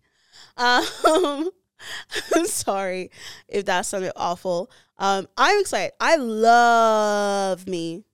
Um, 0.57 1.49
I'm 2.35 2.47
sorry 2.47 3.11
if 3.47 3.65
that 3.65 3.85
sounded 3.85 4.13
awful. 4.15 4.71
Um, 4.97 5.27
I'm 5.37 5.59
excited. 5.59 5.91
I 5.99 6.15
love 6.15 7.67
me. 7.67 8.05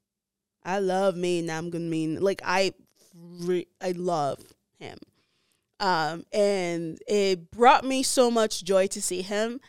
I 0.65 0.79
love 0.79 1.15
me 1.15 1.41
Now 1.41 1.57
I'm 1.57 1.69
gonna 1.69 1.83
mean 1.83 2.21
Like 2.21 2.41
I, 2.43 2.73
re- 3.13 3.67
I 3.79 3.91
love 3.91 4.39
him. 4.79 4.97
Um, 5.79 6.25
and 6.33 6.97
it 7.07 7.51
brought 7.51 7.85
me 7.85 8.01
so 8.01 8.31
much 8.31 8.63
joy 8.63 8.87
to 8.87 9.01
see 9.01 9.21
him. 9.21 9.59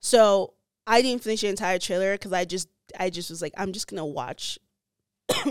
So 0.00 0.54
I 0.86 1.02
didn't 1.02 1.22
finish 1.22 1.42
the 1.42 1.48
entire 1.48 1.78
trailer 1.78 2.14
because 2.14 2.32
I 2.32 2.44
just, 2.44 2.68
I 2.98 3.10
just 3.10 3.28
was 3.28 3.42
like, 3.42 3.52
I'm 3.58 3.72
just 3.72 3.86
gonna 3.86 4.06
watch. 4.06 4.58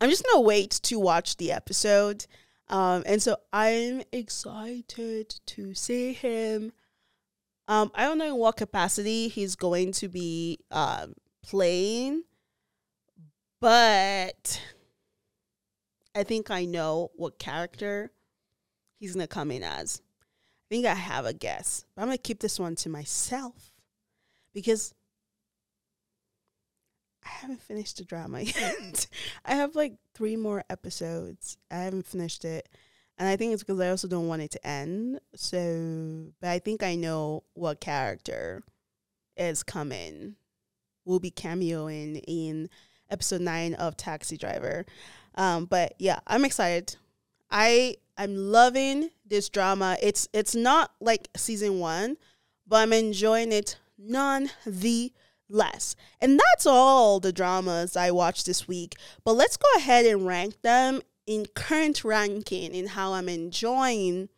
I'm 0.00 0.10
just 0.10 0.24
gonna 0.24 0.40
wait 0.40 0.72
to 0.84 0.98
watch 0.98 1.36
the 1.36 1.52
episode 1.52 2.26
um, 2.68 3.02
and 3.06 3.22
so 3.22 3.36
I'm 3.52 4.02
excited 4.12 5.34
to 5.46 5.74
see 5.74 6.12
him. 6.12 6.72
Um, 7.68 7.90
I 7.94 8.04
don't 8.04 8.18
know 8.18 8.26
in 8.26 8.36
what 8.36 8.56
capacity 8.56 9.28
he's 9.28 9.56
going 9.56 9.92
to 9.92 10.08
be 10.08 10.58
um, 10.70 11.14
playing, 11.42 12.24
but 13.60 14.60
I 16.14 16.22
think 16.22 16.50
I 16.50 16.64
know 16.64 17.10
what 17.16 17.38
character 17.38 18.12
he's 18.98 19.14
going 19.14 19.24
to 19.24 19.28
come 19.28 19.50
in 19.50 19.62
as. 19.62 20.00
I 20.70 20.74
think 20.74 20.86
I 20.86 20.94
have 20.94 21.26
a 21.26 21.32
guess, 21.32 21.84
but 21.94 22.02
I'm 22.02 22.08
going 22.08 22.18
to 22.18 22.22
keep 22.22 22.40
this 22.40 22.58
one 22.58 22.74
to 22.76 22.88
myself 22.88 23.72
because 24.54 24.94
I 27.24 27.28
haven't 27.28 27.62
finished 27.62 27.98
the 27.98 28.04
drama 28.04 28.40
yet. 28.42 29.06
I 29.44 29.54
have 29.54 29.74
like 29.74 29.94
three 30.14 30.36
more 30.36 30.64
episodes. 30.68 31.56
I 31.70 31.76
haven't 31.76 32.06
finished 32.06 32.44
it. 32.44 32.68
And 33.16 33.28
I 33.28 33.36
think 33.36 33.52
it's 33.52 33.62
because 33.62 33.80
I 33.80 33.90
also 33.90 34.08
don't 34.08 34.26
want 34.26 34.42
it 34.42 34.50
to 34.52 34.66
end. 34.66 35.20
So, 35.36 36.32
but 36.40 36.50
I 36.50 36.58
think 36.58 36.82
I 36.82 36.96
know 36.96 37.44
what 37.54 37.80
character 37.80 38.62
is 39.36 39.62
coming. 39.62 40.34
Will 41.04 41.20
be 41.20 41.30
cameoing 41.30 42.22
in 42.26 42.68
episode 43.10 43.40
nine 43.40 43.74
of 43.74 43.96
Taxi 43.96 44.36
Driver. 44.36 44.84
Um, 45.36 45.66
but 45.66 45.94
yeah, 45.98 46.20
I'm 46.26 46.44
excited. 46.44 46.96
I 47.50 47.96
I'm 48.16 48.36
loving 48.36 49.10
this 49.26 49.48
drama. 49.48 49.96
It's 50.02 50.28
it's 50.32 50.54
not 50.54 50.92
like 51.00 51.28
season 51.36 51.78
one, 51.78 52.16
but 52.66 52.76
I'm 52.76 52.92
enjoying 52.92 53.52
it 53.52 53.78
none 53.98 54.50
the 54.66 55.12
less. 55.54 55.96
And 56.20 56.38
that's 56.38 56.66
all 56.66 57.20
the 57.20 57.32
dramas 57.32 57.96
I 57.96 58.10
watched 58.10 58.46
this 58.46 58.68
week. 58.68 58.96
But 59.24 59.34
let's 59.34 59.56
go 59.56 59.68
ahead 59.76 60.04
and 60.04 60.26
rank 60.26 60.60
them 60.62 61.00
in 61.26 61.46
current 61.54 62.04
ranking 62.04 62.74
in 62.74 62.88
how 62.88 63.14
I'm 63.14 63.28
enjoying 63.28 64.28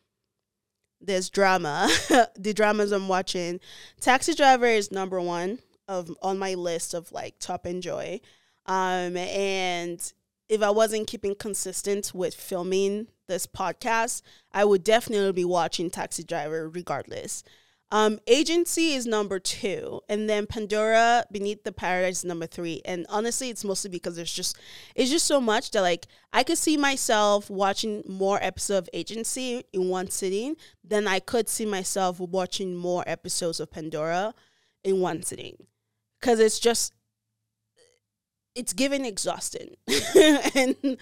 this 1.00 1.30
drama, 1.30 1.88
the 2.36 2.54
dramas 2.54 2.92
I'm 2.92 3.08
watching. 3.08 3.60
Taxi 4.00 4.34
Driver 4.34 4.66
is 4.66 4.92
number 4.92 5.20
one 5.20 5.58
of 5.88 6.10
on 6.22 6.38
my 6.38 6.54
list 6.54 6.94
of 6.94 7.12
like 7.12 7.38
top 7.38 7.66
enjoy. 7.66 8.20
Um, 8.66 9.16
and 9.16 10.12
if 10.48 10.62
I 10.62 10.70
wasn't 10.70 11.06
keeping 11.06 11.34
consistent 11.34 12.12
with 12.14 12.34
filming 12.34 13.08
this 13.26 13.46
podcast, 13.46 14.22
I 14.52 14.64
would 14.64 14.84
definitely 14.84 15.32
be 15.32 15.44
watching 15.44 15.90
Taxi 15.90 16.24
Driver 16.24 16.68
regardless. 16.68 17.42
Um, 17.92 18.18
Agency 18.26 18.94
is 18.94 19.06
number 19.06 19.38
two, 19.38 20.00
and 20.08 20.28
then 20.28 20.46
Pandora 20.46 21.24
Beneath 21.30 21.62
the 21.62 21.70
Paradise 21.70 22.18
is 22.18 22.24
number 22.24 22.46
three. 22.46 22.82
And 22.84 23.06
honestly, 23.08 23.48
it's 23.48 23.64
mostly 23.64 23.90
because 23.90 24.16
there's 24.16 24.32
just 24.32 24.58
it's 24.96 25.10
just 25.10 25.26
so 25.26 25.40
much 25.40 25.70
that 25.70 25.82
like 25.82 26.06
I 26.32 26.42
could 26.42 26.58
see 26.58 26.76
myself 26.76 27.48
watching 27.48 28.02
more 28.08 28.42
episodes 28.42 28.88
of 28.88 28.90
Agency 28.92 29.64
in 29.72 29.88
one 29.88 30.10
sitting 30.10 30.56
than 30.82 31.06
I 31.06 31.20
could 31.20 31.48
see 31.48 31.64
myself 31.64 32.18
watching 32.18 32.74
more 32.74 33.04
episodes 33.06 33.60
of 33.60 33.70
Pandora 33.70 34.34
in 34.82 35.00
one 35.00 35.22
sitting, 35.22 35.56
because 36.20 36.40
it's 36.40 36.58
just 36.58 36.92
it's 38.56 38.72
giving 38.72 39.04
exhausting, 39.04 39.76
and 40.56 40.98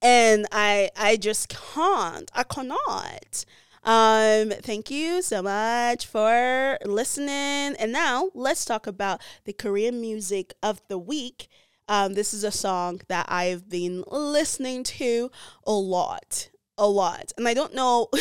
and 0.00 0.46
I 0.50 0.88
I 0.96 1.18
just 1.18 1.50
can't 1.50 2.30
I 2.34 2.44
cannot. 2.44 3.44
Um, 3.82 4.50
thank 4.50 4.90
you 4.90 5.22
so 5.22 5.42
much 5.42 6.06
for 6.06 6.78
listening. 6.84 7.76
And 7.78 7.92
now 7.92 8.30
let's 8.34 8.64
talk 8.64 8.86
about 8.86 9.20
the 9.44 9.52
Korean 9.52 10.00
music 10.00 10.54
of 10.62 10.80
the 10.88 10.98
week. 10.98 11.48
Um, 11.88 12.14
this 12.14 12.32
is 12.32 12.44
a 12.44 12.52
song 12.52 13.00
that 13.08 13.26
I've 13.28 13.68
been 13.68 14.04
listening 14.10 14.84
to 14.84 15.30
a 15.66 15.72
lot, 15.72 16.50
a 16.78 16.86
lot. 16.86 17.32
And 17.36 17.48
I 17.48 17.54
don't 17.54 17.74
know 17.74 18.08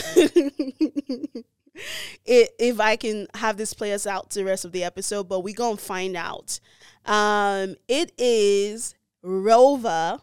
if 2.26 2.80
I 2.80 2.96
can 2.96 3.28
have 3.36 3.58
this 3.58 3.74
play 3.74 3.94
us 3.94 4.08
out 4.08 4.32
the 4.32 4.46
rest 4.46 4.66
of 4.66 4.72
the 4.72 4.84
episode, 4.84 5.30
but 5.30 5.42
we 5.42 5.54
gonna 5.54 5.78
find 5.78 6.16
out. 6.16 6.60
Um, 7.06 7.76
it 7.88 8.12
is 8.18 8.96
Rover 9.22 10.20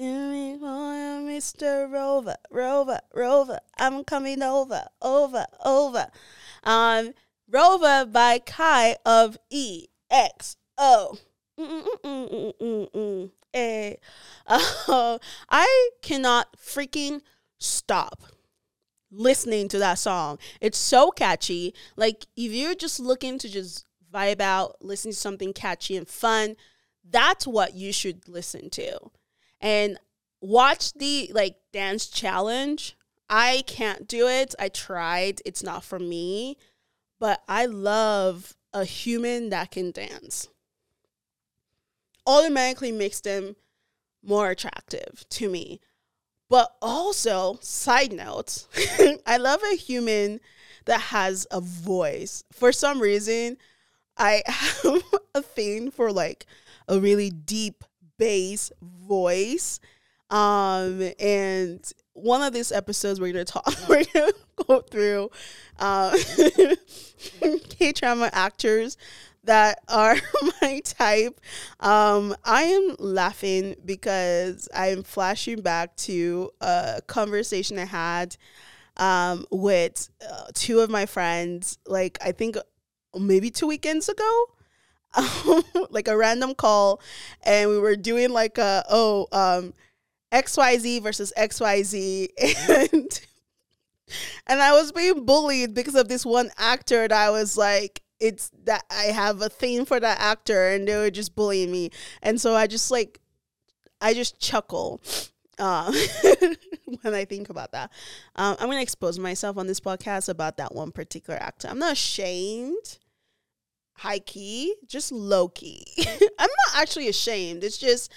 Mr. 0.00 1.90
Rover, 1.90 2.36
Rover, 2.50 3.00
Rover, 3.12 3.58
I'm 3.78 4.02
coming 4.04 4.42
over, 4.42 4.86
over, 5.02 5.46
over. 5.64 6.06
Um, 6.64 7.12
Rover 7.48 8.06
by 8.06 8.38
Kai 8.38 8.96
of 9.04 9.36
EXO. 9.52 11.18
Hey. 13.52 13.98
Uh, 14.46 15.18
I 15.50 15.90
cannot 16.02 16.56
freaking 16.56 17.20
stop 17.58 18.22
listening 19.10 19.68
to 19.68 19.78
that 19.80 19.98
song. 19.98 20.38
It's 20.60 20.78
so 20.78 21.10
catchy. 21.10 21.74
Like 21.96 22.26
if 22.36 22.52
you're 22.52 22.74
just 22.74 23.00
looking 23.00 23.38
to 23.40 23.48
just 23.48 23.86
vibe 24.14 24.40
out, 24.40 24.76
listen 24.80 25.10
to 25.10 25.16
something 25.16 25.52
catchy 25.52 25.96
and 25.96 26.08
fun, 26.08 26.56
that's 27.08 27.46
what 27.46 27.74
you 27.74 27.92
should 27.92 28.28
listen 28.28 28.70
to 28.70 29.10
and 29.60 29.98
watch 30.40 30.92
the 30.94 31.30
like 31.34 31.56
dance 31.72 32.06
challenge. 32.06 32.96
I 33.28 33.62
can't 33.66 34.08
do 34.08 34.26
it. 34.26 34.54
I 34.58 34.68
tried. 34.68 35.40
It's 35.44 35.62
not 35.62 35.84
for 35.84 35.98
me. 35.98 36.56
But 37.18 37.42
I 37.48 37.66
love 37.66 38.56
a 38.72 38.84
human 38.84 39.50
that 39.50 39.70
can 39.70 39.90
dance. 39.90 40.48
Automatically 42.26 42.92
makes 42.92 43.20
them 43.20 43.56
more 44.22 44.50
attractive 44.50 45.24
to 45.30 45.48
me. 45.48 45.80
But 46.48 46.74
also, 46.82 47.58
side 47.62 48.12
note, 48.12 48.66
I 49.26 49.36
love 49.36 49.60
a 49.62 49.76
human 49.76 50.40
that 50.86 51.00
has 51.00 51.46
a 51.50 51.60
voice. 51.60 52.42
For 52.52 52.72
some 52.72 53.00
reason, 53.00 53.56
I 54.16 54.42
have 54.46 55.02
a 55.34 55.42
thing 55.42 55.90
for 55.90 56.12
like 56.12 56.46
a 56.88 56.98
really 56.98 57.30
deep 57.30 57.84
bass 58.20 58.70
voice. 58.82 59.80
Um, 60.28 61.10
and 61.18 61.92
one 62.12 62.42
of 62.42 62.52
these 62.52 62.70
episodes 62.70 63.20
we're 63.20 63.32
gonna 63.32 63.44
talk, 63.44 63.66
we're 63.88 64.04
gonna 64.14 64.32
go 64.68 64.80
through 64.82 65.30
uh, 65.80 66.16
K 67.68 67.92
drama 67.92 68.30
actors 68.32 68.96
that 69.44 69.80
are 69.88 70.16
my 70.62 70.80
type. 70.84 71.40
Um, 71.80 72.36
I 72.44 72.64
am 72.64 72.96
laughing 72.98 73.74
because 73.84 74.68
I'm 74.74 75.02
flashing 75.02 75.62
back 75.62 75.96
to 75.96 76.50
a 76.60 77.00
conversation 77.06 77.78
I 77.78 77.86
had 77.86 78.36
um, 78.98 79.46
with 79.50 80.10
uh, 80.30 80.44
two 80.54 80.80
of 80.80 80.90
my 80.90 81.06
friends, 81.06 81.78
like 81.86 82.18
I 82.22 82.32
think 82.32 82.56
maybe 83.18 83.50
two 83.50 83.66
weekends 83.66 84.08
ago. 84.10 84.44
like 85.90 86.08
a 86.08 86.16
random 86.16 86.54
call 86.54 87.00
and 87.42 87.68
we 87.68 87.78
were 87.78 87.96
doing 87.96 88.30
like 88.30 88.58
a 88.58 88.84
oh 88.88 89.26
um 89.32 89.74
XYZ 90.32 91.02
versus 91.02 91.32
XYZ 91.36 92.28
and 92.92 93.20
and 94.46 94.62
I 94.62 94.72
was 94.72 94.92
being 94.92 95.24
bullied 95.24 95.74
because 95.74 95.94
of 95.94 96.08
this 96.08 96.24
one 96.24 96.50
actor 96.58 97.08
that 97.08 97.12
I 97.12 97.30
was 97.30 97.56
like 97.56 98.02
it's 98.20 98.50
that 98.64 98.84
I 98.90 99.04
have 99.04 99.42
a 99.42 99.48
thing 99.48 99.84
for 99.84 99.98
that 99.98 100.20
actor 100.20 100.68
and 100.68 100.86
they 100.86 100.96
were 100.96 101.10
just 101.10 101.34
bullying 101.34 101.72
me 101.72 101.90
and 102.22 102.40
so 102.40 102.54
I 102.54 102.66
just 102.66 102.90
like 102.90 103.18
I 104.00 104.14
just 104.14 104.38
chuckle 104.38 105.00
uh, 105.58 105.92
when 107.02 107.14
I 107.14 107.26
think 107.26 107.50
about 107.50 107.72
that. 107.72 107.92
Um, 108.34 108.56
I'm 108.58 108.68
gonna 108.68 108.80
expose 108.80 109.18
myself 109.18 109.58
on 109.58 109.66
this 109.66 109.78
podcast 109.78 110.30
about 110.30 110.56
that 110.56 110.74
one 110.74 110.90
particular 110.90 111.38
actor. 111.38 111.68
I'm 111.68 111.78
not 111.78 111.92
ashamed 111.92 112.98
high 114.00 114.18
key, 114.18 114.74
just 114.86 115.12
low 115.12 115.46
key. 115.48 115.84
I'm 115.98 116.16
not 116.38 116.76
actually 116.76 117.08
ashamed. 117.08 117.62
It's 117.62 117.76
just 117.76 118.10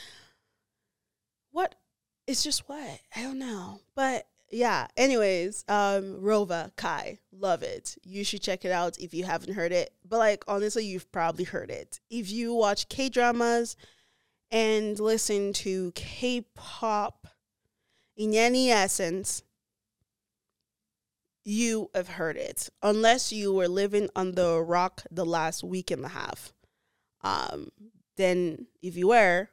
what 1.51 1.76
it's 2.26 2.41
just 2.41 2.69
what 2.69 2.99
I 3.15 3.22
don't 3.22 3.38
know. 3.38 3.81
But 3.93 4.26
yeah, 4.49 4.88
anyways, 4.95 5.65
um 5.68 6.22
Rover 6.22 6.72
Kai, 6.77 7.19
love 7.34 7.64
it. 7.64 7.97
You 8.03 8.23
should 8.23 8.41
check 8.41 8.64
it 8.64 8.72
out 8.72 8.97
if 8.97 9.14
you 9.14 9.26
haven't 9.26 9.55
heard 9.55 9.73
it. 9.73 9.93
But 10.07 10.19
like 10.19 10.45
honestly, 10.47 10.85
you've 10.85 11.11
probably 11.11 11.43
heard 11.43 11.69
it. 11.69 11.99
If 12.10 12.31
you 12.31 12.53
watch 12.53 12.88
K-dramas 12.88 13.76
and 14.51 14.97
listen 14.97 15.51
to 15.53 15.91
K-pop 15.95 17.27
in 18.15 18.34
any 18.35 18.72
essence, 18.72 19.43
you 21.44 21.90
have 21.94 22.07
heard 22.07 22.38
it 22.38 22.70
unless 22.82 23.32
you 23.32 23.53
were 23.53 23.68
living 23.68 24.10
under 24.15 24.57
a 24.57 24.64
rock 24.64 25.03
the 25.11 25.26
last 25.26 25.64
week 25.64 25.91
and 25.91 26.06
a 26.06 26.10
half. 26.10 26.53
Um, 27.22 27.70
then 28.18 28.68
if 28.82 28.95
you 28.95 29.10
were, 29.10 29.49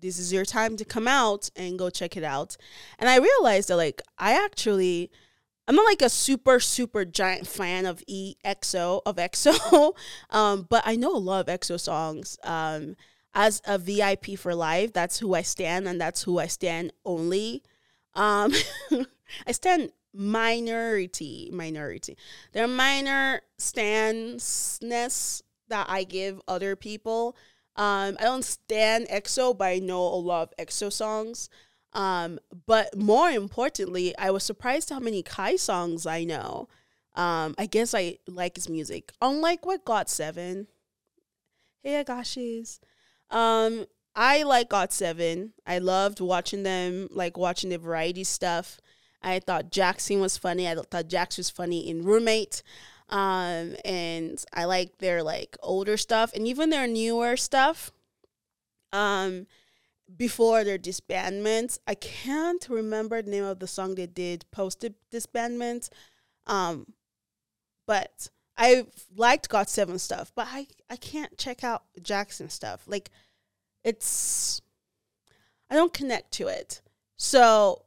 this 0.00 0.18
is 0.18 0.32
your 0.32 0.44
time 0.44 0.76
to 0.76 0.84
come 0.84 1.08
out 1.08 1.50
and 1.56 1.78
go 1.78 1.90
check 1.90 2.16
it 2.16 2.24
out. 2.24 2.56
And 2.98 3.08
I 3.08 3.18
realized 3.18 3.68
that 3.68 3.76
like 3.76 4.02
I 4.18 4.32
actually 4.32 5.10
I'm 5.68 5.74
not 5.74 5.84
like 5.84 6.02
a 6.02 6.08
super 6.08 6.60
super 6.60 7.04
giant 7.04 7.46
fan 7.46 7.86
of 7.86 8.04
EXO 8.06 9.02
of 9.04 9.16
EXO, 9.16 9.94
um, 10.30 10.66
but 10.68 10.82
I 10.86 10.96
know 10.96 11.14
a 11.14 11.18
lot 11.18 11.48
of 11.48 11.60
EXO 11.60 11.80
songs. 11.80 12.38
Um, 12.44 12.96
as 13.34 13.60
a 13.66 13.76
VIP 13.76 14.38
for 14.38 14.54
life, 14.54 14.94
that's 14.94 15.18
who 15.18 15.34
I 15.34 15.42
stand, 15.42 15.86
and 15.86 16.00
that's 16.00 16.22
who 16.22 16.38
I 16.38 16.46
stand 16.46 16.92
only. 17.04 17.62
Um, 18.14 18.54
I 19.46 19.52
stand 19.52 19.90
minority 20.16 21.50
minority. 21.52 22.16
There 22.52 22.64
are 22.64 22.68
minor 22.68 23.42
standness 23.58 25.42
that 25.68 25.86
i 25.88 26.04
give 26.04 26.40
other 26.48 26.76
people. 26.76 27.36
Um 27.76 28.16
i 28.18 28.24
don't 28.24 28.44
stand 28.44 29.08
exo 29.08 29.56
but 29.56 29.66
i 29.66 29.78
know 29.78 30.02
a 30.02 30.16
lot 30.16 30.42
of 30.48 30.66
exo 30.66 30.92
songs. 30.92 31.48
Um 31.92 32.38
but 32.66 32.96
more 32.96 33.30
importantly 33.30 34.16
i 34.18 34.30
was 34.30 34.44
surprised 34.44 34.90
how 34.90 35.00
many 35.00 35.22
kai 35.22 35.56
songs 35.56 36.06
i 36.06 36.24
know. 36.24 36.68
Um 37.14 37.54
i 37.58 37.66
guess 37.66 37.94
i 37.94 38.18
like 38.26 38.56
his 38.56 38.68
music 38.68 39.12
unlike 39.20 39.66
what 39.66 39.84
got7 39.84 40.66
hey 41.82 42.04
agashis. 42.04 42.78
Um 43.30 43.86
i 44.14 44.42
like 44.42 44.70
got7 44.70 45.50
i 45.66 45.78
loved 45.78 46.20
watching 46.20 46.62
them 46.62 47.08
like 47.10 47.36
watching 47.36 47.70
the 47.70 47.78
variety 47.78 48.24
stuff 48.24 48.80
I 49.26 49.40
thought 49.40 49.72
Jackson 49.72 50.20
was 50.20 50.36
funny. 50.36 50.68
I 50.68 50.76
thought 50.76 51.08
Jax 51.08 51.36
was 51.36 51.50
funny 51.50 51.88
in 51.88 52.04
Roommate. 52.04 52.62
Um, 53.08 53.74
and 53.84 54.42
I 54.54 54.64
like 54.64 54.98
their 54.98 55.22
like 55.22 55.56
older 55.62 55.96
stuff 55.96 56.32
and 56.32 56.46
even 56.46 56.70
their 56.70 56.86
newer 56.86 57.36
stuff. 57.36 57.90
Um, 58.92 59.46
before 60.16 60.62
their 60.62 60.78
disbandment, 60.78 61.80
I 61.88 61.94
can't 61.94 62.66
remember 62.68 63.20
the 63.20 63.30
name 63.30 63.44
of 63.44 63.58
the 63.58 63.66
song 63.66 63.96
they 63.96 64.06
did 64.06 64.44
post 64.52 64.84
disbandment. 65.12 65.88
Um, 66.46 66.92
but 67.84 68.28
I 68.56 68.86
liked 69.16 69.48
GOT7 69.48 69.98
stuff, 69.98 70.30
but 70.36 70.46
I 70.48 70.68
I 70.88 70.96
can't 70.96 71.36
check 71.36 71.64
out 71.64 71.82
Jackson 72.00 72.48
stuff. 72.48 72.84
Like 72.86 73.10
it's 73.82 74.62
I 75.68 75.74
don't 75.74 75.92
connect 75.92 76.32
to 76.34 76.46
it. 76.46 76.80
So, 77.16 77.85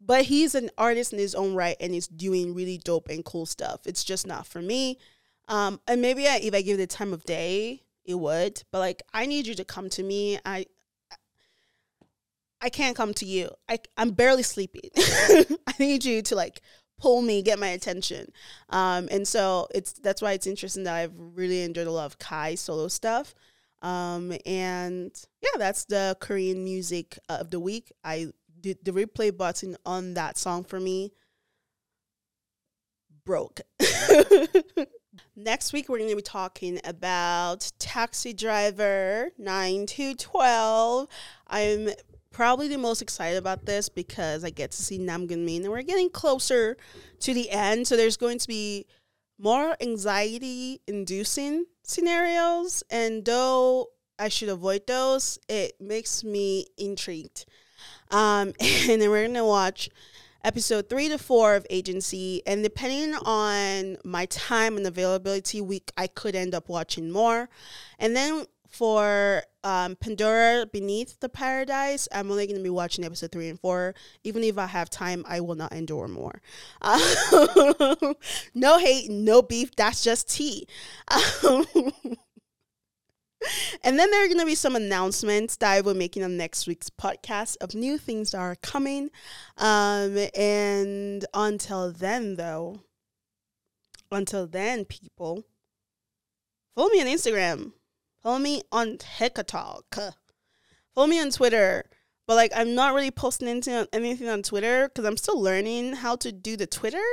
but 0.00 0.26
he's 0.26 0.54
an 0.54 0.70
artist 0.76 1.12
in 1.12 1.18
his 1.18 1.34
own 1.34 1.54
right 1.54 1.76
and 1.80 1.92
he's 1.94 2.08
doing 2.08 2.54
really 2.54 2.78
dope 2.78 3.08
and 3.08 3.24
cool 3.24 3.46
stuff. 3.46 3.80
It's 3.86 4.04
just 4.04 4.26
not 4.26 4.46
for 4.46 4.62
me. 4.62 4.98
Um, 5.48 5.80
and 5.86 6.02
maybe 6.02 6.26
I, 6.26 6.36
if 6.36 6.54
I 6.54 6.62
give 6.62 6.78
it 6.78 6.88
the 6.88 6.96
time 6.96 7.12
of 7.12 7.24
day, 7.24 7.82
it 8.04 8.14
would. 8.14 8.62
But 8.70 8.78
like, 8.80 9.02
I 9.12 9.26
need 9.26 9.46
you 9.46 9.54
to 9.54 9.64
come 9.64 9.88
to 9.90 10.02
me. 10.02 10.38
I 10.44 10.66
I 12.60 12.70
can't 12.70 12.96
come 12.96 13.12
to 13.14 13.26
you. 13.26 13.50
I 13.68 13.78
I'm 13.96 14.10
barely 14.10 14.42
sleeping. 14.42 14.90
I 14.96 15.74
need 15.78 16.04
you 16.04 16.22
to 16.22 16.34
like 16.34 16.62
pull 16.98 17.20
me, 17.22 17.42
get 17.42 17.58
my 17.58 17.68
attention. 17.68 18.32
Um, 18.70 19.08
and 19.10 19.28
so 19.28 19.68
it's 19.74 19.92
that's 19.92 20.22
why 20.22 20.32
it's 20.32 20.46
interesting 20.46 20.84
that 20.84 20.94
I've 20.94 21.12
really 21.16 21.62
enjoyed 21.62 21.86
a 21.86 21.92
lot 21.92 22.06
of 22.06 22.18
Kai 22.18 22.54
solo 22.54 22.88
stuff. 22.88 23.34
Um, 23.82 24.32
and 24.46 25.12
yeah, 25.42 25.58
that's 25.58 25.84
the 25.84 26.16
Korean 26.20 26.64
music 26.64 27.18
of 27.28 27.50
the 27.50 27.60
week. 27.60 27.92
I 28.02 28.28
did 28.60 28.84
the 28.84 28.92
replay 28.92 29.36
button 29.36 29.76
on 29.84 30.14
that 30.14 30.38
song 30.38 30.64
for 30.64 30.80
me 30.80 31.12
broke. 33.24 33.60
Next 35.36 35.72
week, 35.72 35.88
we're 35.88 35.98
going 35.98 36.10
to 36.10 36.16
be 36.16 36.22
talking 36.22 36.80
about 36.84 37.70
Taxi 37.78 38.32
Driver 38.32 39.30
9 39.36 39.86
to 39.86 40.14
12. 40.14 41.08
I'm 41.48 41.90
probably 42.30 42.68
the 42.68 42.78
most 42.78 43.02
excited 43.02 43.36
about 43.36 43.66
this 43.66 43.88
because 43.88 44.44
I 44.44 44.50
get 44.50 44.70
to 44.72 44.82
see 44.82 44.98
Namgoong 44.98 45.44
Min 45.44 45.62
and 45.62 45.70
we're 45.70 45.82
getting 45.82 46.10
closer 46.10 46.76
to 47.20 47.34
the 47.34 47.50
end. 47.50 47.86
So 47.86 47.96
there's 47.96 48.16
going 48.16 48.38
to 48.38 48.48
be 48.48 48.86
more 49.38 49.76
anxiety 49.80 50.80
inducing 50.86 51.66
scenarios. 51.82 52.82
And 52.90 53.24
though 53.24 53.88
I 54.18 54.28
should 54.28 54.48
avoid 54.48 54.86
those, 54.86 55.38
it 55.48 55.80
makes 55.80 56.24
me 56.24 56.66
intrigued. 56.78 57.46
Um, 58.10 58.52
and 58.60 59.00
then 59.00 59.10
we're 59.10 59.24
going 59.24 59.34
to 59.34 59.44
watch 59.44 59.88
episode 60.44 60.88
three 60.88 61.08
to 61.08 61.18
four 61.18 61.56
of 61.56 61.66
Agency. 61.70 62.42
And 62.46 62.62
depending 62.62 63.14
on 63.24 63.96
my 64.04 64.26
time 64.26 64.76
and 64.76 64.86
availability 64.86 65.60
week, 65.60 65.92
I 65.96 66.06
could 66.06 66.36
end 66.36 66.54
up 66.54 66.68
watching 66.68 67.10
more. 67.10 67.48
And 67.98 68.14
then 68.14 68.46
for 68.68 69.42
um, 69.64 69.96
Pandora 69.96 70.66
Beneath 70.66 71.18
the 71.20 71.28
Paradise, 71.28 72.08
I'm 72.12 72.30
only 72.30 72.46
going 72.46 72.58
to 72.58 72.62
be 72.62 72.70
watching 72.70 73.04
episode 73.04 73.32
three 73.32 73.48
and 73.48 73.58
four. 73.58 73.94
Even 74.22 74.44
if 74.44 74.58
I 74.58 74.66
have 74.66 74.90
time, 74.90 75.24
I 75.26 75.40
will 75.40 75.54
not 75.54 75.72
endure 75.72 76.08
more. 76.08 76.40
Um, 76.82 77.00
no 78.54 78.78
hate, 78.78 79.10
no 79.10 79.42
beef. 79.42 79.74
That's 79.74 80.04
just 80.04 80.28
tea. 80.28 80.68
Um, 81.42 81.66
and 83.84 83.98
then 83.98 84.10
there 84.10 84.24
are 84.24 84.28
going 84.28 84.40
to 84.40 84.46
be 84.46 84.54
some 84.54 84.76
announcements 84.76 85.56
that 85.56 85.70
I 85.70 85.80
will 85.80 85.94
be 85.94 86.00
making 86.00 86.24
on 86.24 86.36
next 86.36 86.66
week's 86.66 86.90
podcast 86.90 87.56
of 87.60 87.74
new 87.74 87.98
things 87.98 88.32
that 88.32 88.38
are 88.38 88.56
coming. 88.56 89.10
Um, 89.56 90.16
and 90.34 91.24
until 91.34 91.92
then, 91.92 92.36
though, 92.36 92.80
until 94.10 94.46
then, 94.46 94.84
people, 94.84 95.44
follow 96.74 96.88
me 96.88 97.00
on 97.00 97.06
Instagram 97.06 97.72
Follow 98.26 98.40
me 98.40 98.60
on 98.72 98.98
TikTok. 98.98 99.96
Follow 100.92 101.06
me 101.06 101.20
on 101.20 101.30
Twitter. 101.30 101.84
But 102.26 102.34
like 102.34 102.50
I'm 102.56 102.74
not 102.74 102.92
really 102.92 103.12
posting 103.12 103.46
anything 103.46 103.86
anything 103.92 104.28
on 104.28 104.42
Twitter 104.42 104.88
because 104.88 105.04
I'm 105.04 105.16
still 105.16 105.40
learning 105.40 105.92
how 105.92 106.16
to 106.16 106.32
do 106.32 106.56
the 106.56 106.66
Twitter. 106.66 107.04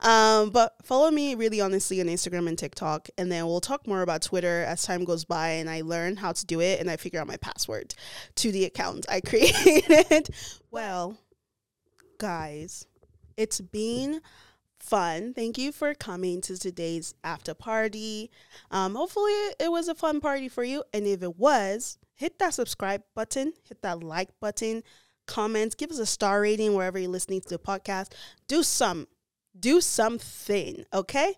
Um, 0.00 0.50
but 0.50 0.74
follow 0.82 1.10
me 1.10 1.34
really 1.34 1.60
honestly 1.60 2.00
on 2.00 2.06
Instagram 2.06 2.48
and 2.48 2.58
TikTok, 2.58 3.08
and 3.16 3.30
then 3.30 3.46
we'll 3.46 3.60
talk 3.60 3.86
more 3.86 4.02
about 4.02 4.22
Twitter 4.22 4.64
as 4.64 4.82
time 4.82 5.04
goes 5.04 5.24
by 5.24 5.50
and 5.50 5.70
I 5.70 5.82
learn 5.82 6.16
how 6.16 6.32
to 6.32 6.46
do 6.46 6.60
it 6.60 6.80
and 6.80 6.90
I 6.90 6.96
figure 6.96 7.20
out 7.20 7.26
my 7.26 7.36
password 7.36 7.94
to 8.36 8.50
the 8.50 8.64
account 8.64 9.06
I 9.08 9.20
created. 9.24 10.28
well, 10.70 11.16
guys, 12.18 12.86
it's 13.36 13.60
been 13.60 14.20
fun. 14.82 15.32
Thank 15.32 15.56
you 15.56 15.72
for 15.72 15.94
coming 15.94 16.40
to 16.42 16.58
today's 16.58 17.14
after 17.22 17.54
party. 17.54 18.30
Um, 18.70 18.94
hopefully, 18.94 19.32
it 19.60 19.70
was 19.70 19.88
a 19.88 19.94
fun 19.94 20.20
party 20.20 20.48
for 20.48 20.64
you. 20.64 20.82
And 20.92 21.06
if 21.06 21.22
it 21.22 21.38
was, 21.38 21.98
hit 22.14 22.38
that 22.40 22.54
subscribe 22.54 23.02
button, 23.14 23.52
hit 23.68 23.80
that 23.82 24.02
like 24.02 24.28
button, 24.40 24.82
comments, 25.26 25.74
give 25.74 25.90
us 25.90 25.98
a 25.98 26.06
star 26.06 26.40
rating 26.40 26.74
wherever 26.74 26.98
you're 26.98 27.10
listening 27.10 27.40
to 27.42 27.48
the 27.48 27.58
podcast. 27.58 28.12
Do 28.48 28.62
some, 28.62 29.06
do 29.58 29.80
something, 29.80 30.84
okay? 30.92 31.34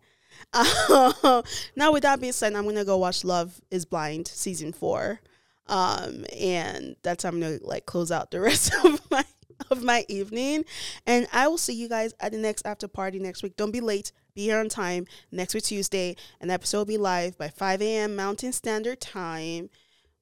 Uh, 0.53 1.43
now, 1.77 1.93
with 1.93 2.03
that 2.03 2.20
being 2.20 2.32
said, 2.32 2.55
I'm 2.55 2.65
gonna 2.65 2.85
go 2.85 2.99
watch 2.99 3.24
Love 3.24 3.61
Is 3.70 3.85
Blind 3.85 4.28
season 4.28 4.73
four, 4.73 5.20
um, 5.66 6.24
and 6.36 6.97
that's 7.03 7.23
how 7.23 7.31
I'm 7.31 7.41
gonna 7.41 7.59
like 7.62 7.86
close 7.86 8.11
out 8.11 8.31
the 8.31 8.41
rest 8.41 8.73
of 8.85 9.01
my 9.11 9.24
of 9.70 9.82
my 9.82 10.05
evening. 10.09 10.65
And 11.07 11.27
I 11.32 11.49
will 11.49 11.59
see 11.59 11.74
you 11.74 11.89
guys 11.89 12.15
at 12.20 12.32
the 12.32 12.39
next 12.39 12.66
after 12.66 12.89
party 12.89 13.19
next 13.19 13.43
week. 13.43 13.57
Don't 13.57 13.70
be 13.70 13.81
late. 13.81 14.12
Be 14.35 14.43
here 14.43 14.59
on 14.59 14.69
time. 14.69 15.07
Next 15.31 15.55
week, 15.55 15.65
Tuesday. 15.65 16.16
An 16.41 16.51
episode 16.51 16.78
will 16.78 16.85
be 16.86 16.99
live 16.99 17.39
by 17.39 17.49
5 17.49 17.82
a.m. 17.82 18.16
Mountain 18.16 18.53
Standard 18.53 19.01
Time. 19.01 19.70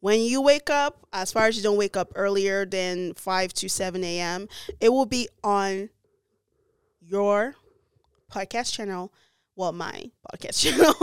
When 0.01 0.21
you 0.21 0.43
wake 0.43 0.69
up, 0.69 1.07
as 1.13 1.33
far 1.33 1.47
as 1.47 1.57
you 1.57 1.63
don't 1.63 1.77
wake 1.79 1.97
up 1.97 2.13
earlier 2.15 2.67
than 2.67 3.15
5 3.15 3.55
to 3.55 3.69
7 3.69 4.03
a.m., 4.05 4.49
it 4.81 4.91
will 4.91 5.07
be 5.07 5.29
on 5.43 5.91
your 7.01 7.55
podcast 8.33 8.73
channel 8.73 9.13
well 9.57 9.73
my 9.73 10.11
podcast 10.33 10.63
channel 10.63 10.95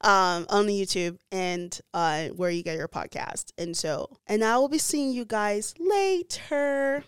um, 0.00 0.46
on 0.48 0.66
YouTube 0.66 1.18
and 1.30 1.80
uh, 1.94 2.28
where 2.28 2.50
you 2.50 2.62
get 2.62 2.76
your 2.76 2.88
podcast. 2.88 3.52
And 3.58 3.76
so, 3.76 4.16
and 4.26 4.42
I 4.44 4.58
will 4.58 4.68
be 4.68 4.78
seeing 4.78 5.12
you 5.12 5.24
guys 5.24 5.74
later. 5.78 7.04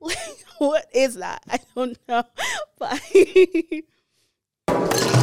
what 0.58 0.86
is 0.92 1.14
that? 1.14 1.42
I 1.48 1.58
don't 1.74 1.98
know. 2.08 2.24
Bye. 4.68 5.22